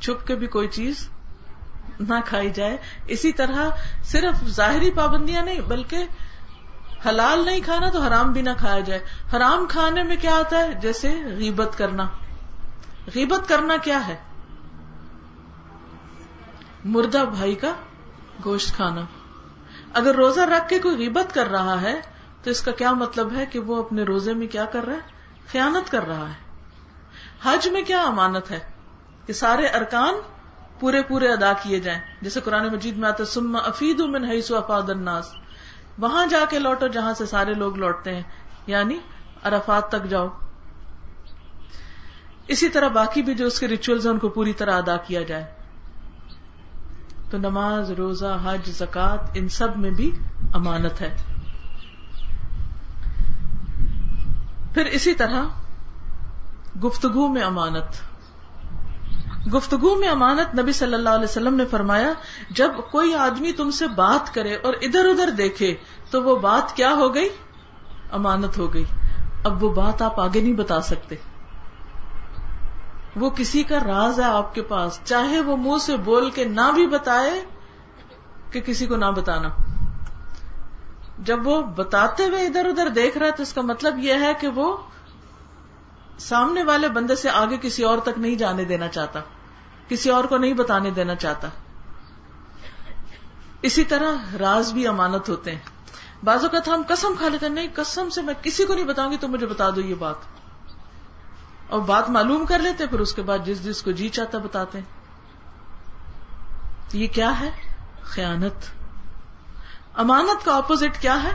چھپ 0.00 0.26
کے 0.26 0.34
بھی 0.34 0.46
کوئی 0.46 0.68
چیز 0.68 1.10
نہ 2.00 2.14
کھائی 2.26 2.50
جائے۔ 2.50 2.76
اسی 3.06 3.32
طرح 3.32 3.68
صرف 4.02 4.48
ظاہری 4.48 4.90
پابندیاں 4.90 5.42
نہیں، 5.42 5.60
بلکہ 5.60 6.04
حلال 7.08 7.44
نہیں 7.46 7.60
کھانا 7.60 7.88
تو 7.88 8.02
حرام 8.02 8.32
بھی 8.32 8.42
نہ 8.42 8.50
کھایا 8.58 8.80
جائے۔ 8.80 9.04
حرام 9.36 9.66
کھانے 9.66 10.02
میں 10.02 10.16
کیا 10.16 10.34
آتا 10.34 10.58
ہے؟ 10.58 10.74
جیسے 10.74 11.22
غیبت 11.24 11.78
کرنا۔ 11.78 12.06
غیبت 13.14 13.48
کرنا 13.48 13.76
کیا 13.76 14.06
ہے؟ 14.06 14.16
مردہ 16.84 17.24
بھائی 17.30 17.54
کا 17.54 17.72
گوشت 18.44 18.74
کھانا۔ 18.74 19.00
اگر 19.94 20.14
روزہ 20.14 20.40
رکھ 20.40 20.68
کے 20.68 20.78
کوئی 20.78 20.96
غیبت 20.96 21.34
کر 21.34 21.46
رہا 21.46 21.82
ہے، 21.82 22.00
تو 22.42 22.50
اس 22.50 22.60
کا 22.60 22.70
کیا 22.70 22.92
مطلب 22.92 23.36
ہے 23.36 23.46
کہ 23.46 23.58
وہ 23.58 23.82
اپنے 23.82 24.02
روزے 24.02 24.34
میں 24.34 24.46
کیا 24.46 24.64
کر 24.64 24.84
رہا 24.84 24.94
ہے؟ 24.94 25.00
خیانت 25.52 25.90
کر 25.90 26.06
رہا 26.06 26.28
ہے۔ 26.28 26.56
حج 27.42 27.68
میں 27.68 27.82
کیا 27.82 28.02
امانت 28.02 28.50
ہے؟ 28.50 28.58
کہ 29.26 29.32
سارے 29.32 29.66
ارکان 29.66 30.14
پورے 30.80 31.02
پورے 31.02 31.28
ادا 31.28 31.52
کیے 31.62 31.80
جائیں۔ 31.80 32.00
جیسے 32.22 32.40
قرآن 32.40 32.66
مجید 32.72 32.96
میں 32.96 33.08
آتا 33.08 33.24
سما 33.24 33.58
افید 33.58 34.00
من 34.00 34.24
حیث 34.24 34.52
افاد 34.52 34.82
الناس۔ 34.82 35.34
وہاں 35.98 36.26
جا 36.26 36.38
کے 36.50 36.58
لوٹو 36.58 36.86
جہاں 36.86 37.14
سے 37.14 37.26
سارے 37.26 37.54
لوگ 37.54 37.76
لوٹتے 37.76 38.14
ہیں 38.14 38.22
یعنی 38.66 38.98
ارفات 39.44 39.88
تک 39.88 40.04
جاؤ۔ 40.04 40.28
اسی 42.48 42.68
طرح 42.68 42.88
باقی 42.88 43.22
بھی 43.22 43.34
جو 43.34 43.46
اس 43.46 43.60
کے 43.60 43.68
ریچولز 43.68 44.06
ہیں، 44.06 44.12
ان 44.12 44.18
کو 44.18 44.28
پوری 44.28 44.52
طرح 44.52 44.78
ادا 44.78 44.96
کیا 44.96 45.22
جائے۔ 45.22 45.44
تو 47.30 47.38
نماز، 47.38 47.90
روزہ، 47.90 48.38
حج 48.44 48.70
زکات 48.70 49.18
ان 49.34 49.48
سب 49.48 49.76
میں 49.76 49.90
بھی 49.90 50.10
امانت 50.52 51.00
ہے۔ 51.00 51.16
پھر 54.74 54.86
اسی 54.86 55.14
طرح 55.14 55.42
گفتگو 56.84 57.28
میں 57.28 57.42
امانت۔ 57.42 58.07
گفتگو 59.54 59.94
میں 59.94 60.08
امانت 60.08 60.58
نبی 60.58 60.72
صلی 60.72 60.94
اللہ 60.94 61.08
علیہ 61.08 61.24
وسلم 61.24 61.54
نے 61.54 61.64
فرمایا، 61.66 62.12
جب 62.50 62.70
کوئی 62.90 63.14
آدمی 63.14 63.52
تم 63.52 63.70
سے 63.70 63.86
بات 63.86 64.34
کرے 64.34 64.56
اور 64.56 64.74
ادھر 64.82 65.08
ادھر 65.08 65.30
دیکھے، 65.30 65.74
تو 66.10 66.22
وہ 66.22 66.36
بات 66.36 66.76
کیا 66.76 66.94
ہو 66.94 67.14
گئی؟ 67.14 67.28
امانت 68.12 68.58
ہو 68.58 68.74
گئی۔ 68.74 68.84
اب 69.44 69.64
وہ 69.64 69.74
بات 69.74 70.02
آپ 70.02 70.20
آگے 70.20 70.40
نہیں 70.40 70.52
بتا 70.52 70.80
سکتے۔ 70.80 71.14
وہ 73.16 73.30
کسی 73.30 73.62
کا 73.62 73.78
راز 73.78 74.20
ہے 74.20 74.24
آپ 74.24 74.54
کے 74.54 74.62
پاس، 74.62 75.00
چاہے 75.04 75.40
وہ 75.40 75.56
منہ 75.56 75.78
سے 75.80 75.96
بول 75.96 76.30
کے 76.30 76.44
نہ 76.44 76.72
بھی 76.74 76.86
بتائے 76.86 77.44
کہ 78.50 78.60
کسی 78.60 78.86
کو 78.86 78.96
نہ 78.96 79.10
بتانا۔ 79.16 79.48
جب 81.18 81.46
وہ 81.46 81.62
بتاتے 81.62 82.24
ہوئے 82.24 82.46
ادھر 82.46 82.66
ادھر 82.66 82.88
دیکھ 82.88 83.18
رہا 83.18 83.26
ہے، 83.26 83.30
تو 83.30 83.42
اس 83.42 83.52
کا 83.52 83.60
مطلب 83.60 83.98
یہ 83.98 84.14
ہے 84.14 84.32
کہ 84.40 84.48
وہ 84.48 84.76
سامنے 86.18 86.62
والے 86.62 86.88
بندے 86.88 87.16
سے 87.16 87.30
آگے 87.30 87.56
کسی 87.62 87.82
اور 87.82 87.98
تک 87.98 88.18
نہیں 88.18 88.34
جانے 88.34 88.64
دینا 88.64 88.88
چاہتا۔ 88.88 89.20
کسی 89.88 90.10
اور 90.10 90.24
کو 90.24 90.38
نہیں 90.38 90.54
بتانے 90.54 90.90
دینا 90.90 91.14
چاہتا۔ 91.14 91.48
اسی 93.62 93.84
طرح 93.84 94.36
راز 94.38 94.72
بھی 94.72 94.86
امانت 94.86 95.28
ہوتے 95.28 95.52
ہیں۔ 95.52 95.62
بازو 96.24 96.48
کا 96.48 96.58
تھا 96.58 96.74
ہم 96.74 96.82
کسم 96.82 97.14
کھا 97.18 97.28
لیتے 97.28 97.48
نہیں 97.48 97.68
کسم 97.76 98.10
سے 98.10 98.22
میں 98.22 98.34
کسی 98.42 98.64
کو 98.64 98.74
نہیں 98.74 98.84
بتاؤں 98.84 99.12
گی 99.12 99.16
تو 99.16 99.28
مجھے 99.28 99.46
بتا 99.46 99.70
دو 99.70 99.80
یہ 99.80 99.94
بات۔ 99.94 100.14
اور 101.68 101.80
بات 101.80 102.10
معلوم 102.10 102.46
کر 102.46 102.58
لیتے 102.58 102.86
پھر 102.86 103.00
اس 103.00 103.14
کے 103.14 103.22
بعد 103.22 103.38
جس 103.44 103.64
جس 103.64 103.82
کو 103.82 103.90
جی 103.90 104.08
چاہتا 104.08 104.38
بتاتے 104.38 104.80
یہ 106.92 107.06
کیا 107.06 107.40
ہے؟ 107.40 107.50
خیانت۔ 108.02 108.52
امانت 109.94 110.44
کا 110.44 110.56
اپوزٹ 110.56 111.02
کیا 111.02 111.22
ہے؟ 111.22 111.32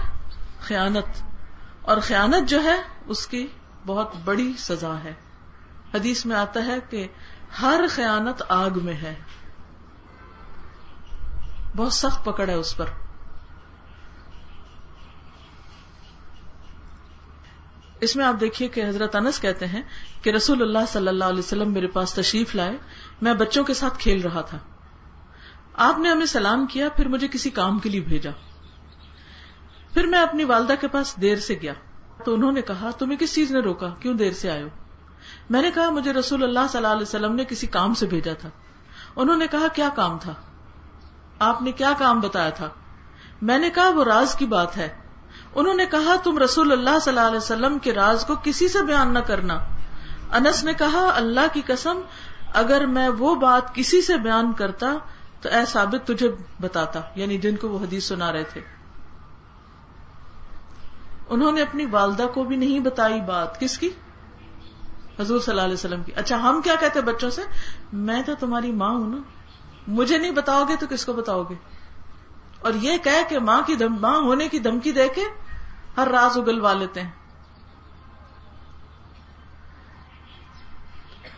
خیانت۔ 0.62 1.24
اور 1.82 1.98
خیانت 1.98 2.50
جو 2.50 2.64
ہے، 2.64 2.82
اس 3.08 3.28
کی 3.28 3.48
بہت 3.86 4.16
بڑی 4.24 4.54
سزا 4.58 4.96
ہے۔ 5.04 5.14
حدیث 5.94 6.26
میں 6.26 6.36
آتا 6.36 6.66
ہے 6.66 6.80
کہ 6.90 7.08
ہر 7.62 7.82
خیانت 7.90 8.44
آگ 8.50 8.70
میں 8.84 8.94
ہے۔ 8.94 9.16
بہت 11.76 11.94
سخت 11.94 12.26
پکڑ 12.26 12.50
ہے 12.50 12.54
اس 12.54 12.78
پر۔ 12.78 12.86
اس 18.02 18.16
میں 18.16 18.26
آپ 18.26 18.34
دیکھیے 18.40 18.68
کہ 18.68 18.90
حضرت 18.90 19.16
انس 19.16 19.40
کہتے 19.40 19.68
ہیں 19.68 19.82
کہ 20.22 20.30
رسول 20.30 20.62
اللہ 20.62 20.86
صلی 20.88 21.08
اللہ 21.08 21.24
علیہ 21.24 21.40
وسلم 21.40 21.74
میرے 21.74 21.88
پاس 21.88 22.14
تشریف 22.14 22.56
لائے، 22.56 22.78
میں 23.22 23.34
بچوں 23.34 23.64
کے 23.64 23.74
ساتھ 23.74 24.00
کھیل 24.00 24.22
رہا 24.22 24.42
تھا۔ 24.42 24.58
آپ 25.74 26.00
نے 26.00 26.10
ہمیں 26.10 26.26
سلام 26.26 26.66
کیا، 26.66 26.90
پھر 26.90 27.08
مجھے 27.08 27.28
کسی 27.28 27.50
کام 27.50 27.80
کے 27.80 27.90
لیے 27.90 28.02
بھیجا۔ 28.02 28.32
پھر 29.94 30.06
میں 30.06 30.20
اپنی 30.20 30.44
والدہ 30.44 30.74
کے 30.82 30.88
پاس 30.88 31.16
دیر 31.22 31.38
سے 31.38 31.60
گیا۔ 31.62 31.74
تو 32.26 32.34
انہوں 32.34 32.52
نے 32.52 32.62
کہا، 32.62 32.90
تمہیں 32.92 33.18
کس 33.18 33.36
چیز 33.36 33.52
نے 33.52 33.60
روکا؟ 33.60 33.90
کیوں 34.00 34.14
دیر 34.14 34.32
سے 34.32 34.52
آئے 34.52 34.64
ہو؟ 34.64 34.83
میں 35.50 35.62
نے 35.62 35.72
کہا 35.72 35.90
مجھے 35.90 36.14
رسول 36.14 36.44
اللہ 36.44 36.60
صلی 36.70 36.78
اللہ 36.78 36.92
علیہ 36.92 37.02
وسلم 37.02 37.36
نے 37.36 37.46
کسی 37.46 37.68
کام 37.68 37.94
سے 37.94 38.06
بھیجا 38.06 38.34
تھا۔ 38.34 38.50
انہوں 39.16 39.38
نے 39.38 39.48
کہا 39.48 39.68
کیا 39.74 39.90
کام 39.96 40.18
تھا؟ 40.18 40.34
آپ 41.40 41.62
نے 41.62 41.72
کیا 41.72 41.94
کام 41.98 42.20
بتایا 42.20 42.50
تھا؟ 42.50 42.70
میں 43.42 43.58
نے 43.58 43.70
کہا 43.70 43.90
وہ 43.90 44.04
راز 44.04 44.36
کی 44.36 44.46
بات 44.46 44.78
ہے۔ 44.78 44.96
انہوں 45.56 45.74
نے 45.74 45.86
کہا 45.86 46.16
تم 46.24 46.38
رسول 46.38 46.72
اللہ 46.72 47.00
صلی 47.02 47.18
اللہ 47.18 47.28
علیہ 47.28 47.38
وسلم 47.38 47.80
کے 47.80 47.94
راز 47.94 48.26
کو 48.26 48.36
کسی 48.44 48.68
سے 48.68 48.84
بیان 48.84 49.14
نہ 49.14 49.20
کرنا۔ 49.20 49.60
انس 50.32 50.64
نے 50.64 50.74
کہا 50.74 51.12
اللہ 51.16 51.54
کی 51.54 51.62
قسم، 51.66 52.02
اگر 52.54 52.86
میں 52.86 53.10
وہ 53.10 53.36
بات 53.36 53.76
کسی 53.76 54.02
سے 54.02 54.18
بیان 54.18 54.54
کرتا 54.54 54.94
تو 55.42 55.50
اے 55.50 55.66
ثابت 55.66 56.08
تجھے 56.08 56.32
بتاتا 56.60 57.02
یعنی 57.16 57.38
جن 57.38 57.56
کو 57.56 57.70
وہ 57.70 57.80
حدیث 57.80 58.08
سنا 58.08 58.32
رہے 58.32 58.44
تھے۔ 58.44 58.62
انہوں 61.30 61.52
نے 61.52 61.62
اپنی 61.62 61.86
والدہ 61.86 62.26
کو 62.34 62.44
بھی 62.44 62.56
نہیں 62.56 62.80
بتائی 62.80 63.22
بات۔ 63.22 63.60
کس 63.60 63.78
کی؟ 63.78 63.90
حضور 65.20 65.40
صلی 65.40 65.52
اللہ 65.52 65.62
علیہ 65.62 65.74
وسلم 65.74 66.04
کی۔ 66.04 66.12
اچھا 66.16 66.42
ہم 66.42 66.62
کیا 66.64 66.76
کہتے 66.80 67.02
بچوں 67.02 67.30
سے؟ 67.30 67.42
میں 67.94 68.22
تو 68.22 68.32
تمہاری 68.40 68.72
ماں 68.72 68.90
ہوں 68.90 69.10
نا۔ 69.10 69.18
مجھے 69.88 70.18
نہیں 70.18 70.32
بتاؤ 70.32 70.64
گے 70.64 70.76
تو 70.76 70.88
کس 70.90 71.06
کو 71.06 71.14
بتاؤ 71.14 71.44
گے؟ 71.44 71.56
اور 72.60 72.74
یہ 72.74 72.98
کہ 72.98 73.30
کہ 73.30 73.40
ماں 73.40 73.62
کی 73.66 73.76
دم 73.76 74.02
ماں 74.02 74.18
ہونے 74.18 74.50
کی 74.50 74.60
دھمکی 74.60 74.92
دے 74.92 75.08
کے 75.08 75.22
ہر 75.98 76.08
راز 76.08 76.38
اگلوا 76.38 76.74
لیتے 76.74 77.02
ہیں 77.02 77.12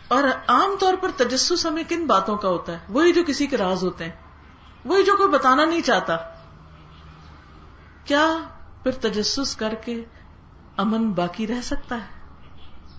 اور 0.08 0.22
عام 0.46 0.76
طور 0.80 0.94
پر 1.00 1.10
تجسس 1.16 1.66
ہمیں 1.66 1.82
کن 1.88 2.06
باتوں 2.06 2.36
کا 2.36 2.48
ہوتا 2.48 2.72
ہے؟ 2.72 2.78
وہی 2.88 3.12
جو 3.12 3.22
کسی 3.26 3.46
کے 3.46 3.56
راز 3.56 3.84
ہوتے 3.84 4.04
ہیں۔ 4.04 4.12
وہی 4.84 5.02
جو 5.02 5.16
کوئی 5.16 5.28
بتانا 5.28 5.64
نہیں 5.64 5.80
چاہتا۔ 5.80 6.16
کیا 8.04 8.36
پھر 8.82 8.92
تجسس 8.92 9.56
کر 9.56 9.74
کے 9.74 10.04
امن 10.76 11.12
باقی 11.12 11.46
رہ 11.46 11.60
سکتا 11.62 11.96
ہے؟ 11.96 12.15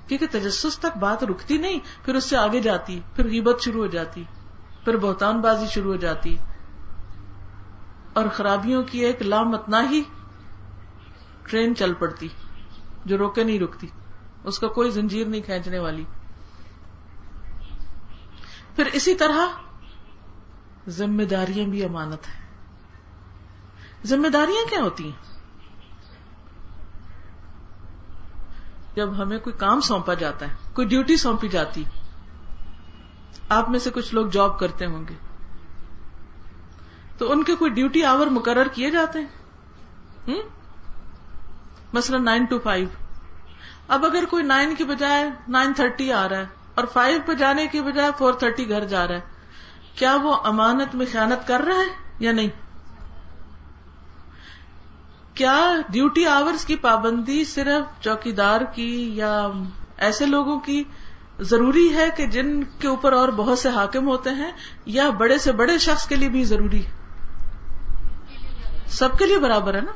کیونکہ 0.08 0.28
تجسس 0.32 0.80
تک 0.80 0.98
بات 0.98 1.24
رکتی 1.24 1.58
نہیں، 1.58 1.80
پھر 2.06 2.16
اس 2.16 2.24
سے 2.24 2.38
آگے 2.38 2.60
جاتی، 2.60 3.00
پھر 3.16 3.26
غیبت 3.26 3.62
شروع 3.62 3.82
ہو 3.82 3.88
جاتی، 3.88 4.24
پھر 4.86 4.98
بہتان 4.98 5.42
بازی 5.42 5.66
شروع 5.68 5.92
ہو 5.92 5.98
جاتی۔ 5.98 6.38
اور 8.14 8.26
خرابیوں 8.34 8.84
کی 8.84 9.00
ایک 9.00 9.22
لامتنا 9.22 9.90
ہی 9.90 10.04
ٹرین 11.44 11.76
چل 11.76 11.94
پڑتی، 11.94 12.28
جو 13.06 13.18
روکے 13.18 13.44
نہیں 13.44 13.60
رکتی۔ 13.60 13.88
اس 14.44 14.60
کا 14.60 14.68
کوئی 14.68 14.92
زنجیر 14.92 15.28
نہیں 15.28 15.42
کھینچنے 15.42 15.80
والی۔ 15.80 16.04
پھر 18.76 18.86
اسی 18.86 19.16
طرح 19.16 19.48
ذمہ 20.90 21.24
داریاں 21.24 21.68
بھی 21.68 21.86
امانت 21.86 22.28
ہے 22.28 22.48
ذمہ 24.06 24.28
داریاں 24.28 24.70
کیا 24.70 24.80
ہوتی 24.80 25.06
ہیں؟ 25.06 25.37
جب 28.98 29.10
ہمیں 29.18 29.38
کوئی 29.40 29.58
کام 29.58 29.82
سونپا 29.82 30.14
جاتا 30.14 30.48
ہے، 30.48 30.54
کوئی 30.74 30.88
ڈیوٹی 30.88 31.16
سونپی 31.18 31.48
جاتی، 31.48 31.84
آپ 33.50 33.70
میں 33.70 33.80
سے 33.80 33.90
کچھ 33.90 34.14
لوگ 34.16 34.28
جاب 34.28 34.60
کرتے 34.60 34.86
ہوں 34.86 35.08
گے۔ 35.10 35.14
تو 37.18 37.32
ان 37.32 37.44
کے 37.44 37.56
کوئی 37.56 37.72
ڈیوٹی 37.72 38.04
آور 38.06 38.28
مقرر 38.28 38.68
کیے 38.68 38.90
جاتے 38.92 39.20
ہیں؟ 39.20 40.42
مثلا 41.94 42.18
نائن 42.18 42.46
ٹو 42.46 42.60
فائیو۔ 42.60 42.88
اب 43.88 44.06
اگر 44.06 44.26
کوئی 44.30 44.44
نائن 44.44 44.76
کی 44.76 44.84
بجائے 44.84 45.30
نائن 45.48 45.74
تھرٹی 45.74 46.12
آ 46.12 46.28
رہا 46.30 46.38
ہے 46.38 46.46
اور 46.76 46.86
فائیو 46.94 47.20
پہ 47.26 47.34
جانے 47.34 47.68
کی 47.68 47.82
بجائے 47.82 48.12
فور 48.18 48.34
تھرٹی 48.34 48.70
گھر 48.70 48.86
جا 48.86 49.08
رہا 49.08 49.16
ہے، 49.16 49.22
کیا 49.96 50.18
وہ 50.24 50.36
امانت 50.44 50.96
میں 50.96 51.06
خیانت 51.12 51.48
کر 51.48 51.60
رہا 51.60 51.76
ہے 51.76 51.96
یا 52.20 52.32
نہیں؟ 52.32 52.50
کیا 55.38 55.74
ڈیوٹی 55.90 56.26
آورز 56.26 56.66
کی 56.66 56.76
پابندی 56.76 57.46
صرف 57.46 58.04
چوکیدار 58.04 58.62
کی 58.62 59.16
یا 59.16 59.48
ایسے 59.98 60.26
لوگوں 60.26 60.60
کی 60.60 60.84
ضروری 61.40 61.96
ہے 61.96 62.10
کہ 62.18 62.28
جن 62.28 62.64
کے 62.64 62.88
اوپر 62.88 63.14
اور 63.14 63.30
بہت 63.30 63.60
سے 63.60 63.70
حاکم 63.70 64.08
ہوتے 64.08 64.30
ہیں 64.30 64.52
یا 64.86 65.10
بڑے 65.10 65.38
سے 65.38 65.52
بڑے 65.52 65.78
شخص 65.78 66.08
کے 66.08 66.16
لیے 66.16 66.30
بھی 66.30 66.44
ضروری 66.44 66.86
ہے؟ 66.86 66.92
سب 68.88 69.18
کے 69.20 69.26
لیے 69.26 69.40
برابر 69.40 69.74
ہے 69.74 69.82
نا؟ 69.82 69.92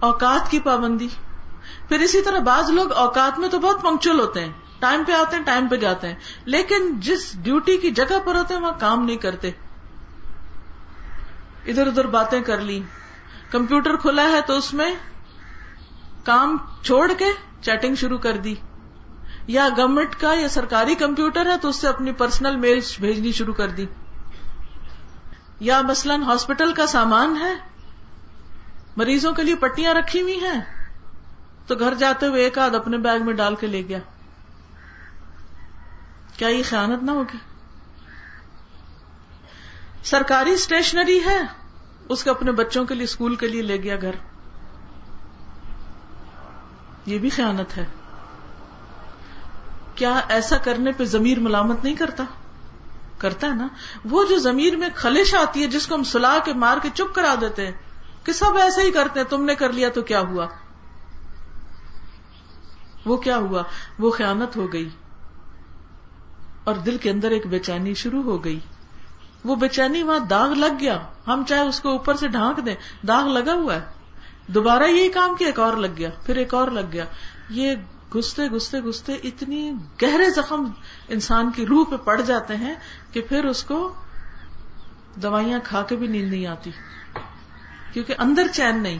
اوقات 0.00 0.50
کی 0.50 0.60
پابندی۔ 0.60 1.08
پھر 1.88 1.98
اسی 1.98 2.22
طرح 2.22 2.38
بعض 2.38 2.70
لوگ 2.70 2.92
اوقات 2.92 3.38
میں 3.38 3.48
تو 3.48 3.58
بہت 3.58 3.82
پنکچل 3.82 4.20
ہوتے 4.20 4.40
ہیں۔ 4.40 4.52
ٹائم 4.78 5.04
پہ 5.06 5.12
آتے 5.12 5.36
ہیں، 5.36 5.42
ٹائم 5.42 5.68
پہ 5.68 5.76
جاتے 5.76 6.08
ہیں۔ 6.08 6.14
لیکن 6.44 7.00
جس 7.00 7.42
ڈیوٹی 7.42 7.76
کی 7.76 7.90
جگہ 7.90 8.18
پر 8.24 8.34
ہوتے 8.34 8.54
ہیں، 8.54 8.60
وہاں 8.60 8.80
کام 8.80 9.04
نہیں 9.04 9.16
کرتے۔ 9.16 9.50
ادھر 11.66 11.86
ادھر 11.86 12.06
باتیں 12.06 12.40
کر 12.40 12.60
لی 12.60 12.82
کمپیوٹر 13.50 13.96
کھلا 13.96 14.22
ہے 14.22 14.40
تو 14.46 14.56
اس 14.56 14.74
میں 14.74 14.94
کام 16.24 16.56
چھوڑ 16.82 17.12
کے 17.18 17.24
چیٹنگ 17.60 17.94
شروع 17.94 18.18
کر 18.18 18.36
دی۔ 18.36 18.54
یا 19.46 19.68
گورنمنٹ 19.76 20.16
کا 20.16 20.34
یا 20.34 20.48
سرکاری 20.48 20.94
کمپیوٹر 20.94 21.46
ہے 21.46 21.56
تو 21.56 21.68
اس 21.68 21.76
سے 21.76 21.88
اپنی 21.88 22.12
پرسنل 22.12 22.56
میل 22.56 22.80
بھیجنی 23.00 23.32
شروع 23.32 23.54
کر 23.54 23.68
دی۔ 23.68 23.86
یا 25.60 25.80
مثلاً 25.80 26.22
ہاسپٹل 26.22 26.72
کا 26.72 26.86
سامان 26.86 27.36
ہے۔ 27.36 27.54
مریضوں 28.96 29.32
کے 29.32 29.42
لیے 29.42 29.54
پٹیاں 29.54 29.94
رکھی 29.94 30.22
ہوئی 30.22 30.40
ہیں۔ 30.40 30.60
تو 31.66 31.74
گھر 31.74 31.94
جاتے 31.94 32.26
ہوئے 32.26 32.42
ایک 32.44 32.58
آدھ 32.58 32.74
اپنے 32.74 32.98
بیگ 32.98 33.24
میں 33.24 33.34
ڈال 33.34 33.54
کے 33.54 33.66
لے 33.66 33.82
گیا۔ 33.88 33.98
کیا 36.36 36.48
یہ 36.48 36.62
خیانت 36.68 37.02
نہ 37.02 37.10
ہوگی؟ 37.10 37.38
سرکاری 40.04 40.50
اسٹیشنری 40.50 41.24
ہے۔ 41.24 41.65
اس 42.08 42.24
کے 42.24 42.30
اپنے 42.30 42.52
بچوں 42.52 42.84
کے 42.84 42.94
لیے، 42.94 43.04
اسکول 43.04 43.36
کے 43.36 43.48
لیے 43.48 43.62
لے 43.62 43.82
گیا 43.82 43.96
گھر۔ 44.00 44.10
یہ 47.06 47.18
بھی 47.18 47.30
خیانت 47.30 47.76
ہے۔ 47.76 47.86
کیا 49.94 50.20
ایسا 50.28 50.56
کرنے 50.56 50.92
پہ 50.92 51.04
ضمیر 51.04 51.40
ملامت 51.40 51.84
نہیں 51.84 51.94
کرتا؟ 51.94 52.24
کرتا 53.18 53.46
ہے 53.46 53.54
نا؟ 53.54 53.68
وہ 54.04 54.24
جو 54.24 54.38
ضمیر 54.38 54.76
میں 54.76 54.88
خلش 54.94 55.34
آتی 55.34 55.62
ہے، 55.62 55.66
جس 55.66 55.86
کو 55.86 55.94
ہم 55.94 56.04
سلا 56.04 56.38
کے 56.44 56.52
مار 56.52 56.76
کے 56.82 56.88
چپ 56.94 57.14
کرا 57.14 57.34
دیتے 57.40 57.64
ہیں، 57.66 57.72
کہ 58.24 58.32
سب 58.32 58.56
ایسے 58.56 58.82
ہی 58.82 58.90
کرتے 58.90 59.20
ہیں، 59.20 59.26
تم 59.26 59.44
نے 59.44 59.54
کر 59.54 59.72
لیا 59.72 59.88
تو 59.88 60.02
کیا 60.02 60.20
ہوا؟ 60.20 60.46
وہ 63.06 63.16
کیا 63.16 63.36
ہوا؟ 63.36 63.62
وہ 63.98 64.10
خیانت 64.10 64.56
ہو 64.56 64.72
گئی۔ 64.72 64.88
اور 66.64 66.74
دل 66.74 66.96
کے 66.96 67.10
اندر 67.10 67.30
ایک 67.30 67.46
بے 67.46 67.58
چینی 67.58 67.94
شروع 67.94 68.22
ہو 68.22 68.44
گئی۔ 68.44 68.60
وہ 69.46 69.56
بے 69.56 69.68
چینی 69.68 70.02
وہاں 70.02 70.18
داغ 70.18 70.48
لگ 70.48 70.80
گیا۔ 70.80 70.98
ہم 71.26 71.42
چاہے 71.48 71.60
اس 71.60 71.80
کو 71.80 71.88
اوپر 71.88 72.14
سے 72.14 72.28
ڈھانک 72.28 72.66
دیں۔ 72.66 72.74
داغ 73.06 73.28
لگا 73.28 73.52
ہوا 73.52 73.74
ہے۔ 73.74 73.80
دوبارہ 74.46 74.82
یہی 74.82 75.08
کام 75.08 75.34
کیا، 75.34 75.48
ایک 75.48 75.58
اور 75.58 75.76
لگ 75.76 75.86
گیا۔ 75.96 76.10
پھر 76.26 76.36
ایک 76.36 76.54
اور 76.54 76.68
لگ 76.68 76.80
گیا۔ 76.92 77.04
یہ 77.48 77.74
گھستے 78.12 78.48
گھستے 78.48 78.80
گھستے 78.80 79.12
اتنی 79.12 79.72
گہرے 80.02 80.30
زخم 80.30 80.70
انسان 81.08 81.50
کی 81.50 81.66
روح 81.66 81.84
پہ 81.90 81.96
پڑ 81.96 82.20
جاتے 82.20 82.56
ہیں 82.56 82.74
کہ 83.12 83.20
پھر 83.20 83.44
اس 83.44 83.64
کو 83.64 83.94
دوائیاں 85.22 85.58
کھا 85.64 85.82
کے 85.82 85.96
بھی 85.96 86.06
نیند 86.06 86.30
نہیں 86.30 86.46
آتی۔ 86.46 86.70
کیونکہ 87.92 88.14
اندر 88.18 88.46
چین 88.52 88.82
نہیں۔ 88.82 88.98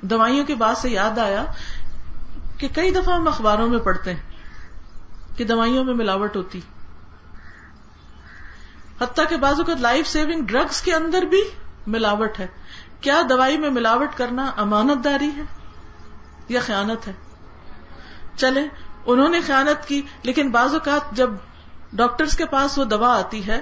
دوائیوں 0.00 0.44
کی 0.44 0.54
بات 0.54 0.78
سے 0.78 0.90
یاد 0.90 1.18
آیا 1.18 1.44
کہ 2.58 2.68
کئی 2.68 2.90
دفعہ 2.90 3.14
ہم 3.14 3.28
اخباروں 3.28 3.68
میں 3.68 3.78
پڑھتے 3.78 4.14
ہیں 4.14 4.22
کہ 5.36 5.44
دوائیوں 5.44 5.84
میں 5.84 5.94
ملاوٹ 5.94 6.36
ہوتی۔ 6.36 6.60
حتیٰ 9.04 9.28
کہ 9.28 9.36
بازو 9.36 9.64
کا 9.64 9.74
لائف 9.80 10.08
سیونگ 10.08 10.46
ڈرگس 10.46 10.82
کے 10.82 10.94
اندر 10.94 11.22
بھی 11.22 11.42
ملاوٹ 11.86 12.40
ہے۔ 12.40 12.46
کیا 13.00 13.20
دوائی 13.28 13.58
میں 13.58 13.70
ملاوٹ 13.70 14.16
کرنا 14.16 14.50
امانت 14.56 15.04
داری 15.04 15.30
ہے 15.36 15.42
یا 16.48 16.60
خیانت 16.60 17.08
ہے؟ 17.08 17.12
چلے 18.36 18.66
انہوں 19.06 19.28
نے 19.28 19.40
خیانت 19.40 19.86
کی، 19.88 20.02
لیکن 20.22 20.50
بعض 20.50 20.74
اوقات 20.74 21.12
جب 21.12 21.30
ڈاکٹرز 21.92 22.36
کے 22.36 22.44
پاس 22.46 22.78
وہ 22.78 22.84
دوا 22.84 23.16
آتی 23.18 23.46
ہے، 23.46 23.60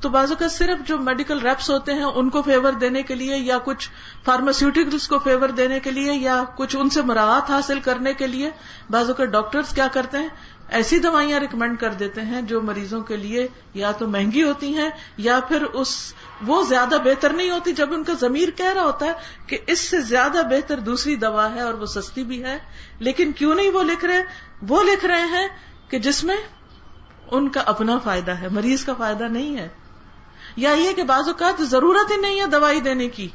تو 0.00 0.08
بعض 0.08 0.30
اوقات 0.30 0.52
صرف 0.52 0.86
جو 0.88 0.98
میڈیکل 0.98 1.38
ریپس 1.38 1.70
ہوتے 1.70 1.94
ہیں، 1.94 2.02
ان 2.02 2.28
کو 2.30 2.42
فیور 2.42 2.72
دینے 2.72 3.02
کے 3.02 3.14
لیے 3.14 3.36
یا 3.36 3.58
کچھ 3.64 3.88
فارماسیوٹیکلس 4.24 5.08
کو 5.08 5.18
فیور 5.18 5.48
دینے 5.48 5.80
کے 5.80 5.90
لیے 5.90 6.12
یا 6.12 6.42
کچھ 6.56 6.76
ان 6.76 6.90
سے 6.90 7.02
مراحت 7.02 7.50
حاصل 7.50 7.80
کرنے 7.80 8.14
کے 8.14 8.26
لیے، 8.26 8.50
بعض 8.90 9.08
اوقات 9.08 9.28
ڈاکٹرز 9.28 9.74
کیا 9.74 9.88
کرتے 9.92 10.18
ہیں؟ 10.18 10.28
ایسی 10.68 10.98
دوائیاں 10.98 11.40
ریکمینڈ 11.40 11.78
کر 11.78 11.92
دیتے 11.92 12.20
ہیں 12.20 12.42
جو 12.42 12.60
مریضوں 12.60 13.02
کے 13.02 13.16
لیے 13.16 13.48
یا 13.74 13.92
تو 13.92 14.08
مہنگی 14.08 14.42
ہوتی 14.42 14.74
ہیں 14.74 14.90
یا 15.16 15.40
پھر 15.48 15.62
اس 15.62 16.14
وہ 16.46 16.62
زیادہ 16.62 16.94
بہتر 17.04 17.32
نہیں 17.32 17.50
ہوتی 17.50 17.72
جب 17.72 17.92
ان 17.92 18.04
کا 18.04 18.12
ضمیر 18.20 18.50
کہہ 18.50 18.72
رہا 18.72 18.82
ہوتا 18.82 19.06
ہے 19.06 19.12
کہ 19.46 19.58
اس 19.66 19.80
سے 19.80 20.00
زیادہ 20.00 20.38
بہتر 20.50 20.80
دوسری 20.80 21.16
دوا 21.16 21.54
ہے 21.54 21.60
اور 21.60 21.74
وہ 21.74 21.86
سستی 21.86 22.24
بھی 22.24 22.44
ہے۔ 22.44 22.58
لیکن 22.98 23.32
کیوں 23.32 23.54
نہیں 23.54 23.70
وہ 23.70 23.82
لکھ 23.82 24.04
رہے؟ 24.04 24.22
وہ 24.68 24.82
لکھ 24.82 25.06
رہے 25.06 25.22
ہیں 25.22 25.48
کہ 25.88 25.98
جس 25.98 26.24
میں 26.24 26.36
ان 27.30 27.48
کا 27.48 27.60
اپنا 27.60 27.98
فائدہ 27.98 28.30
ہے، 28.30 28.48
مریض 28.48 28.84
کا 28.84 28.92
فائدہ 28.98 29.24
نہیں 29.24 29.56
ہے۔ 29.56 29.68
یا 30.56 30.70
یہ 30.70 30.92
کہ 30.92 31.02
بعض 31.02 31.28
اوقات 31.28 31.62
ضرورت 31.62 32.10
ہی 32.10 32.16
نہیں 32.16 32.40
ہے 32.40 32.46
دوائی 32.46 32.80
دینے 32.80 33.08
کی۔ 33.08 33.28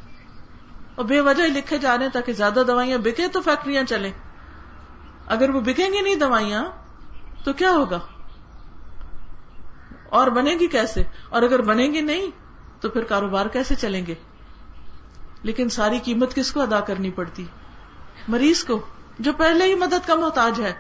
اور 0.96 1.06
بے 1.06 1.20
وجہ 1.20 1.44
لکھے 1.44 1.78
جا 1.78 1.98
رہے 1.98 2.10
تاکہ 2.10 2.34
زیادہ 2.34 2.64
دوائیاں 2.68 2.98
بکے 2.98 3.28
تو 3.28 3.42
فیکٹریاں 3.42 3.84
چلیں۔ 3.84 4.12
اگر 5.28 5.50
وہ 5.50 5.62
بکیں 5.62 5.94
گی 5.94 6.02
نہیں 6.02 6.16
دوائیاں 6.16 6.66
تو 7.44 7.54
کیا 7.54 7.72
ہوگا؟ 7.72 8.00
اور 10.10 10.28
بنے 10.28 10.52
گی 10.52 10.68
کیسے؟ 10.68 11.04
اور 11.30 11.42
اگر 11.42 11.62
بنے 11.62 11.84
گی 11.84 12.02
نہیں، 12.02 12.28
تو 12.82 12.90
پھر 12.90 13.04
کاروبار 13.04 13.46
کیسے 13.46 13.76
چلیں 13.76 14.06
گے؟ 14.06 14.16
لیکن 15.44 15.70
ساری 15.70 16.00
قیمت 16.00 16.36
کس 16.36 16.52
کو 16.52 16.62
ادا 16.62 16.80
کرنی 16.80 17.12
پڑتی؟ 17.12 17.46
مریض 18.28 18.64
کو، 18.64 18.86
جو 19.20 19.34
پہلے 19.34 19.66
ہی 19.66 19.76
مدد 19.76 20.08
کا 20.08 20.16
محتاج 20.16 20.62
ہے۔ 20.62 20.74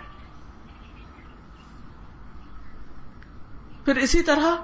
پھر 3.85 3.95
اسی 3.95 4.23
طرح 4.23 4.55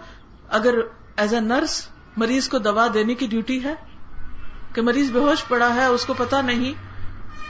اگر 0.50 0.76
ایز 1.18 1.34
اے 1.34 1.40
نرس 1.40 1.88
مریض 2.18 2.50
کو 2.50 2.58
دوا 2.58 2.88
دینے 2.94 3.16
کی 3.16 3.28
ڈیوٹی 3.28 3.64
ہے 3.64 3.74
کہ 4.74 4.82
مریض 4.82 5.12
بے 5.12 5.20
ہوش 5.20 5.48
پڑا 5.48 5.76
ہے، 5.76 5.86
اس 5.86 6.06
کو 6.06 6.14
پتا 6.14 6.42
نہیں، 6.42 6.74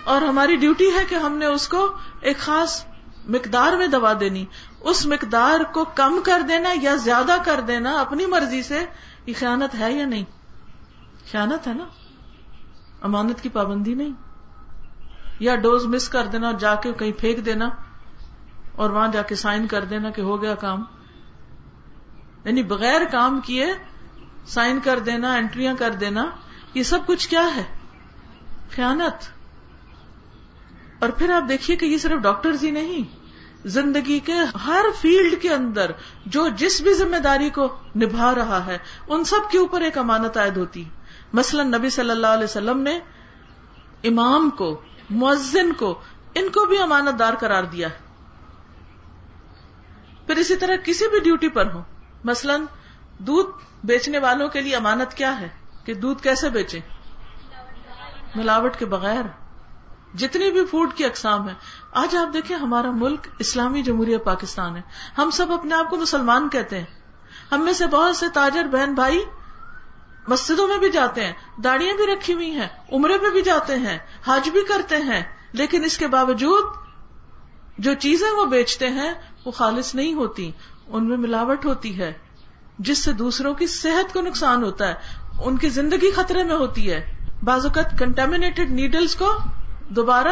اور 0.03 0.21
ہماری 0.21 0.55
ڈیوٹی 0.55 0.91
ہے 0.97 1.05
کہ 1.09 1.15
ہم 1.15 1.37
نے 1.37 1.45
اس 1.45 1.67
کو 1.67 1.97
ایک 2.21 2.37
خاص 2.37 2.86
مقدار 3.27 3.73
میں 3.73 3.87
دوا 3.87 4.13
دینی، 4.19 4.45
اس 4.79 5.05
مقدار 5.05 5.59
کو 5.73 5.85
کم 5.85 6.19
کر 6.25 6.41
دینا 6.41 6.69
یا 6.81 6.95
زیادہ 6.95 7.35
کر 7.45 7.61
دینا 7.61 7.99
اپنی 7.99 8.25
مرضی 8.25 8.63
سے، 8.63 8.85
یہ 9.25 9.33
خیانت 9.39 9.79
ہے 9.79 9.91
یا 9.91 10.05
نہیں؟ 10.05 10.23
خیانت 11.31 11.67
ہے 11.67 11.73
نا؟ 11.73 11.85
امانت 13.01 13.41
کی 13.41 13.49
پابندی 13.49 13.93
نہیں۔ 13.93 14.13
یا 15.39 15.55
ڈوز 15.55 15.85
مس 15.85 16.09
کر 16.09 16.25
دینا 16.25 16.47
اور 16.47 16.55
جا 16.55 16.75
کے 16.75 16.93
کہیں 16.93 17.11
پھینک 17.11 17.45
دینا 17.45 17.69
اور 18.75 18.89
وہاں 18.89 19.07
جا 19.07 19.21
کے 19.21 19.35
سائن 19.35 19.67
کر 19.67 19.85
دینا 19.85 20.09
کہ 20.09 20.21
ہو 20.21 20.41
گیا 20.41 20.55
کام۔ 20.55 20.83
یعنی 22.45 22.63
بغیر 22.63 23.05
کام 23.11 23.41
کیے 23.41 23.67
سائن 24.45 24.79
کر 24.83 24.99
دینا، 24.99 25.33
انٹریاں 25.33 25.73
کر 25.79 25.91
دینا، 25.91 26.25
یہ 26.73 26.83
سب 26.83 26.99
کچھ 27.05 27.29
کیا 27.29 27.55
ہے؟ 27.55 27.63
خیانت۔ 28.71 29.36
اور 30.99 31.09
پھر 31.09 31.33
آپ 31.33 31.49
دیکھیے 31.49 31.77
کہ 31.77 31.85
یہ 31.85 31.97
صرف 31.97 32.21
ڈاکٹرز 32.21 32.63
ہی 32.63 32.71
نہیں، 32.71 33.27
زندگی 33.67 34.19
کے 34.19 34.33
ہر 34.65 34.85
فیلڈ 35.01 35.41
کے 35.41 35.53
اندر 35.53 35.91
جو 36.25 36.47
جس 36.47 36.81
بھی 36.81 36.93
ذمہ 36.93 37.17
داری 37.17 37.49
کو 37.49 37.77
نبھا 37.95 38.35
رہا 38.35 38.65
ہے، 38.65 38.77
ان 39.07 39.23
سب 39.23 39.51
کے 39.51 39.57
اوپر 39.57 39.81
ایک 39.81 39.97
امانت 39.97 40.37
عائد 40.37 40.57
ہوتی۔ 40.57 40.83
مثلا 41.33 41.63
نبی 41.63 41.89
صلی 41.89 42.09
اللہ 42.09 42.27
علیہ 42.27 42.43
وسلم 42.43 42.79
نے 42.79 42.99
امام 44.03 44.49
کو، 44.49 44.81
مؤذن 45.09 45.73
کو، 45.73 46.01
ان 46.35 46.49
کو 46.49 46.65
بھی 46.65 46.77
امانت 46.77 47.19
دار 47.19 47.33
قرار 47.33 47.63
دیا 47.63 47.89
ہے۔ 47.89 47.97
پھر 50.27 50.35
اسی 50.35 50.55
طرح 50.55 50.75
کسی 50.75 51.07
بھی 51.07 51.19
ڈیوٹی 51.19 51.49
پر 51.49 51.71
ہو 51.73 51.83
مثلا 52.23 52.57
دودھ 53.19 53.49
بیچنے 53.83 54.19
والوں 54.19 54.47
کے 54.47 54.61
لیے 54.61 54.75
امانت 54.75 55.13
کیا 55.13 55.39
ہے؟ 55.39 55.49
کہ 55.83 55.93
دودھ 55.93 56.23
کیسے 56.23 56.49
بیچے 56.49 56.79
ملاوٹ 58.35 58.75
کے 58.77 58.85
بغیر۔ 58.85 59.46
جتنی 60.17 60.51
بھی 60.51 60.65
فوڈ 60.65 60.93
کی 60.93 61.05
اقسام 61.05 61.49
ہے 61.49 61.53
آج 61.91 62.15
آپ 62.15 62.33
دیکھیں 62.33 62.57
ہمارا 62.57 62.91
ملک 62.91 63.27
اسلامی 63.39 63.83
جمہوریہ 63.83 64.17
پاکستان 64.17 64.75
ہے۔ 64.75 64.81
ہم 65.17 65.29
سب 65.29 65.51
اپنے 65.51 65.75
آپ 65.75 65.89
کو 65.89 65.97
مسلمان 65.97 66.49
کہتے 66.49 66.77
ہیں۔ 66.77 66.85
ہم 67.51 67.61
میں 67.61 67.73
سے 67.73 67.87
بہت 67.87 68.15
سے 68.15 68.25
تاجر 68.33 68.63
بہن 68.63 68.93
بھائی 68.93 69.23
مسجدوں 70.27 70.67
میں 70.67 70.77
بھی 70.77 70.89
جاتے 70.89 71.25
ہیں، 71.25 71.33
داڑیاں 71.63 71.95
بھی 71.95 72.05
رکھی 72.05 72.33
ہوئی 72.33 72.51
ہیں، 72.51 72.67
عمرے 72.91 73.17
پہ 73.17 73.29
بھی 73.29 73.41
جاتے 73.41 73.75
ہیں، 73.75 73.97
حج 74.25 74.49
بھی 74.49 74.61
کرتے 74.61 74.97
ہیں، 74.97 75.23
لیکن 75.53 75.83
اس 75.83 75.97
کے 75.97 76.07
باوجود 76.07 76.63
جو 77.77 77.93
چیزیں 77.93 78.31
وہ 78.31 78.45
بیچتے 78.45 78.89
ہیں، 78.89 79.13
وہ 79.45 79.51
خالص 79.51 79.95
نہیں 79.95 80.13
ہوتی۔ 80.13 80.51
ان 80.87 81.09
میں 81.09 81.17
ملاوٹ 81.17 81.65
ہوتی 81.65 81.99
ہے، 81.99 82.13
جس 82.79 83.03
سے 83.03 83.13
دوسروں 83.13 83.53
کی 83.53 83.67
صحت 83.67 84.13
کو 84.13 84.21
نقصان 84.21 84.63
ہوتا 84.63 84.87
ہے۔ 84.87 84.93
ان 85.45 85.57
کی 85.57 85.69
زندگی 85.69 86.11
خطرے 86.11 86.43
میں 86.43 86.55
ہوتی 86.55 86.91
ہے۔ 86.91 87.29
بعض 87.43 87.65
اوقات 87.65 87.99
کنٹامنیٹڈ 87.99 88.71
نیڈلس 88.71 89.15
کو 89.15 89.33
دوبارہ 89.89 90.27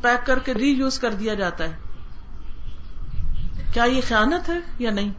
پیک 0.00 0.26
کر 0.26 0.38
کے 0.38 0.54
ری 0.54 0.70
یوز 0.70 0.98
کر 0.98 1.12
دیا 1.12 1.34
جاتا 1.34 1.64
ہے۔ 1.64 1.76
کیا 3.72 3.84
یہ 3.84 4.00
خیانت 4.08 4.48
ہے 4.48 4.58
یا 4.78 4.90
نہیں؟ 4.90 5.12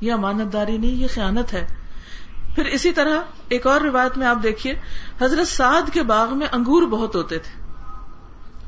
یہ 0.00 0.12
امانت 0.12 0.52
داری 0.52 0.78
نہیں، 0.78 0.90
یہ 0.90 1.06
خیانت 1.14 1.52
ہے۔ 1.52 1.66
پھر 2.54 2.64
اسی 2.64 2.92
طرح 2.92 3.20
ایک 3.48 3.66
اور 3.66 3.80
روایت 3.80 4.18
میں 4.18 4.26
آپ 4.26 4.36
دیکھیے، 4.42 4.74
حضرت 5.20 5.48
سعد 5.48 5.82
کے 5.92 6.02
باغ 6.02 6.38
میں 6.38 6.46
انگور 6.52 6.82
بہت 6.82 7.16
ہوتے 7.16 7.38
تھے۔ 7.38 7.60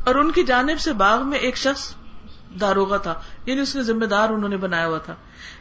اور 0.05 0.15
ان 0.15 0.31
کی 0.31 0.43
جانب 0.43 0.81
سے 0.81 0.93
باغ 0.93 1.29
میں 1.29 1.39
ایک 1.39 1.57
شخص 1.57 1.95
داروغ 2.61 2.97
تھا 2.99 3.15
یعنی 3.47 3.61
اس 3.61 3.77
نے 3.77 3.83
ذمہ 3.83 4.05
دار 4.05 4.29
انہوں 4.29 4.49
نے 4.49 4.57
بنایا 4.57 4.87
ہوا 4.87 4.99
تھا۔ 4.99 5.15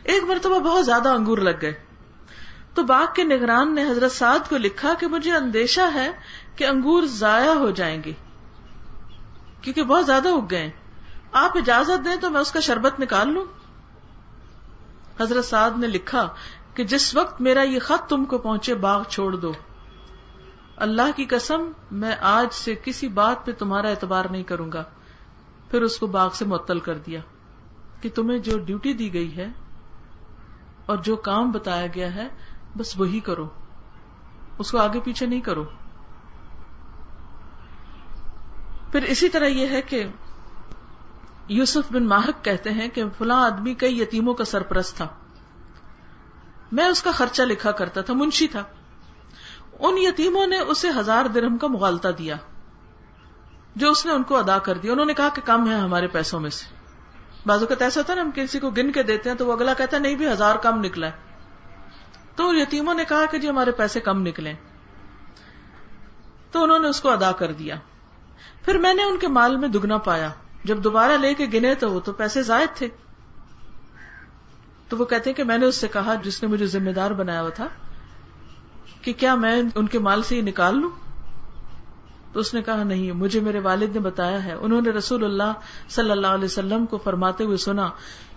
ایک 0.04 0.24
مرتبہ 0.24 0.60
بہت 0.60 0.86
زیادہ 0.86 1.10
انگور 1.10 1.38
لگ 1.38 1.50
گئے۔ 1.62 1.74
تو 2.74 2.84
باغ 2.84 3.06
کے 3.16 3.24
نگران 3.24 3.76
نے 3.76 3.90
حضرت 3.90 4.12
سعد 4.12 4.50
کو 4.50 4.58
لکھا 4.58 4.94
کہ 5.00 5.08
مجھے 5.08 5.36
اندیشہ 5.36 5.82
ہے 5.94 6.12
کہ 6.62 6.68
انگور 6.68 7.04
ضائع 7.04 7.54
ہو 7.54 7.72
جائیں 7.72 8.04
گے۔ 8.06 8.12
کیونکہ 9.62 9.84
بہت 9.84 10.06
زیادہ 10.06 10.28
اگ 10.28 10.48
گئے 10.52 10.72
آپ 11.32 11.58
اجازت 11.58 12.06
دیں 12.06 12.16
تو 12.16 12.30
میں 12.30 12.42
اس 12.42 12.52
کا 12.52 12.60
شربت 12.60 13.00
نکال 13.00 13.34
لوں۔ 13.34 13.46
حضرت 15.20 15.46
سعد 15.46 15.72
نے 15.78 15.88
لکھا 15.88 16.28
کہ 16.74 16.84
جس 16.84 17.16
وقت 17.16 17.42
میرا 17.42 17.62
یہ 17.62 17.80
خط 17.80 18.10
تم 18.10 18.26
کو 18.26 18.38
پہنچے 18.38 18.76
باغ 18.76 19.04
چھوڑ 19.04 19.36
دو۔ 19.36 19.52
اللہ 20.76 21.02
کی 21.16 21.26
قسم، 21.26 21.72
میں 21.92 22.16
آج 22.22 22.54
سے 22.54 22.76
کسی 22.84 23.08
بات 23.08 23.46
پہ 23.46 23.52
تمہارا 23.52 23.90
اعتبار 23.90 24.26
نہیں 24.26 24.44
کروں 24.44 24.72
گا۔ 24.72 24.84
پھر 25.72 25.82
اس 25.82 25.98
کو 25.98 26.08
باغ 26.08 26.30
سے 26.30 26.46
معطل 26.46 26.80
کر 26.80 26.98
دیا 26.98 27.20
کہ 28.02 28.10
تمہیں 28.16 28.40
جو 28.40 28.60
ڈیوٹی 28.60 28.94
دی 28.94 29.14
گئی 29.14 29.38
ہے 29.38 29.48
اور 30.86 30.98
جو 30.98 31.16
کام 31.16 31.52
بتایا 31.52 31.88
گیا 31.96 32.16
ہے، 32.16 32.28
بس 32.78 33.00
وہی 33.00 33.20
کرو۔ 33.20 33.50
اس 34.58 34.72
کو 34.72 34.78
آگے 34.78 35.00
پیچھے 35.00 35.26
نہیں 35.26 35.42
کرو۔ 35.42 35.64
پھر 38.92 39.04
اسی 39.04 39.30
طرح 39.30 39.46
یہ 39.46 39.68
ہے 39.68 39.82
کہ 39.82 40.06
یوسف 41.48 41.92
بن 41.92 42.08
ماہک 42.08 42.46
کہتے 42.46 42.72
ہیں 42.72 42.90
کہ 42.90 43.04
فلاں 43.18 43.46
آدمی 43.46 43.74
کئی 43.74 44.02
یتیموں 44.02 44.34
کا 44.34 44.46
سرپرست 44.46 44.98
تھا۔ 44.98 45.08
میں 46.72 46.86
اس 46.86 47.04
کا 47.04 47.12
خرچہ 47.12 47.42
لکھا 47.42 47.72
کرتا 47.72 48.02
تھا، 48.02 48.14
منشی 48.14 48.48
تھا۔ 48.48 48.64
ان 49.80 49.98
یتیموں 49.98 50.48
نے 50.48 50.60
اسے 50.60 50.88
ہزار 50.98 51.26
درہم 51.26 51.58
کا 51.58 51.68
مغالتا 51.68 52.10
دیا، 52.18 52.36
جو 53.76 53.92
اس 53.92 54.06
نے 54.06 54.12
ان 54.12 54.24
کو 54.24 54.38
ادا 54.38 54.58
کر 54.58 54.78
دیا۔ 54.78 54.92
انہوں 54.92 55.06
نے 55.06 55.14
کہا 55.14 55.30
کہ 55.30 55.42
کم 55.46 55.70
ہے 55.70 55.76
ہمارے 55.76 56.08
پیسوں 56.08 56.40
میں 56.40 56.50
سے۔ 56.50 56.66
بازو 57.46 57.66
کا 57.66 57.76
ایسا 57.80 58.02
تھا 58.02 58.16
نا، 58.16 58.22
ہم 58.22 58.30
کسی 58.36 58.60
کو 58.60 58.70
گن 58.70 58.92
کے 58.92 59.04
دیتے 59.04 59.30
ہیں 59.30 59.38
تو 59.38 59.48
وہ 59.48 59.54
اگلا 59.54 59.74
کہتا 59.74 59.98
ہے، 59.98 60.02
نہیں 60.02 60.16
بھی 60.16 60.32
ہزار 60.32 60.56
کم 60.56 60.80
نکلا 60.80 61.08
ہے۔ 61.08 61.12
تو 62.36 62.54
یتیموں 62.54 62.94
نے 62.94 63.06
کہا 63.06 63.26
کہ 63.32 63.38
جی 63.38 63.50
ہمارے 63.50 63.72
پیسے 63.72 64.00
کم 64.00 64.22
نکلے۔ 64.22 64.54
تو 66.52 66.64
انہوں 66.64 66.80
نے 66.80 66.88
اس 66.88 67.02
کو 67.02 67.10
ادا 67.10 67.32
کر 67.32 67.52
دیا۔ 67.52 67.76
پھر 68.66 68.78
میں 68.78 68.94
نے 68.94 69.04
ان 69.04 69.20
کے 69.20 69.28
مال 69.28 69.58
میں 69.58 69.68
دگنا 69.68 69.98
پایا۔ 69.98 70.30
جب 70.64 70.78
دوبارہ 70.84 71.12
لے 71.12 71.34
کے 71.34 71.46
گنے 71.54 71.76
تو 71.76 71.92
وہ 71.92 72.00
تو 72.00 72.14
پیسے 72.14 72.44
زائد 72.44 72.78
تھے۔ 72.78 72.88
تو 74.90 74.98
وہ 74.98 75.06
کہتے 75.06 75.34
کہ 75.34 75.44
میں 75.44 75.58
نے 75.58 75.66
اس 75.66 75.76
سے 75.76 75.88
کہا 75.88 76.14
جس 76.24 76.44
نے 76.44 76.50
مجھے 76.50 76.66
ذمہ 76.66 76.92
دار 76.92 77.12
بنایا 77.12 77.42
ہوا 77.42 77.50
تھا 77.50 77.68
کہ 79.02 79.14
کیا 79.14 79.36
میں 79.36 79.64
ان 79.76 79.88
کے 79.88 80.00
مال 80.00 80.24
سے 80.24 80.38
یہ 80.38 80.42
نکال 80.42 80.80
لوں؟ 80.80 80.90
تو 82.34 82.40
اس 82.40 82.54
نے 82.54 82.62
کہا 82.62 82.84
نہیں، 82.84 83.12
مجھے 83.12 83.40
میرے 83.40 83.60
والد 83.60 83.94
نے 83.94 84.00
بتایا 84.00 84.46
ہے۔ 84.46 84.54
انہوں 84.54 84.82
نے 84.82 84.90
رسول 84.90 85.24
اللہ 85.24 85.54
صلی 85.90 86.12
اللہ 86.12 86.28
علیہ 86.28 86.46
وسلم 86.46 86.86
کو 86.86 86.98
فرماتے 86.98 87.44
ہوئے 87.44 87.58
سنا، 87.58 87.90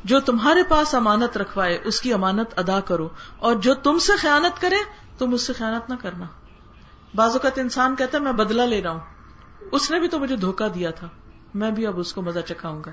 جو 0.05 0.21
تمہارے 0.21 0.63
پاس 0.63 0.95
امانت 0.95 1.37
رکھوائے، 1.37 1.79
اس 1.85 2.01
کی 2.01 2.13
امانت 2.13 2.59
ادا 2.59 2.81
کرو۔ 2.81 3.09
اور 3.37 3.55
جو 3.55 3.75
تم 3.75 3.99
سے 3.99 4.13
خیانت 4.17 4.61
کرے، 4.61 4.77
تم 5.19 5.35
اس 5.35 5.43
سے 5.43 5.53
خیانت 5.53 5.91
نہ 5.91 5.95
کرنا۔ 6.01 6.25
بعض 7.15 7.31
اوقات 7.31 7.59
انسان 7.59 7.97
کہتا 7.97 8.19
ہے، 8.19 8.23
میں 8.23 8.33
بدلا 8.33 8.65
لے 8.65 8.83
رہا 8.83 8.91
ہوں۔ 8.91 9.14
اس 9.73 9.91
نے 9.91 10.01
بھی 10.01 10.09
تو 10.09 10.19
مجھے 10.19 10.37
دھوکا 10.37 10.69
دیا 10.75 10.91
تھا، 10.91 11.09
میں 11.55 11.71
بھی 11.71 11.87
اب 11.87 12.01
اس 12.01 12.13
کو 12.13 12.23
مزہ 12.23 12.41
چکھاؤں 12.49 12.83
گا۔ 12.87 12.91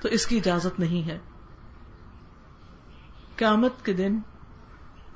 تو 0.00 0.08
اس 0.08 0.26
کی 0.26 0.36
اجازت 0.36 0.80
نہیں 0.80 1.08
ہے۔ 1.08 1.18
قیامت 3.36 3.84
کے 3.84 3.92
دن 3.92 4.18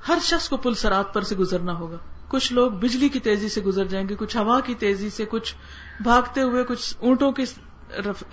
ہر 0.07 0.17
شخص 0.21 0.49
کو 0.49 0.57
پل 0.57 0.73
سرات 0.73 1.13
پر 1.13 1.21
سے 1.21 1.35
گزرنا 1.35 1.73
ہوگا۔ 1.73 1.97
کچھ 2.27 2.53
لوگ 2.53 2.71
بجلی 2.71 3.09
کی 3.09 3.19
تیزی 3.19 3.49
سے 3.49 3.61
گزر 3.61 3.85
جائیں 3.85 4.09
گے، 4.09 4.15
کچھ 4.15 4.37
ہوا 4.37 4.59
کی 4.59 4.75
تیزی 4.75 5.09
سے، 5.09 5.25
کچھ 5.29 5.55
بھاگتے 6.01 6.41
ہوئے، 6.41 6.63
کچھ 6.63 6.97
اونٹوں 6.99 7.31
کی 7.31 7.43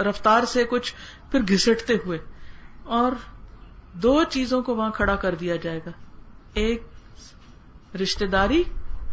رفتار 0.00 0.44
سے، 0.44 0.64
کچھ 0.64 0.94
پھر 1.30 1.40
گھسٹتے 1.40 1.94
ہوئے۔ 2.06 2.18
اور 2.84 3.12
دو 3.92 4.24
چیزوں 4.24 4.62
کو 4.62 4.76
وہاں 4.76 4.90
کھڑا 4.90 5.16
کر 5.16 5.34
دیا 5.34 5.56
جائے 5.56 5.80
گا۔ 5.86 5.90
ایک 6.54 6.82
رشتے 8.02 8.26
داری 8.26 8.62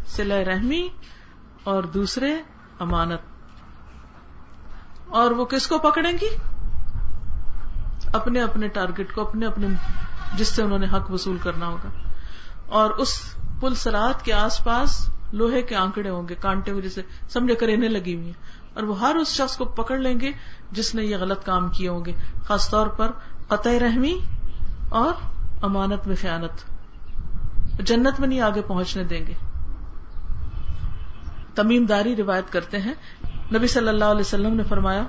سلح 0.06 0.44
رحمی، 0.44 0.88
اور 1.64 1.82
دوسرے 1.82 2.34
امانت۔ 2.78 3.20
اور 5.08 5.30
وہ 5.30 5.44
کس 5.44 5.66
کو 5.66 5.78
پکڑیں 5.78 6.12
گی؟ 6.12 6.28
اپنے 8.12 8.42
اپنے 8.42 8.68
ٹارگٹ 8.68 9.14
کو، 9.14 9.20
اپنے 9.28 9.46
اپنے 9.46 9.66
جس 10.36 10.48
سے 10.48 10.62
انہوں 10.62 10.78
نے 10.78 10.86
حق 10.86 11.10
وصول 11.10 11.38
کرنا 11.38 11.66
ہوگا۔ 11.66 11.88
اور 12.68 12.90
اس 12.90 13.34
پل 13.60 13.74
سرات 13.74 14.24
کے 14.24 14.32
آس 14.32 14.64
پاس 14.64 15.10
لوہے 15.32 15.62
کے 15.62 15.76
آنکڑے 15.76 16.10
ہوں 16.10 16.28
گے، 16.28 16.34
کانٹے 16.34 16.70
ہوئے، 16.70 16.82
جیسے 16.82 17.02
سمجھے 17.28 17.54
کرینے 17.54 17.88
لگی 17.88 18.14
ہوئی 18.14 18.26
ہیں۔ 18.26 18.66
اور 18.74 18.82
وہ 18.82 19.00
ہر 19.00 19.14
اس 19.14 19.28
شخص 19.28 19.56
کو 19.56 19.64
پکڑ 19.64 19.98
لیں 19.98 20.20
گے 20.20 20.32
جس 20.70 20.94
نے 20.94 21.02
یہ 21.02 21.16
غلط 21.16 21.44
کام 21.44 21.68
کیے 21.68 21.88
ہوں 21.88 22.04
گے، 22.04 22.12
خاص 22.44 22.70
طور 22.70 22.86
پر 22.86 23.10
قطع 23.48 23.70
رحمی 23.70 24.18
اور 24.88 25.12
امانت 25.62 26.06
میں 26.06 26.16
خیانت۔ 26.20 26.74
جنت 27.80 28.20
میں 28.20 28.28
نہیں، 28.28 28.40
آگے 28.40 28.62
پہنچنے 28.62 29.04
دیں 29.04 29.26
گے۔ 29.26 29.32
تمیم 31.54 31.84
داری 31.84 32.16
روایت 32.16 32.52
کرتے 32.52 32.78
ہیں۔ 32.78 32.94
نبی 33.54 33.66
صلی 33.66 33.88
اللہ 33.88 34.04
علیہ 34.04 34.20
وسلم 34.20 34.54
نے 34.54 34.62
فرمایا 34.62 35.04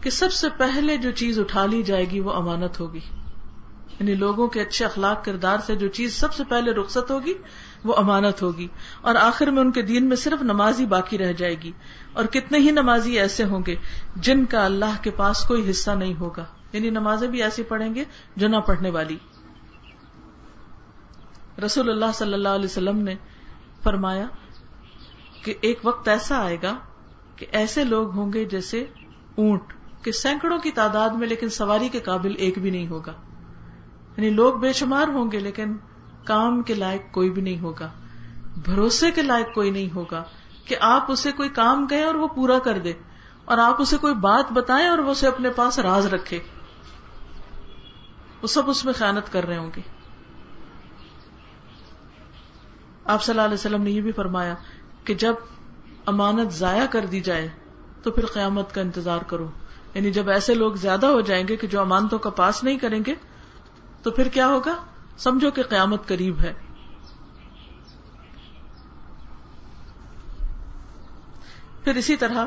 کہ 0.00 0.10
سب 0.10 0.32
سے 0.32 0.46
پہلے 0.56 0.96
جو 0.96 1.10
چیز 1.10 1.38
اٹھا 1.38 1.66
لی 1.66 1.82
جائے 1.82 2.10
گی 2.10 2.20
وہ 2.20 2.32
امانت 2.32 2.80
ہوگی۔ 2.80 3.00
یعنی 4.00 4.14
لوگوں 4.14 4.48
کے 4.48 4.60
اچھے 4.60 4.84
اخلاق 4.84 5.24
کردار 5.24 5.58
سے 5.58 5.76
جو 5.76 5.88
چیز 5.88 6.14
سب 6.16 6.34
سے 6.34 6.44
پہلے 6.44 6.70
رخصت 6.70 7.10
ہوگی 7.10 7.34
وہ 7.84 7.94
امانت 7.96 8.42
ہوگی۔ 8.42 8.68
اور 9.00 9.14
آخر 9.14 9.46
میں 9.46 9.60
ان 9.60 9.72
کے 9.72 9.82
دین 9.82 10.08
میں 10.08 10.16
صرف 10.16 10.42
نمازی 10.42 10.86
باقی 10.86 11.18
رہ 11.18 11.32
جائے 11.32 11.54
گی۔ 11.62 11.72
اور 12.12 12.24
کتنے 12.24 12.58
ہی 12.58 12.70
نمازی 12.70 13.18
ایسے 13.18 13.44
ہوں 13.44 13.60
گے 13.66 13.74
جن 14.16 14.44
کا 14.44 14.64
اللہ 14.64 15.02
کے 15.02 15.10
پاس 15.10 15.42
کوئی 15.48 15.70
حصہ 15.70 15.90
نہیں 15.90 16.14
ہوگا۔ 16.14 16.44
یعنی 16.72 16.90
نمازیں 16.90 17.28
بھی 17.28 17.42
ایسی 17.42 17.62
پڑھیں 17.62 17.94
گے 17.94 18.04
جو 18.36 18.48
نہ 18.48 18.56
پڑھنے 18.56 18.90
والی۔ 18.90 19.16
رسول 21.64 21.90
اللہ 21.90 22.12
صلی 22.14 22.34
اللہ 22.34 22.48
علیہ 22.48 22.64
وسلم 22.64 22.98
نے 22.98 23.14
فرمایا 23.82 24.26
کہ 25.46 25.54
ایک 25.60 25.80
وقت 25.84 26.08
ایسا 26.08 26.44
آئے 26.44 26.56
گا 26.62 26.76
کہ 27.36 27.46
ایسے 27.52 27.84
لوگ 27.84 28.10
ہوں 28.10 28.32
گے 28.32 28.44
جیسے 28.44 28.84
اونٹ 29.36 29.62
کہ 30.02 30.12
سینکڑوں 30.12 30.58
کی 30.58 30.70
تعداد 30.70 31.10
میں 31.10 31.28
لیکن 31.28 31.48
سواری 31.48 31.88
کے 31.88 32.00
قابل 32.00 32.32
ایک 32.38 32.58
بھی 32.58 32.70
نہیں 32.70 32.88
ہوگا۔ 32.88 33.12
یعنی 34.16 34.30
لوگ 34.30 34.54
بے 34.54 34.72
شمار 34.72 35.08
ہوں 35.08 35.32
گے 35.32 35.38
لیکن 35.38 35.76
کام 36.24 36.62
کے 36.62 36.74
لائق 36.74 37.02
کوئی 37.12 37.30
بھی 37.30 37.42
نہیں 37.42 37.60
ہوگا۔ 37.60 37.90
بھروسے 38.64 39.10
کے 39.10 39.22
لائق 39.22 39.54
کوئی 39.54 39.70
نہیں 39.70 39.94
ہوگا 39.94 40.24
کہ 40.64 40.76
آپ 40.80 41.12
اسے 41.12 41.32
کوئی 41.32 41.48
کام 41.48 41.86
کہیں 41.86 42.04
اور 42.04 42.14
وہ 42.14 42.28
پورا 42.28 42.58
کر 42.58 42.78
دے 42.78 42.92
اور 43.44 43.58
آپ 43.58 43.82
اسے 43.82 43.96
کوئی 43.96 44.14
بات 44.14 44.52
بتائیں 44.52 44.88
اور 44.88 44.98
وہ 44.98 45.10
اسے 45.10 45.28
اپنے 45.28 45.50
پاس 45.50 45.78
راز 45.78 46.06
رکھے۔ 46.06 46.38
وہ 48.42 48.46
سب 48.46 48.70
اس 48.70 48.84
میں 48.84 48.92
خیانت 48.92 49.32
کر 49.32 49.44
رہے 49.44 49.56
ہوں 49.56 49.70
گے۔ 49.76 49.80
آپ 53.04 53.22
صلی 53.22 53.32
اللہ 53.32 53.44
علیہ 53.44 53.54
وسلم 53.54 53.82
نے 53.82 53.90
یہ 53.90 54.00
بھی 54.00 54.12
فرمایا 54.12 54.54
کہ 55.06 55.14
جب 55.14 55.34
امانت 56.06 56.52
ضائع 56.52 56.86
کر 56.86 57.06
دی 57.06 57.20
جائے 57.20 57.48
تو 58.02 58.10
پھر 58.10 58.26
قیامت 58.26 58.74
کا 58.74 58.80
انتظار 58.80 59.18
کرو۔ 59.18 59.50
یعنی 59.94 60.10
جب 60.10 60.28
ایسے 60.28 60.54
لوگ 60.54 60.72
زیادہ 60.72 61.06
ہو 61.06 61.20
جائیں 61.20 61.48
گے 61.48 61.56
کہ 61.56 61.66
جو 61.66 61.80
امانتوں 61.80 62.18
کا 62.18 62.30
پاس 62.30 62.64
نہیں 62.64 62.78
کریں 62.78 63.00
گے، 63.06 63.14
تو 64.02 64.10
پھر 64.10 64.28
کیا 64.28 64.46
ہوگا؟ 64.46 64.76
سمجھو 65.18 65.50
کہ 65.50 65.62
قیامت 65.62 66.06
قریب 66.06 66.40
ہے۔ 66.40 66.52
پھر 71.84 71.94
اسی 71.94 72.16
طرح 72.16 72.44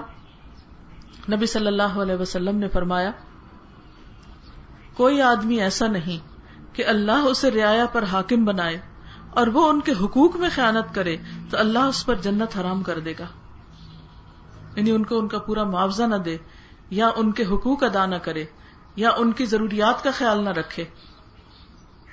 نبی 1.32 1.46
صلی 1.46 1.68
اللہ 1.68 1.84
علیہ 1.84 2.16
وسلم 2.16 2.56
نے 2.56 2.68
فرمایا، 2.68 3.12
کوئی 4.94 5.22
آدمی 5.22 5.62
ایسا 5.62 5.88
نہیں 5.88 6.20
کہ 6.76 6.86
اللہ 6.86 7.26
اسے 7.26 7.52
رعایا 7.52 7.86
پر 7.86 8.04
حاکم 8.04 8.46
بنائے۔ 8.46 8.89
اور 9.32 9.48
وہ 9.48 9.70
ان 9.70 9.82
کے 9.82 9.92
حقوق 9.92 10.36
میں 10.36 10.50
خیانت 10.56 10.96
کرے 10.96 11.18
تو 11.50 11.58
اللہ 11.58 11.80
اس 11.80 12.06
پر 12.06 12.16
جنت 12.16 12.58
حرام 12.58 12.84
کر 12.84 13.00
دے 13.00 13.14
گا۔ 13.20 13.26
یعنی 14.76 14.92
ان 14.92 15.06
کو 15.06 15.20
ان 15.20 15.28
کا 15.28 15.40
پورا 15.40 15.64
معاوضہ 15.64 16.04
نہ 16.04 16.16
دے، 16.16 16.38
یا 16.90 17.10
ان 17.16 17.32
کے 17.32 17.46
حقوق 17.46 17.84
ادا 17.84 18.06
نہ 18.06 18.16
کرے، 18.16 18.46
یا 18.96 19.10
ان 19.18 19.32
کی 19.32 19.46
ضروریات 19.46 20.04
کا 20.04 20.12
خیال 20.12 20.44
نہ 20.44 20.50
رکھے، 20.50 20.86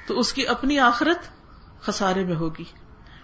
تو 0.07 0.19
اس 0.19 0.33
کی 0.33 0.47
اپنی 0.47 0.79
آخرت 0.79 1.19
خسارے 1.81 2.25
میں 2.25 2.37
ہوگی۔ 2.37 2.65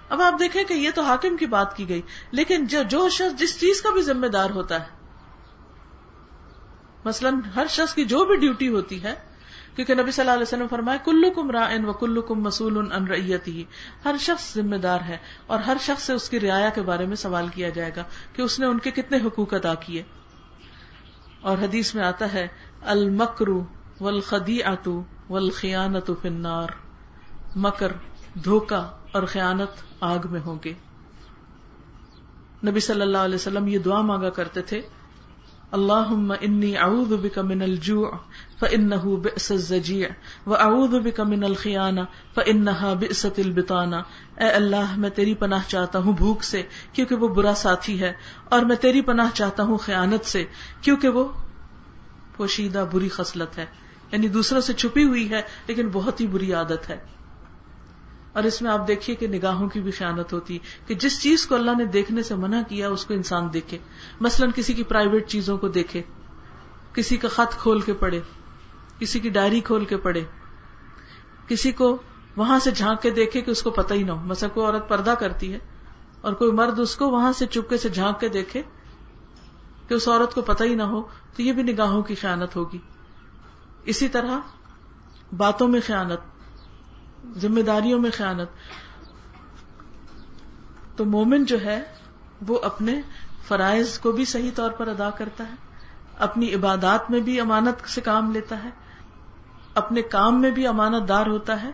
اب 0.09 0.23
آپ 0.23 0.39
دیکھیں 0.39 0.65
کہ 0.65 0.75
یہ 0.75 0.91
تو 0.95 1.03
حاکم 1.03 1.37
کی 1.37 1.47
بات 1.47 1.77
کی 1.77 1.89
گئی، 1.89 2.03
لیکن 2.31 2.67
جو 2.67 3.09
شخص 3.09 3.41
جس 3.41 3.61
چیز 3.61 3.83
کا 3.83 3.91
بھی 3.91 4.03
ذمہ 4.03 4.27
دار 4.27 4.51
ہوتا 4.51 4.81
ہے، 4.81 5.03
مثلاً 7.05 7.35
ہر 7.57 7.67
شخص 7.69 7.95
کی 7.95 8.05
جو 8.05 8.25
بھی 8.25 8.37
ڈیوٹی 8.37 8.69
ہوتی 8.69 9.03
ہے 9.03 9.32
کیونکہ 9.77 9.95
نبی 9.95 10.11
صلی 10.11 10.23
اللہ 10.23 10.33
علیہ 10.33 10.43
وسلم 10.43 10.67
فرمائے 10.69 10.99
کلو 11.05 11.31
کم 11.31 11.51
را 11.51 11.65
ان 11.65 11.85
و 11.85 11.93
کلو 11.93 12.23
کم 12.23 12.43
مسول 12.43 12.93
ان 12.93 13.07
ریتی 13.07 13.65
ہر 14.05 14.15
شخص 14.21 14.55
ذمہ 14.55 14.77
دار 14.77 15.01
ہے 15.01 15.19
اور 15.47 15.59
ہر 15.59 15.77
شخص 15.81 16.03
سے 16.03 16.13
اس 16.13 16.31
کی 16.31 16.41
رعایا 16.41 16.69
کے 16.69 16.83
بارے 16.83 17.07
میں 17.07 17.17
سوال 17.17 17.49
کیا 17.49 17.69
جائے 17.69 17.91
گا 17.97 18.03
کہ 18.33 18.43
اس 18.43 18.61
نے 18.61 18.67
ان 18.67 18.79
کے 18.79 18.91
کتنے 18.91 19.19
حقوق 19.25 19.55
ادا 19.55 19.75
کیے۔ 19.75 20.03
اور 21.41 21.59
حدیث 21.59 21.95
میں 21.95 22.05
آتا 22.05 22.33
ہے 22.33 22.49
المکرو 22.85 23.65
ولخدی 24.01 24.63
آتو 24.63 25.03
ولخیانت 25.31 26.11
فنار 26.23 26.69
مکر 27.57 27.93
دھوکا 28.45 28.91
اور 29.13 29.23
خیانت 29.23 29.83
آگ 30.01 30.19
میں 30.31 30.41
ہوں 30.41 30.59
گے۔ 30.65 30.73
نبی 32.67 32.81
صلی 32.81 33.03
اللہ 33.03 33.19
علیہ 33.19 33.35
وسلم 33.35 33.69
یہ 33.69 33.79
دعا 33.79 34.01
مانگا 34.01 34.31
کرتے 34.31 34.63
تھے۔ 34.63 34.83
اللہ 35.77 36.11
انی 36.41 36.77
اعوذ 36.77 37.13
بک 37.21 37.39
من 37.51 37.63
الجوع 37.63 38.09
فانه 38.61 39.13
بئس 39.27 39.51
الزجیع 39.51 40.09
واعوذ 40.47 40.97
بک 41.05 41.21
من 41.29 41.45
الخیانہ 41.45 42.05
فانها 42.35 42.93
بئست 42.95 43.41
البطانہ۔ 43.45 44.01
اے 44.39 44.51
اللہ، 44.51 44.93
میں 44.97 45.11
تیری 45.11 45.35
پناہ 45.35 45.69
چاہتا 45.69 45.99
ہوں 45.99 46.13
بھوک 46.13 46.45
سے 46.45 46.63
کیونکہ 46.93 47.15
وہ 47.15 47.29
برا 47.29 47.55
ساتھی 47.55 48.01
ہے، 48.01 48.13
اور 48.45 48.63
میں 48.63 48.77
تیری 48.77 49.01
پناہ 49.03 49.35
چاہتا 49.35 49.63
ہوں 49.63 49.79
خیانت 49.79 50.25
سے 50.25 50.45
کیونکہ 50.81 51.09
وہ 51.09 51.25
پوشیدہ 52.37 52.85
بری 52.93 53.09
خصلت 53.09 53.59
ہے۔ 53.59 53.67
یعنی 54.13 54.29
دوسروں 54.29 54.61
سے 54.61 54.73
چھپی 54.73 55.05
ہوئی 55.05 55.31
ہے، 55.31 55.43
لیکن 55.67 55.89
بہت 55.93 56.21
ہی 56.21 56.27
بری 56.27 56.53
عادت 56.53 56.91
ہے۔ 56.91 56.97
اور 58.33 58.45
اس 58.45 58.63
میں 58.63 58.71
آپ 58.71 58.89
دیکھیے 58.89 59.17
کہ 59.17 59.29
نگاہوں 59.29 59.69
کی 59.69 59.81
بھی 59.81 59.91
خیانت 59.91 60.33
ہوتی، 60.33 60.59
کہ 60.87 60.95
جس 60.95 61.23
چیز 61.23 61.47
کو 61.47 61.55
اللہ 61.55 61.71
نے 61.79 61.85
دیکھنے 61.85 62.23
سے 62.23 62.35
منع 62.35 62.61
کیا، 62.69 62.89
اس 62.89 63.07
کو 63.07 63.15
انسان 63.15 63.53
دیکھے۔ 63.53 63.79
مثلاً 64.21 64.51
کسی 64.55 64.75
کی 64.75 64.83
پرائیویٹ 64.83 65.29
چیزوں 65.29 65.59
کو 65.59 65.69
دیکھے، 65.69 66.03
کسی 66.93 67.17
کا 67.17 67.29
خط 67.29 67.59
کھول 67.59 67.81
کے 67.81 67.93
پڑھے، 67.93 68.21
کسی 68.99 69.21
کی 69.21 69.29
ڈائری 69.29 69.61
کھول 69.61 69.85
کے 69.85 69.97
پڑھے، 69.97 70.25
کسی 71.49 71.73
کو 71.73 71.97
وہاں 72.37 72.59
سے 72.59 72.71
جھانک 72.71 73.03
کے 73.03 73.11
دیکھے 73.11 73.41
کہ 73.41 73.51
اس 73.51 73.63
کو 73.63 73.71
پتہ 73.71 73.95
ہی 73.95 74.03
نہ 74.03 74.13
ہو۔ 74.13 74.27
مثلا 74.27 74.49
کوئی 74.49 74.67
عورت 74.67 74.89
پردہ 74.89 75.15
کرتی 75.19 75.53
ہے 75.53 75.59
اور 76.21 76.33
کوئی 76.33 76.53
مرد 76.53 76.79
اس 76.79 76.97
کو 76.97 77.09
وہاں 77.09 77.33
سے 77.33 77.47
چپکے 77.47 77.77
سے 77.77 77.89
جھانک 77.89 78.21
کے 78.21 78.29
دیکھے 78.29 78.63
کہ 79.89 79.95
اس 79.95 80.09
عورت 80.09 80.35
کو 80.35 80.43
پتہ 80.43 80.65
ہی 80.65 80.75
نہ 80.75 80.83
ہو، 80.83 81.03
تو 81.37 81.43
یہ 81.43 81.53
بھی 81.53 81.63
نگاہوں 81.63 82.03
کی 82.03 82.15
خیانت 82.15 82.57
ہوگی۔ 82.57 82.79
اسی 83.85 84.09
طرح 84.09 84.39
باتوں 85.37 85.69
میں 85.69 85.81
خیانت۔ 85.87 86.32
ذمہ 87.37 87.61
داریوں 87.61 87.99
میں 88.01 88.11
خیانت۔ 88.11 88.49
تو 90.97 91.05
مومن 91.05 91.45
جو 91.45 91.61
ہے، 91.61 91.83
وہ 92.49 92.59
اپنے 92.63 93.01
فرائض 93.49 93.99
کو 93.99 94.13
بھی 94.13 94.25
صحیح 94.25 94.51
طور 94.55 94.71
پر 94.71 94.89
ادا 94.89 95.11
کرتا 95.11 95.45
ہے، 95.45 95.55
اپنی 96.19 96.55
عبادات 96.55 97.11
میں 97.11 97.21
بھی 97.21 97.41
امانت 97.41 97.89
سے 97.89 98.01
کام 98.01 98.31
لیتا 98.33 98.63
ہے، 98.65 98.71
اپنے 99.75 100.03
کام 100.03 100.41
میں 100.41 100.51
بھی 100.51 100.67
امانت 100.67 101.09
دار 101.09 101.27
ہوتا 101.27 101.63
ہے، 101.63 101.71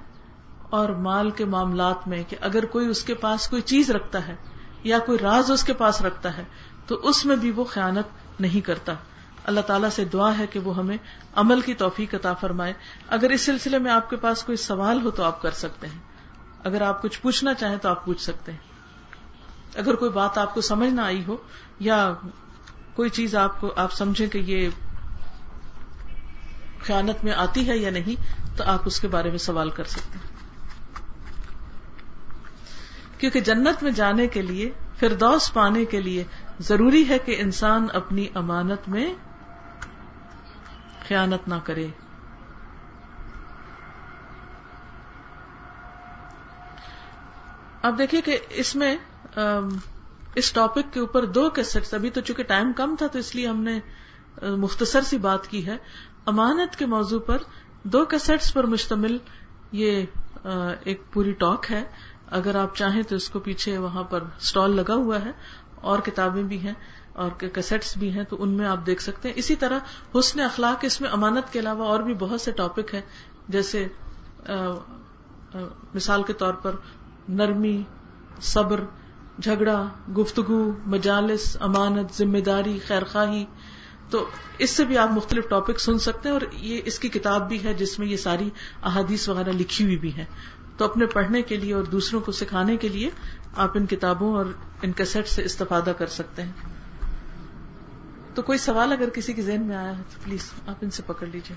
اور 0.70 0.88
مال 0.88 1.30
کے 1.30 1.44
معاملات 1.44 2.08
میں 2.08 2.22
کہ 2.28 2.36
اگر 2.40 2.64
کوئی 2.64 2.86
اس 2.86 3.02
کے 3.04 3.14
پاس 3.14 3.48
کوئی 3.48 3.62
چیز 3.62 3.90
رکھتا 3.90 4.26
ہے 4.28 4.34
یا 4.84 4.98
کوئی 4.98 5.18
راز 5.18 5.50
اس 5.50 5.64
کے 5.64 5.72
پاس 5.72 6.00
رکھتا 6.02 6.36
ہے، 6.36 6.44
تو 6.86 6.94
اس 7.02 7.24
میں 7.24 7.36
بھی 7.36 7.50
وہ 7.50 7.64
خیانت 7.64 8.40
نہیں 8.40 8.60
کرتا۔ 8.60 8.94
اللہ 9.48 9.60
تعالیٰ 9.60 9.90
سے 9.90 10.04
دعا 10.04 10.38
ہے 10.38 10.46
کہ 10.46 10.58
وہ 10.58 10.76
ہمیں 10.76 10.96
عمل 11.34 11.60
کی 11.60 11.74
توفیق 11.74 12.14
عطا 12.14 12.34
فرمائے۔ 12.34 12.72
اگر 13.08 13.30
اس 13.30 13.40
سلسلے 13.40 13.78
میں 13.78 13.90
آپ 13.90 14.10
کے 14.10 14.16
پاس 14.16 14.42
کوئی 14.42 14.56
سوال 14.56 15.00
ہو 15.04 15.10
تو 15.10 15.22
آپ 15.22 15.42
کر 15.42 15.50
سکتے 15.50 15.86
ہیں۔ 15.86 15.98
اگر 16.64 16.82
آپ 16.82 17.02
کچھ 17.02 17.20
پوچھنا 17.20 17.54
چاہیں 17.54 17.76
تو 17.76 17.88
آپ 17.88 18.04
پوچھ 18.04 18.22
سکتے 18.22 18.52
ہیں۔ 18.52 18.58
اگر 19.76 19.94
کوئی 19.94 20.10
بات 20.10 20.38
آپ 20.38 20.54
کو 20.54 20.60
سمجھ 20.60 20.90
نہ 20.90 21.00
آئی 21.00 21.24
ہو 21.28 21.36
یا 21.80 22.14
کوئی 22.94 23.10
چیز 23.10 23.36
آپ 23.36 23.60
کو 23.60 23.72
آپ 23.76 23.92
سمجھیں 23.92 24.26
کہ 24.26 24.38
یہ 24.38 24.68
خیانت 26.80 27.24
میں 27.24 27.32
آتی 27.32 27.68
ہے 27.68 27.76
یا 27.76 27.90
نہیں، 27.90 28.20
تو 28.56 28.64
آپ 28.64 28.80
اس 28.86 29.00
کے 29.00 29.08
بارے 29.08 29.30
میں 29.30 29.38
سوال 29.38 29.70
کر 29.70 29.84
سکتے 29.84 30.18
ہیں۔ 30.18 30.36
کیونکہ 33.20 33.40
جنت 33.40 33.82
میں 33.82 33.90
جانے 33.90 34.26
کے 34.26 34.42
لیے، 34.42 34.70
فردوس 34.98 35.52
پانے 35.52 35.84
کے 35.84 36.00
لیے 36.00 36.24
ضروری 36.60 37.08
ہے 37.08 37.18
کہ 37.18 37.36
انسان 37.38 37.86
اپنی 37.92 38.26
امانت 38.34 38.88
میں 38.88 39.14
خیانت 41.08 41.48
نہ 41.48 41.54
کرے۔ 41.64 41.86
اب 47.82 47.98
دیکھیے 47.98 48.20
کہ 48.20 48.38
اس 48.50 48.74
میں 48.76 48.96
اس 50.34 50.52
ٹاپک 50.52 50.92
کے 50.92 51.00
اوپر 51.00 51.24
دو 51.26 51.48
کیسٹ 51.50 51.94
ابھی 51.94 52.10
تو 52.10 52.20
چونکہ 52.20 52.42
ٹائم 52.42 52.72
کم 52.72 52.94
تھا 52.98 53.06
تو 53.06 53.18
اس 53.18 53.34
لیے 53.34 53.46
ہم 53.48 53.62
نے 53.62 53.78
مختصر 54.56 55.00
سی 55.00 55.18
بات 55.18 55.46
کی 55.46 55.66
ہے۔ 55.66 55.76
امانت 56.26 56.76
کے 56.76 56.86
موضوع 56.86 57.20
پر 57.20 57.42
دو 57.84 58.04
کیسٹس 58.04 58.52
پر 58.54 58.66
مشتمل 58.66 59.16
یہ 59.72 60.04
ایک 60.44 61.02
پوری 61.12 61.32
ٹاک 61.32 61.66
ہے۔ 61.70 61.82
اگر 62.30 62.56
آپ 62.56 62.76
چاہیں 62.76 63.02
تو 63.02 63.16
اس 63.16 63.28
کو 63.30 63.38
پیچھے 63.38 63.76
وہاں 63.78 64.02
پر 64.02 64.22
اسٹال 64.38 64.76
لگا 64.76 64.94
ہوا 64.94 65.24
ہے 65.24 65.30
اور 65.82 65.98
کتابیں 65.98 66.42
بھی 66.42 66.58
ہیں۔ 66.58 66.74
اور 67.18 67.30
کیسٹس 67.38 67.96
بھی 67.96 68.10
ہیں 68.12 68.24
تو 68.24 68.42
ان 68.42 68.48
میں 68.48 68.66
آپ 68.66 68.86
دیکھ 68.86 69.02
سکتے 69.02 69.28
ہیں۔ 69.28 69.38
اسی 69.38 69.56
طرح 69.56 69.78
حسن 70.14 70.40
اخلاق 70.40 70.84
اس 70.84 71.00
میں 71.00 71.10
امانت 71.10 71.52
کے 71.52 71.58
علاوہ 71.58 71.86
اور 71.86 72.00
بھی 72.00 72.14
بہت 72.14 72.40
سے 72.40 72.50
ٹاپک 72.52 72.94
ہیں۔ 72.94 73.00
جیسے 73.48 73.86
مثال 75.94 76.22
کے 76.22 76.32
طور 76.32 76.54
پر 76.54 76.74
نرمی، 77.28 77.82
صبر، 78.42 78.80
جھگڑا، 79.38 79.82
گفتگو، 80.18 80.60
مجالس، 80.86 81.56
امانت 81.60 82.16
ذمہ 82.18 82.38
داری 82.38 82.78
خیر 82.86 83.04
خواہی 83.04 83.44
تو 84.10 84.24
اس 84.58 84.70
سے 84.70 84.84
بھی 84.84 84.98
آپ 84.98 85.10
مختلف 85.10 85.48
ٹاپک 85.48 85.80
سن 85.80 85.98
سکتے 85.98 86.28
ہیں 86.28 86.36
اور 86.36 86.46
یہ 86.52 86.80
اس 86.84 86.98
کی 86.98 87.08
کتاب 87.08 87.48
بھی 87.48 87.64
ہے 87.64 87.74
جس 87.74 87.98
میں 87.98 88.06
یہ 88.06 88.16
ساری 88.16 88.50
احادیث 88.82 89.28
وغیرہ 89.28 89.52
لکھی 89.52 89.84
ہوئی 89.84 89.96
بھی 89.96 90.16
ہے 90.16 90.24
تو 90.76 90.84
اپنے 90.84 91.06
پڑھنے 91.06 91.42
کے 91.42 91.56
لیے 91.56 91.74
اور 91.74 91.82
دوسروں 91.82 92.20
کو 92.20 92.32
سکھانے 92.32 92.76
کے 92.76 92.88
لیے 92.88 93.10
آپ 93.56 93.70
ان 93.74 93.86
کتابوں 93.86 94.34
اور 94.34 94.46
ان 94.82 94.92
کیسٹ 94.92 95.28
سے 95.28 95.44
استفادہ 95.44 95.92
کر 95.98 96.06
سکتے 96.06 96.42
ہیں۔ 96.42 96.52
تو 98.38 98.42
کوئی 98.42 98.58
سوال 98.58 98.92
اگر 98.92 99.08
کسی 99.10 99.32
کے 99.32 99.42
ذہن 99.42 99.62
میں 99.62 99.76
آیا 99.76 99.96
ہے 99.98 100.02
تو 100.10 100.20
پلیز 100.24 100.50
آپ 100.66 100.74
ان 100.80 100.90
سے 100.90 101.02
پکڑ 101.06 101.26
لیجیے 101.26 101.56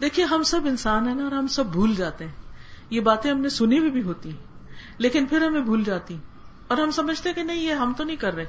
دیکھیے، 0.00 0.24
ہم 0.24 0.42
سب 0.42 0.60
انسان 0.64 1.08
ہیں 1.08 1.14
نا 1.14 1.22
اور 1.24 1.32
ہم 1.32 1.46
سب 1.46 1.66
بھول 1.66 1.94
جاتے 1.94 2.24
ہیں۔ 2.24 2.32
یہ 2.90 3.00
باتیں 3.00 3.30
ہم 3.30 3.40
نے 3.40 3.48
سنی 3.48 3.78
ہوئی 3.78 3.90
بھی 3.90 4.02
ہوتی 4.02 4.30
ہیں، 4.30 4.36
لیکن 4.98 5.26
پھر 5.26 5.46
ہمیں 5.46 5.60
بھول 5.60 5.84
جاتی 5.84 6.16
اور 6.68 6.78
ہم 6.78 6.90
سمجھتے 6.90 7.32
کہ 7.32 7.42
نہیں، 7.42 7.62
یہ 7.62 7.72
ہم 7.74 7.92
تو 7.96 8.04
نہیں 8.04 8.16
کر 8.16 8.34
رہے۔ 8.34 8.46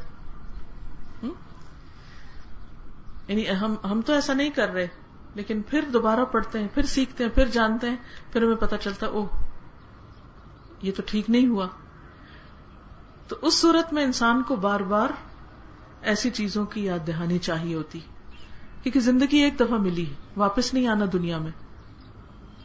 یعنی 3.28 3.50
ہم 3.84 4.02
تو 4.06 4.14
ایسا 4.14 4.34
نہیں 4.34 4.50
کر 4.50 4.70
رہے، 4.70 4.88
لیکن 5.36 5.62
پھر 5.62 5.86
دوبارہ 5.94 6.26
پڑھتے 6.26 6.60
ہیں، 6.60 6.68
پھر 6.74 6.84
سیکھتے 6.84 7.24
ہیں، 7.24 7.32
پھر 7.32 7.48
جانتے 7.48 7.90
ہیں، 7.90 7.98
پھر 8.32 8.44
ہمیں 8.44 8.56
پتا 8.56 8.78
چلتا 8.78 9.06
اوہ، 9.08 9.28
یہ 10.82 10.92
تو 10.96 11.02
ٹھیک 11.06 11.30
نہیں 11.30 11.48
ہوا۔ 11.48 11.68
تو 13.32 13.38
اس 13.42 13.62
صورت 13.62 13.94
میں 13.94 14.04
انسان 14.04 14.44
کو 14.44 14.56
بار 14.56 14.80
بار 14.80 15.10
ایسی 16.02 16.30
چیزوں 16.30 16.66
کی 16.66 16.86
یاد 16.86 17.08
دہانی 17.08 17.38
چاہیے 17.38 17.76
ہوتی 17.76 18.00
کیونکہ 18.84 19.00
زندگی 19.00 19.38
ایک 19.38 19.60
دفعہ 19.60 19.78
ملی 19.78 20.10
ہے، 20.10 20.16
واپس 20.38 20.74
نہیں 20.74 20.88
آنا 20.88 21.06
دنیا 21.14 21.38
میں۔ 21.38 21.52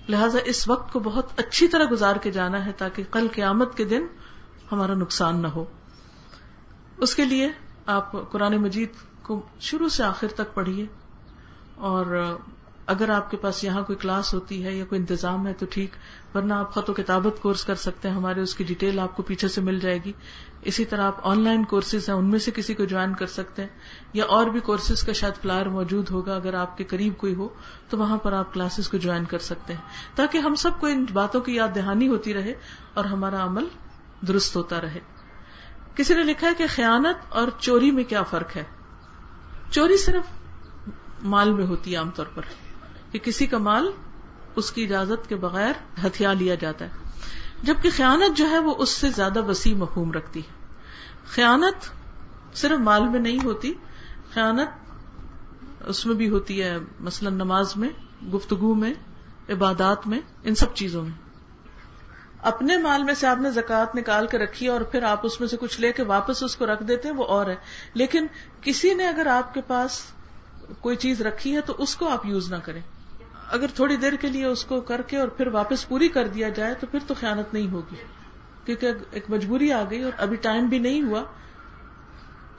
لہذا 0.08 0.38
اس 0.44 0.68
وقت 0.68 0.92
کو 0.92 1.00
بہت 1.00 1.26
اچھی 1.36 1.68
طرح 1.68 1.84
گزار 1.90 2.16
کے 2.16 2.30
جانا 2.30 2.66
ہے 2.66 2.72
تاکہ 2.72 3.02
کل 3.10 3.28
قیامت 3.32 3.76
کے 3.76 3.84
دن 3.84 4.02
ہمارا 4.72 4.94
نقصان 4.94 5.42
نہ 5.42 5.46
ہو۔ 5.46 5.64
اس 6.96 7.14
کے 7.14 7.24
لیے 7.24 7.50
آپ 7.86 8.32
قرآن 8.32 8.56
مجید 8.56 8.90
کو 9.22 9.46
شروع 9.60 9.88
سے 9.88 10.04
آخر 10.04 10.28
تک 10.28 10.54
پڑھیے 10.54 10.86
اور 11.74 12.36
اگر 12.86 13.08
آپ 13.08 13.30
کے 13.30 13.36
پاس 13.36 13.64
یہاں 13.64 13.82
کوئی 13.82 13.98
کلاس 13.98 14.34
ہوتی 14.34 14.64
ہے 14.64 14.74
یا 14.74 14.84
کوئی 14.84 15.00
انتظام 15.00 15.46
ہے 15.46 15.52
تو 15.52 15.66
ٹھیک، 15.70 15.90
ورنہ 16.34 16.54
آپ 16.54 16.74
خط 16.74 16.90
و 16.90 16.92
کتابت 16.92 17.42
کورس 17.42 17.64
کر 17.64 17.74
سکتے 17.74 18.08
ہیں، 18.08 18.14
ہمارے 18.14 18.40
اس 18.40 18.54
کی 18.54 18.64
ڈیٹیل 18.64 18.98
آپ 18.98 19.16
کو 19.16 19.22
پیچھے 19.22 19.48
سے 19.48 19.60
مل 19.60 19.80
جائے 19.80 19.98
گی۔ 20.04 20.12
اسی 20.62 20.84
طرح 20.84 21.02
آپ 21.02 21.26
آن 21.26 21.40
لائن 21.40 21.64
کورسز 21.64 22.08
ہیں، 22.08 22.16
ان 22.16 22.24
میں 22.24 22.38
سے 22.38 22.50
کسی 22.50 22.74
کو 22.74 22.84
جوائن 22.84 23.14
کر 23.14 23.26
سکتے 23.26 23.62
ہیں، 23.62 23.68
یا 24.12 24.24
اور 24.24 24.46
بھی 24.46 24.60
کورسز 24.60 25.02
کا 25.02 25.12
شاید 25.12 25.42
فلائر 25.42 25.66
موجود 25.66 26.10
ہوگا، 26.10 26.36
اگر 26.36 26.54
آپ 26.54 26.78
کے 26.78 26.84
قریب 26.84 27.16
کوئی 27.16 27.34
ہو، 27.34 27.48
تو 27.90 27.98
وہاں 27.98 28.16
پر 28.16 28.32
آپ 28.32 28.54
کلاسز 28.54 28.88
کو 28.88 28.96
جوائن 28.96 29.24
کر 29.24 29.38
سکتے 29.38 29.74
ہیں۔ 29.74 30.16
تاکہ 30.16 30.38
ہم 30.38 30.54
سب 30.54 30.70
کو 30.80 30.86
ان 30.86 31.06
باتوں 31.12 31.40
کی 31.40 31.54
یاد 31.54 31.68
دہانی 31.74 32.08
ہوتی 32.08 32.34
رہے 32.34 32.54
اور 32.94 33.04
ہمارا 33.04 33.44
عمل 33.44 33.64
درست 34.28 34.56
ہوتا 34.56 34.80
رہے۔ 34.80 35.00
کسی 35.94 36.14
نے 36.14 36.22
لکھا 36.22 36.48
ہے 36.48 36.54
کہ 36.54 36.64
خیانت 36.68 37.16
اور 37.28 37.48
چوری 37.58 37.90
میں 37.90 38.04
کیا 38.04 38.22
فرق 38.22 38.56
ہے؟ 38.56 38.64
چوری 39.70 39.96
صرف 39.96 40.24
مال 41.22 41.52
میں 41.52 41.66
ہوتی 41.66 41.92
ہے 41.92 41.96
عام 41.96 42.10
طور 42.10 42.26
پر۔ 42.34 42.42
کہ 43.12 43.18
کسی 43.18 43.46
کا 43.46 43.58
مال 43.58 43.90
اس 44.56 44.72
کی 44.72 44.84
اجازت 44.84 45.28
کے 45.28 45.36
بغیر 45.36 45.72
ہتھیار 46.06 46.34
لیا 46.34 46.54
جاتا 46.54 46.84
ہے۔ 46.84 46.90
جبکہ 47.62 47.90
خیانت 47.96 48.36
جو 48.36 48.50
ہے 48.50 48.58
وہ 48.58 48.74
اس 48.78 48.88
سے 48.88 49.10
زیادہ 49.10 49.42
وسیع 49.42 49.74
مفہوم 49.74 50.12
رکھتی 50.12 50.40
ہے۔ 50.40 50.66
خیانت 51.26 51.88
صرف 52.56 52.78
مال 52.78 53.08
میں 53.08 53.20
نہیں 53.20 53.38
ہوتی، 53.44 53.74
خیانت 54.34 54.68
اس 55.86 56.06
میں 56.06 56.14
بھی 56.14 56.28
ہوتی 56.28 56.62
ہے، 56.62 56.76
مثلا 57.00 57.30
نماز 57.30 57.76
میں، 57.76 57.88
گفتگو 58.32 58.74
میں، 58.74 58.94
عبادات 59.48 60.06
میں، 60.06 60.20
ان 60.44 60.54
سب 60.54 60.74
چیزوں 60.74 61.02
میں۔ 61.02 61.26
اپنے 62.42 62.76
مال 62.76 63.02
میں 63.02 63.14
سے 63.14 63.26
آپ 63.26 63.38
نے 63.38 63.50
زکات 63.50 63.96
نکال 63.96 64.26
کے 64.26 64.38
رکھی 64.38 64.66
اور 64.66 64.80
پھر 64.80 65.02
آپ 65.02 65.20
اس 65.22 65.40
میں 65.40 65.48
سے 65.48 65.56
کچھ 65.56 65.80
لے 65.80 65.92
کے 65.92 66.02
واپس 66.02 66.42
اس 66.42 66.56
کو 66.56 66.66
رکھ 66.66 66.82
دیتے 66.84 67.08
ہیں 67.08 67.16
وہ 67.16 67.24
اور 67.24 67.46
ہے۔ 67.46 67.54
لیکن 67.94 68.26
کسی 68.60 68.94
نے 68.94 69.08
اگر 69.08 69.26
آپ 69.26 69.54
کے 69.54 69.60
پاس 69.60 70.02
کوئی 70.80 70.96
چیز 70.96 71.20
رکھی 71.22 71.56
ہے 71.56 71.60
تو 71.60 71.74
اس 71.78 71.96
کو 71.96 72.08
آپ 72.08 72.26
یوز 72.26 72.52
نہ 72.52 72.56
کریں۔ 72.56 72.80
اگر 73.50 73.66
تھوڑی 73.74 73.96
دیر 73.96 74.12
کے 74.12 74.28
لیے 74.28 74.44
اس 74.44 74.64
کو 74.64 74.80
کر 74.80 75.02
کے 75.02 75.16
اور 75.16 75.28
پھر 75.28 75.46
واپس 75.46 75.88
پوری 75.88 76.08
کر 76.08 76.28
دیا 76.28 76.48
جائے 76.48 76.74
تو 76.74 76.86
پھر 76.86 76.98
تو 77.06 77.14
خیانت 77.14 77.54
نہیں 77.54 77.70
ہوگی۔ 77.70 77.94
کیونکہ 78.64 78.90
ایک 79.10 79.24
مجبوری 79.28 79.72
آ 79.72 79.84
گئی 79.90 80.02
اور 80.02 80.12
ابھی 80.18 80.36
ٹائم 80.36 80.66
بھی 80.66 80.78
نہیں 80.78 81.02
ہوا۔ 81.02 81.22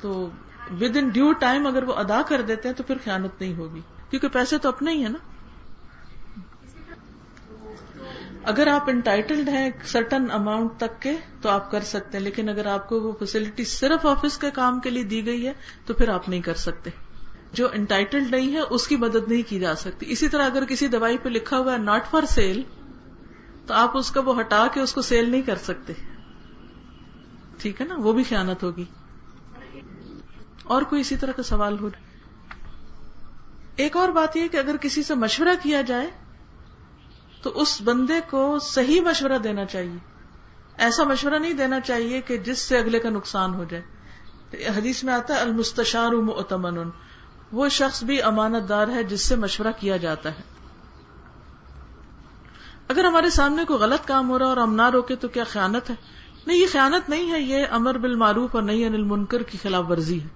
تو 0.01 0.29
ود 0.81 0.97
ان 0.97 1.09
ڈیو 1.09 1.31
ٹائم 1.31 1.67
اگر 1.67 1.83
وہ 1.83 1.93
ادا 1.93 2.21
کر 2.21 2.41
دیتے 2.41 2.67
ہیں 2.67 2.75
تو 2.75 2.83
پھر 2.83 2.95
خیانت 3.03 3.41
نہیں 3.41 3.55
ہوگی۔ 3.55 3.81
کیونکہ 4.09 4.27
پیسے 4.27 4.57
تو 4.57 4.69
اپنے 4.69 4.91
ہی 4.91 5.03
ہے 5.03 5.09
نا۔ 5.09 5.17
اگر 8.43 8.67
آپ 8.67 8.89
انٹائٹلڈ 8.89 9.49
ہیں 9.49 9.69
سرٹن 9.83 10.31
اماؤنٹ 10.31 10.71
تک 10.77 11.01
کے 11.01 11.17
تو 11.41 11.49
آپ 11.49 11.71
کر 11.71 11.81
سکتے 11.81 12.17
ہیں، 12.17 12.25
لیکن 12.25 12.49
اگر 12.49 12.65
آپ 12.65 12.89
کو 12.89 13.01
وہ 13.01 13.11
فیسلٹی 13.19 13.63
صرف 13.63 14.05
آفس 14.05 14.37
کے 14.37 14.51
کام 14.51 14.79
کے 14.79 14.89
لیے 14.89 15.03
دی 15.03 15.25
گئی 15.25 15.47
ہے 15.47 15.53
تو 15.85 15.93
پھر 15.93 16.09
آپ 16.09 16.29
نہیں 16.29 16.41
کر 16.41 16.53
سکتے۔ 16.53 16.89
جو 17.53 17.67
انٹائٹلڈ 17.71 18.31
نہیں 18.31 18.53
ہے، 18.53 18.59
اس 18.59 18.87
کی 18.87 18.95
مدد 18.95 19.27
نہیں 19.27 19.49
کی 19.49 19.59
جا 19.59 19.75
سکتی۔ 19.75 20.05
اسی 20.09 20.29
طرح 20.29 20.45
اگر 20.45 20.65
کسی 20.65 20.87
دوائی 20.87 21.17
پہ 21.17 21.29
لکھا 21.29 21.57
ہوا 21.57 21.73
ہے 21.73 21.77
ناٹ 21.77 22.09
فار 22.11 22.23
سیل 22.23 22.61
تو 23.67 23.73
آپ 23.73 23.97
اس 23.97 24.11
کا 24.11 24.21
وہ 24.21 24.39
ہٹا 24.39 24.67
کے 24.73 24.79
اس 24.79 24.93
کو 24.93 25.01
سیل 25.01 25.29
نہیں 25.29 25.41
کر 25.41 25.55
سکتے۔ 25.55 25.93
ٹھیک 27.57 27.81
ہے 27.81 27.85
نا؟ 27.85 27.95
وہ 27.97 28.13
بھی 28.13 28.23
خیانت 28.23 28.63
ہوگی۔ 28.63 28.85
اور 30.63 30.81
کوئی 30.81 31.01
اسی 31.01 31.15
طرح 31.15 31.31
کا 31.31 31.43
سوال 31.43 31.79
ہو 31.79 31.89
ایک 33.75 33.97
اور 33.97 34.09
بات 34.09 34.37
یہ 34.37 34.47
کہ 34.47 34.57
اگر 34.57 34.77
کسی 34.77 35.03
سے 35.03 35.15
مشورہ 35.15 35.63
کیا 35.63 35.81
جائے، 35.81 36.09
تو 37.41 37.61
اس 37.61 37.81
بندے 37.81 38.19
کو 38.29 38.59
صحیح 38.61 39.01
مشورہ 39.01 39.37
دینا 39.37 39.65
چاہیے۔ 39.65 39.97
ایسا 40.77 41.03
مشورہ 41.03 41.35
نہیں 41.35 41.53
دینا 41.53 41.79
چاہیے 41.79 42.21
کہ 42.21 42.37
جس 42.37 42.59
سے 42.59 42.77
اگلے 42.77 42.99
کا 42.99 43.09
نقصان 43.09 43.53
ہو 43.53 43.65
جائے۔ 43.69 43.83
حدیث 44.77 45.03
میں 45.03 45.13
آتا 45.13 45.35
ہے، 45.35 45.39
المستشار 45.39 46.11
مؤتمن 46.11 46.89
وہ 47.51 47.69
شخص 47.69 48.03
بھی 48.03 48.21
امانت 48.21 48.69
دار 48.69 48.87
ہے 48.87 49.03
جس 49.03 49.21
سے 49.21 49.35
مشورہ 49.35 49.67
کیا 49.79 49.97
جاتا 49.97 50.29
ہے۔ 50.29 50.57
اگر 52.87 53.03
ہمارے 53.03 53.29
سامنے 53.29 53.65
کوئی 53.65 53.79
غلط 53.79 54.07
کام 54.07 54.29
ہو 54.29 54.39
رہا 54.39 54.45
اور 54.45 54.57
ہم 54.57 54.75
نہ 54.75 54.89
روکے 54.89 55.15
تو 55.15 55.27
کیا 55.27 55.43
خیانت 55.43 55.89
ہے؟ 55.89 55.95
نہیں، 56.47 56.57
یہ 56.57 56.65
خیانت 56.71 57.09
نہیں 57.09 57.31
ہے، 57.31 57.41
یہ 57.41 57.65
امر 57.69 57.97
بالمعروف 57.97 58.55
اور 58.55 58.63
نہیں 58.63 58.85
انل 58.85 59.03
منکر 59.03 59.43
کی 59.43 59.57
خلاف 59.63 59.85
ورزی 59.89 60.21
ہے۔ 60.21 60.27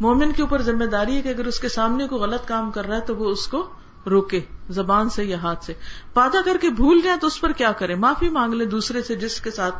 مومن 0.00 0.32
کے 0.32 0.42
اوپر 0.42 0.62
ذمہ 0.62 0.84
داری 0.84 1.16
ہے 1.16 1.22
کہ 1.22 1.28
اگر 1.28 1.46
اس 1.46 1.60
کے 1.60 1.68
سامنے 1.68 2.08
کوئی 2.08 2.20
غلط 2.22 2.48
کام 2.48 2.70
کر 2.70 2.86
رہا 2.86 2.96
ہے 2.96 3.00
تو 3.00 3.16
وہ 3.16 3.30
اس 3.30 3.46
کو 3.46 3.72
روکے، 4.10 4.40
زبان 4.70 5.08
سے 5.08 5.24
یا 5.24 5.38
ہاتھ 5.38 5.64
سے۔ 5.64 5.74
وعدہ 6.16 6.38
کر 6.44 6.56
کے 6.60 6.70
بھول 6.70 7.00
جائے 7.00 7.16
تو 7.18 7.26
اس 7.26 7.40
پر 7.40 7.52
کیا 7.52 7.72
کرے 7.72 7.94
معافی 7.94 8.28
مانگ 8.28 8.52
لے 8.52 8.64
دوسرے 8.64 9.02
سے 9.02 9.14
جس 9.14 9.40
کے 9.40 9.50
ساتھ 9.50 9.74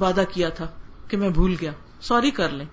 وعدہ 0.00 0.22
کیا 0.32 0.48
تھا 0.48 0.66
کہ 1.08 1.16
میں 1.16 1.30
بھول 1.30 1.54
گیا۔ 1.60 1.72
سوری 2.00 2.30
کر 2.30 2.48
لیں۔ 2.48 2.66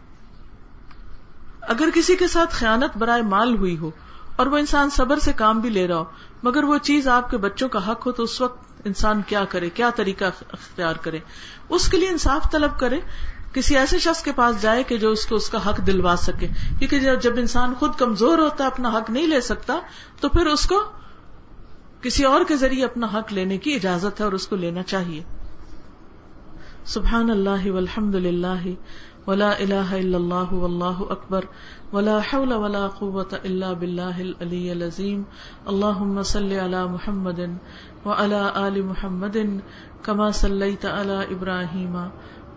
اگر 1.67 1.89
کسی 1.93 2.15
کے 2.15 2.27
ساتھ 2.27 2.55
خیانت 2.55 2.97
برائے 2.97 3.21
مال 3.21 3.55
ہوئی 3.55 3.77
ہو 3.77 3.91
اور 4.35 4.47
وہ 4.47 4.57
انسان 4.57 4.89
صبر 4.89 5.19
سے 5.19 5.33
کام 5.33 5.59
بھی 5.59 5.69
لے 5.69 5.87
رہا 5.87 5.97
ہو، 5.97 6.03
مگر 6.43 6.63
وہ 6.63 6.77
چیز 6.77 7.07
آپ 7.07 7.29
کے 7.29 7.37
بچوں 7.37 7.69
کا 7.69 7.91
حق 7.91 8.07
ہو، 8.07 8.11
تو 8.11 8.23
اس 8.23 8.41
وقت 8.41 8.81
انسان 8.85 9.21
کیا 9.27 9.45
کرے؟ 9.45 9.69
کیا 9.69 9.89
طریقہ 9.89 10.25
اختیار 10.51 10.95
کرے؟ 10.95 11.19
اس 11.69 11.89
کے 11.89 11.97
لیے 11.97 12.09
انصاف 12.09 12.51
طلب 12.51 12.79
کرے۔ 12.79 12.99
کسی 13.53 13.77
ایسے 13.77 13.99
شخص 13.99 14.23
کے 14.23 14.31
پاس 14.31 14.61
جائے 14.61 14.83
کہ 14.83 14.97
جو 14.97 15.11
اس 15.11 15.25
کو 15.25 15.35
اس 15.35 15.49
کا 15.49 15.69
حق 15.69 15.87
دلوا 15.87 16.15
سکے۔ 16.17 16.47
کیونکہ 16.79 17.15
جب 17.15 17.33
انسان 17.37 17.73
خود 17.79 17.95
کمزور 17.97 18.37
ہوتا 18.37 18.63
ہے 18.63 18.69
اپنا 18.69 18.89
حق 18.89 19.09
نہیں 19.09 19.27
لے 19.27 19.41
سکتا، 19.41 19.79
تو 20.21 20.29
پھر 20.29 20.45
اس 20.45 20.67
کو 20.67 20.83
کسی 22.01 22.23
اور 22.23 22.41
کے 22.47 22.55
ذریعے 22.55 22.85
اپنا 22.85 23.07
حق 23.13 23.33
لینے 23.33 23.57
کی 23.57 23.73
اجازت 23.73 24.19
ہے 24.19 24.25
اور 24.25 24.33
اس 24.33 24.47
کو 24.47 24.55
لینا 24.55 24.83
چاہیے۔ 24.83 25.23
سبحان 26.85 27.29
اللہ 27.29 27.71
والحمد 27.71 28.15
للہ۔ 28.15 28.67
ولا 29.27 29.49
الہ 29.53 29.87
الا 29.91 30.17
اللہ 30.17 30.51
واللہ 30.53 30.99
اکبر 31.09 31.45
ولا 31.93 32.17
حول 32.25 32.53
ولا 32.55 32.85
قوة 32.89 33.39
الا 33.41 33.71
باللہ 33.75 34.19
العلی 34.19 34.69
العظیم 34.71 35.23
اللہم 35.65 36.21
صلی 36.27 36.59
علی 36.59 36.83
محمد 36.91 37.39
وعلى 38.05 38.41
آل 38.57 38.81
محمد 38.83 39.37
كما 40.03 40.29
صلیت 40.37 40.85
علی 40.87 41.19
ابراہیم 41.27 41.97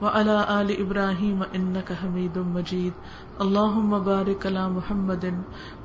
وعلى 0.02 0.36
آل 0.50 0.70
ابراہیم 0.76 1.42
انك 1.50 1.92
حمید 1.94 2.36
مجید 2.48 3.40
اللہم 3.40 3.98
بارک 4.04 4.46
علی 4.46 4.66
محمد 4.70 5.24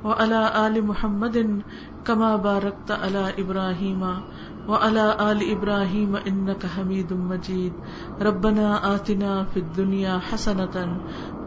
وعلى 0.04 0.44
آل 0.58 0.82
محمد 0.84 1.38
كما 2.04 2.36
بارکت 2.44 2.92
علی 3.00 3.26
ابراہیم 3.38 4.04
وعلى 4.04 4.35
وعلى 4.68 5.09
آل 5.18 5.38
ابراہیم 5.51 6.16
انك 6.26 6.66
حمید 6.78 7.11
مجید 7.11 7.74
ربنا 8.22 8.80
آتنا 8.84 9.43
فی 9.53 9.59
الدنیا 9.59 10.18
حسنتا 10.34 10.86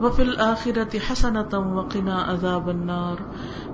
وفي 0.01 0.23
الآخرة 0.23 0.97
حسنة 1.11 1.75
وقنا 1.75 2.25
عذاب 2.27 2.69
النار. 2.69 3.17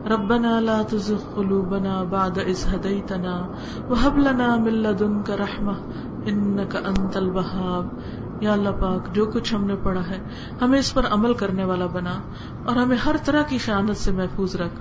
ربنا 0.08 0.60
لا 0.60 0.82
تزغ 0.82 1.18
قلوبنا 1.34 2.02
بعد 2.02 2.38
إذ 2.38 2.66
هديتنا 2.74 3.46
وهب 3.88 4.18
لنا 4.18 4.56
من 4.56 4.72
لدنك 4.72 5.30
رحمة 5.30 5.74
إنك 6.28 6.76
أنت 6.86 7.16
الوهاب. 7.16 7.86
یا 8.40 8.52
اللہ 8.52 8.68
پاک، 8.68 9.14
جو 9.14 9.26
کچھ 9.26 9.54
ہم 9.54 9.64
نے 9.64 9.76
پڑھا 9.76 10.08
ہے، 10.08 10.20
ہمیں 10.62 10.78
اس 10.78 10.94
پر 10.94 11.06
عمل 11.06 11.34
کرنے 11.34 11.64
والا 11.64 11.86
بنا 11.86 12.20
اور 12.62 12.76
ہمیں 12.76 12.96
ہر 12.96 13.16
طرح 13.24 13.42
کی 13.42 13.58
خیانت 13.58 13.96
سے 13.96 14.12
محفوظ 14.12 14.56
رکھ۔ 14.56 14.80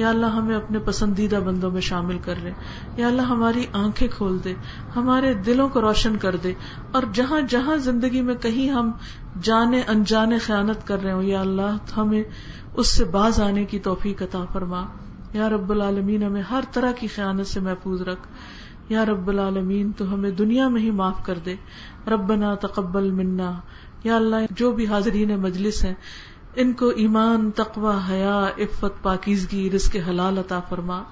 یا 0.00 0.08
اللہ 0.08 0.26
ہمیں 0.26 0.56
اپنے 0.56 0.78
پسندیدہ 0.78 1.36
بندوں 1.36 1.70
میں 1.70 1.80
شامل 1.80 2.18
کر 2.18 2.34
لے۔ 2.42 2.50
یا 2.96 3.06
اللہ 3.06 3.22
ہماری 3.22 3.64
آنکھیں 3.72 4.08
کھول 4.08 4.38
دے، 4.44 4.54
ہمارے 4.96 5.34
دلوں 5.34 5.68
کو 5.68 5.80
روشن 5.80 6.16
کر 6.16 6.36
دے۔ 6.36 6.54
اور 6.92 7.02
جہاں 7.12 7.40
جہاں 7.40 7.76
زندگی 7.76 8.22
میں 8.22 8.34
کہیں 8.34 8.70
ہم 8.70 8.90
جانے 9.42 9.80
انجانے 9.88 10.38
خیانت 10.38 10.86
کر 10.86 11.02
رہے 11.02 11.12
ہوں، 11.12 11.22
یا 11.22 11.40
اللہ 11.40 11.76
ہمیں 11.96 12.22
اس 12.74 12.86
سے 12.88 13.04
باز 13.04 13.40
آنے 13.40 13.64
کی 13.64 13.78
توفیق 13.78 14.22
عطا 14.22 14.44
فرما۔ 14.52 14.86
یا 15.32 15.48
رب 15.48 15.70
العالمین، 15.70 16.22
ہمیں 16.22 16.42
ہر 16.42 16.64
طرح 16.72 16.92
کی 16.92 17.06
خیانت 17.06 17.46
سے 17.46 17.60
محفوظ 17.60 18.02
رکھ۔ 18.02 18.28
یا 18.88 19.06
رب 19.06 19.28
العالمین، 19.28 19.92
تو 19.92 20.14
ہمیں 20.14 20.30
دنیا 20.30 20.68
میں 20.68 20.82
ہی 20.82 20.90
معاف 20.90 21.24
کر 21.24 21.38
دے۔ 21.44 21.54
ربنا 22.06 22.54
تقبل 22.54 23.10
منا۔ 23.10 23.52
یا 24.04 24.16
اللہ، 24.16 24.36
جو 24.50 24.72
بھی 24.72 24.86
حاضرین 24.86 25.40
مجلس 25.40 25.84
ہیں 25.84 25.94
ان 26.54 26.72
کو 26.72 26.88
ایمان 26.88 27.50
تقوا 27.50 28.00
حیا، 28.10 28.48
عفت، 28.58 29.02
پاکیزگی، 29.02 29.70
رزق 29.70 29.96
حلال 30.08 30.38
عطا 30.38 30.60
فرما۔ 30.60 31.02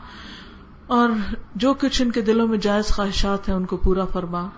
اور 0.86 1.10
جو 1.54 1.74
کچھ 1.74 2.02
ان 2.02 2.12
کے 2.12 2.20
دلوں 2.20 2.48
میں 2.48 2.58
جائز 2.58 2.86
خواہشات 2.88 3.48
ہیں 3.48 3.56
ان 3.56 3.64
کو 3.64 3.76
پورا 3.76 4.04
فرما۔ 4.04 4.48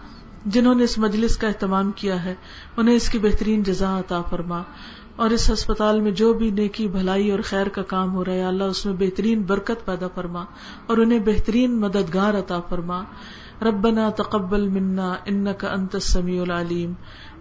جنہوں 0.47 0.75
نے 0.75 0.85
اس 0.85 0.99
مجلس 0.99 1.37
کا 1.37 1.49
اہتمام 1.49 1.93
کیا 1.93 2.25
ہے، 2.25 2.35
انہیں 2.77 2.95
اس 2.95 3.09
کی 3.09 3.19
بہترین 3.19 3.63
جزا 3.63 3.99
عطا 3.99 4.23
فرما۔ 4.23 4.63
اور 5.17 5.31
اس 5.31 5.51
ہسپتال 5.51 6.01
میں 6.01 6.11
جو 6.11 6.33
بھی 6.33 6.51
نیکی، 6.51 6.89
بھلائی 6.89 7.31
اور 7.31 7.41
خیر 7.45 7.69
کا 7.69 7.83
کام 7.83 8.15
ہو 8.15 8.25
رہا 8.25 8.33
ہے، 8.33 8.45
اللہ 8.45 8.65
اس 8.65 8.87
میں 8.87 8.95
بہترین 8.99 9.43
برکت 9.43 9.87
پیدا 9.87 10.09
فرما۔ 10.15 10.45
اور 10.87 10.97
انہیں 10.97 11.19
بہترین 11.19 11.81
مددگار 11.81 12.35
عطا 12.35 12.61
فرما۔ 12.61 13.05
ربنا 13.63 14.11
تقبل 14.11 14.69
منا 14.69 15.15
انك 15.25 15.65
انت 15.65 15.95
السميع 15.95 16.43
العليم 16.43 16.93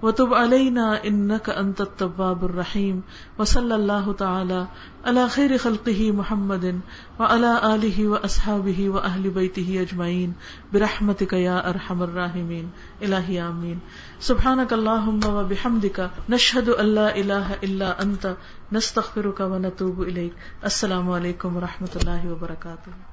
وتب 0.01 0.33
علينا 0.33 1.05
انك 1.05 1.49
انت 1.49 1.81
التواب 1.81 2.45
الرحيم 2.45 3.03
وصلى 3.39 3.75
الله 3.75 4.13
تعالى 4.13 4.67
على 5.05 5.29
خير 5.29 5.57
خلقه 5.57 6.11
محمد 6.11 6.79
وعلى 7.19 7.75
اله 7.75 8.07
واصحابه 8.07 8.89
واهل 8.89 9.29
بيته 9.29 9.81
اجمعين 9.81 10.33
برحمتك 10.73 11.33
يا 11.33 11.69
ارحم 11.69 12.03
الراحمين. 12.03 12.71
الهي 13.03 13.41
امين 13.41 13.79
سبحانك 14.19 14.73
اللهم 14.73 15.19
وبحمدك 15.25 16.09
نشهد 16.29 16.69
ان 16.69 16.85
لا 16.85 17.15
اله 17.15 17.53
الا 17.63 18.01
انت 18.01 18.35
نستغفرك 18.71 19.39
ونتوب 19.39 20.01
اليك 20.01 20.33
السلام 20.63 21.11
علیکم 21.11 21.57
و 21.57 21.59
رحمۃ 21.59 21.95
اللہ 21.95 22.27
وبرکاتہ 22.31 23.08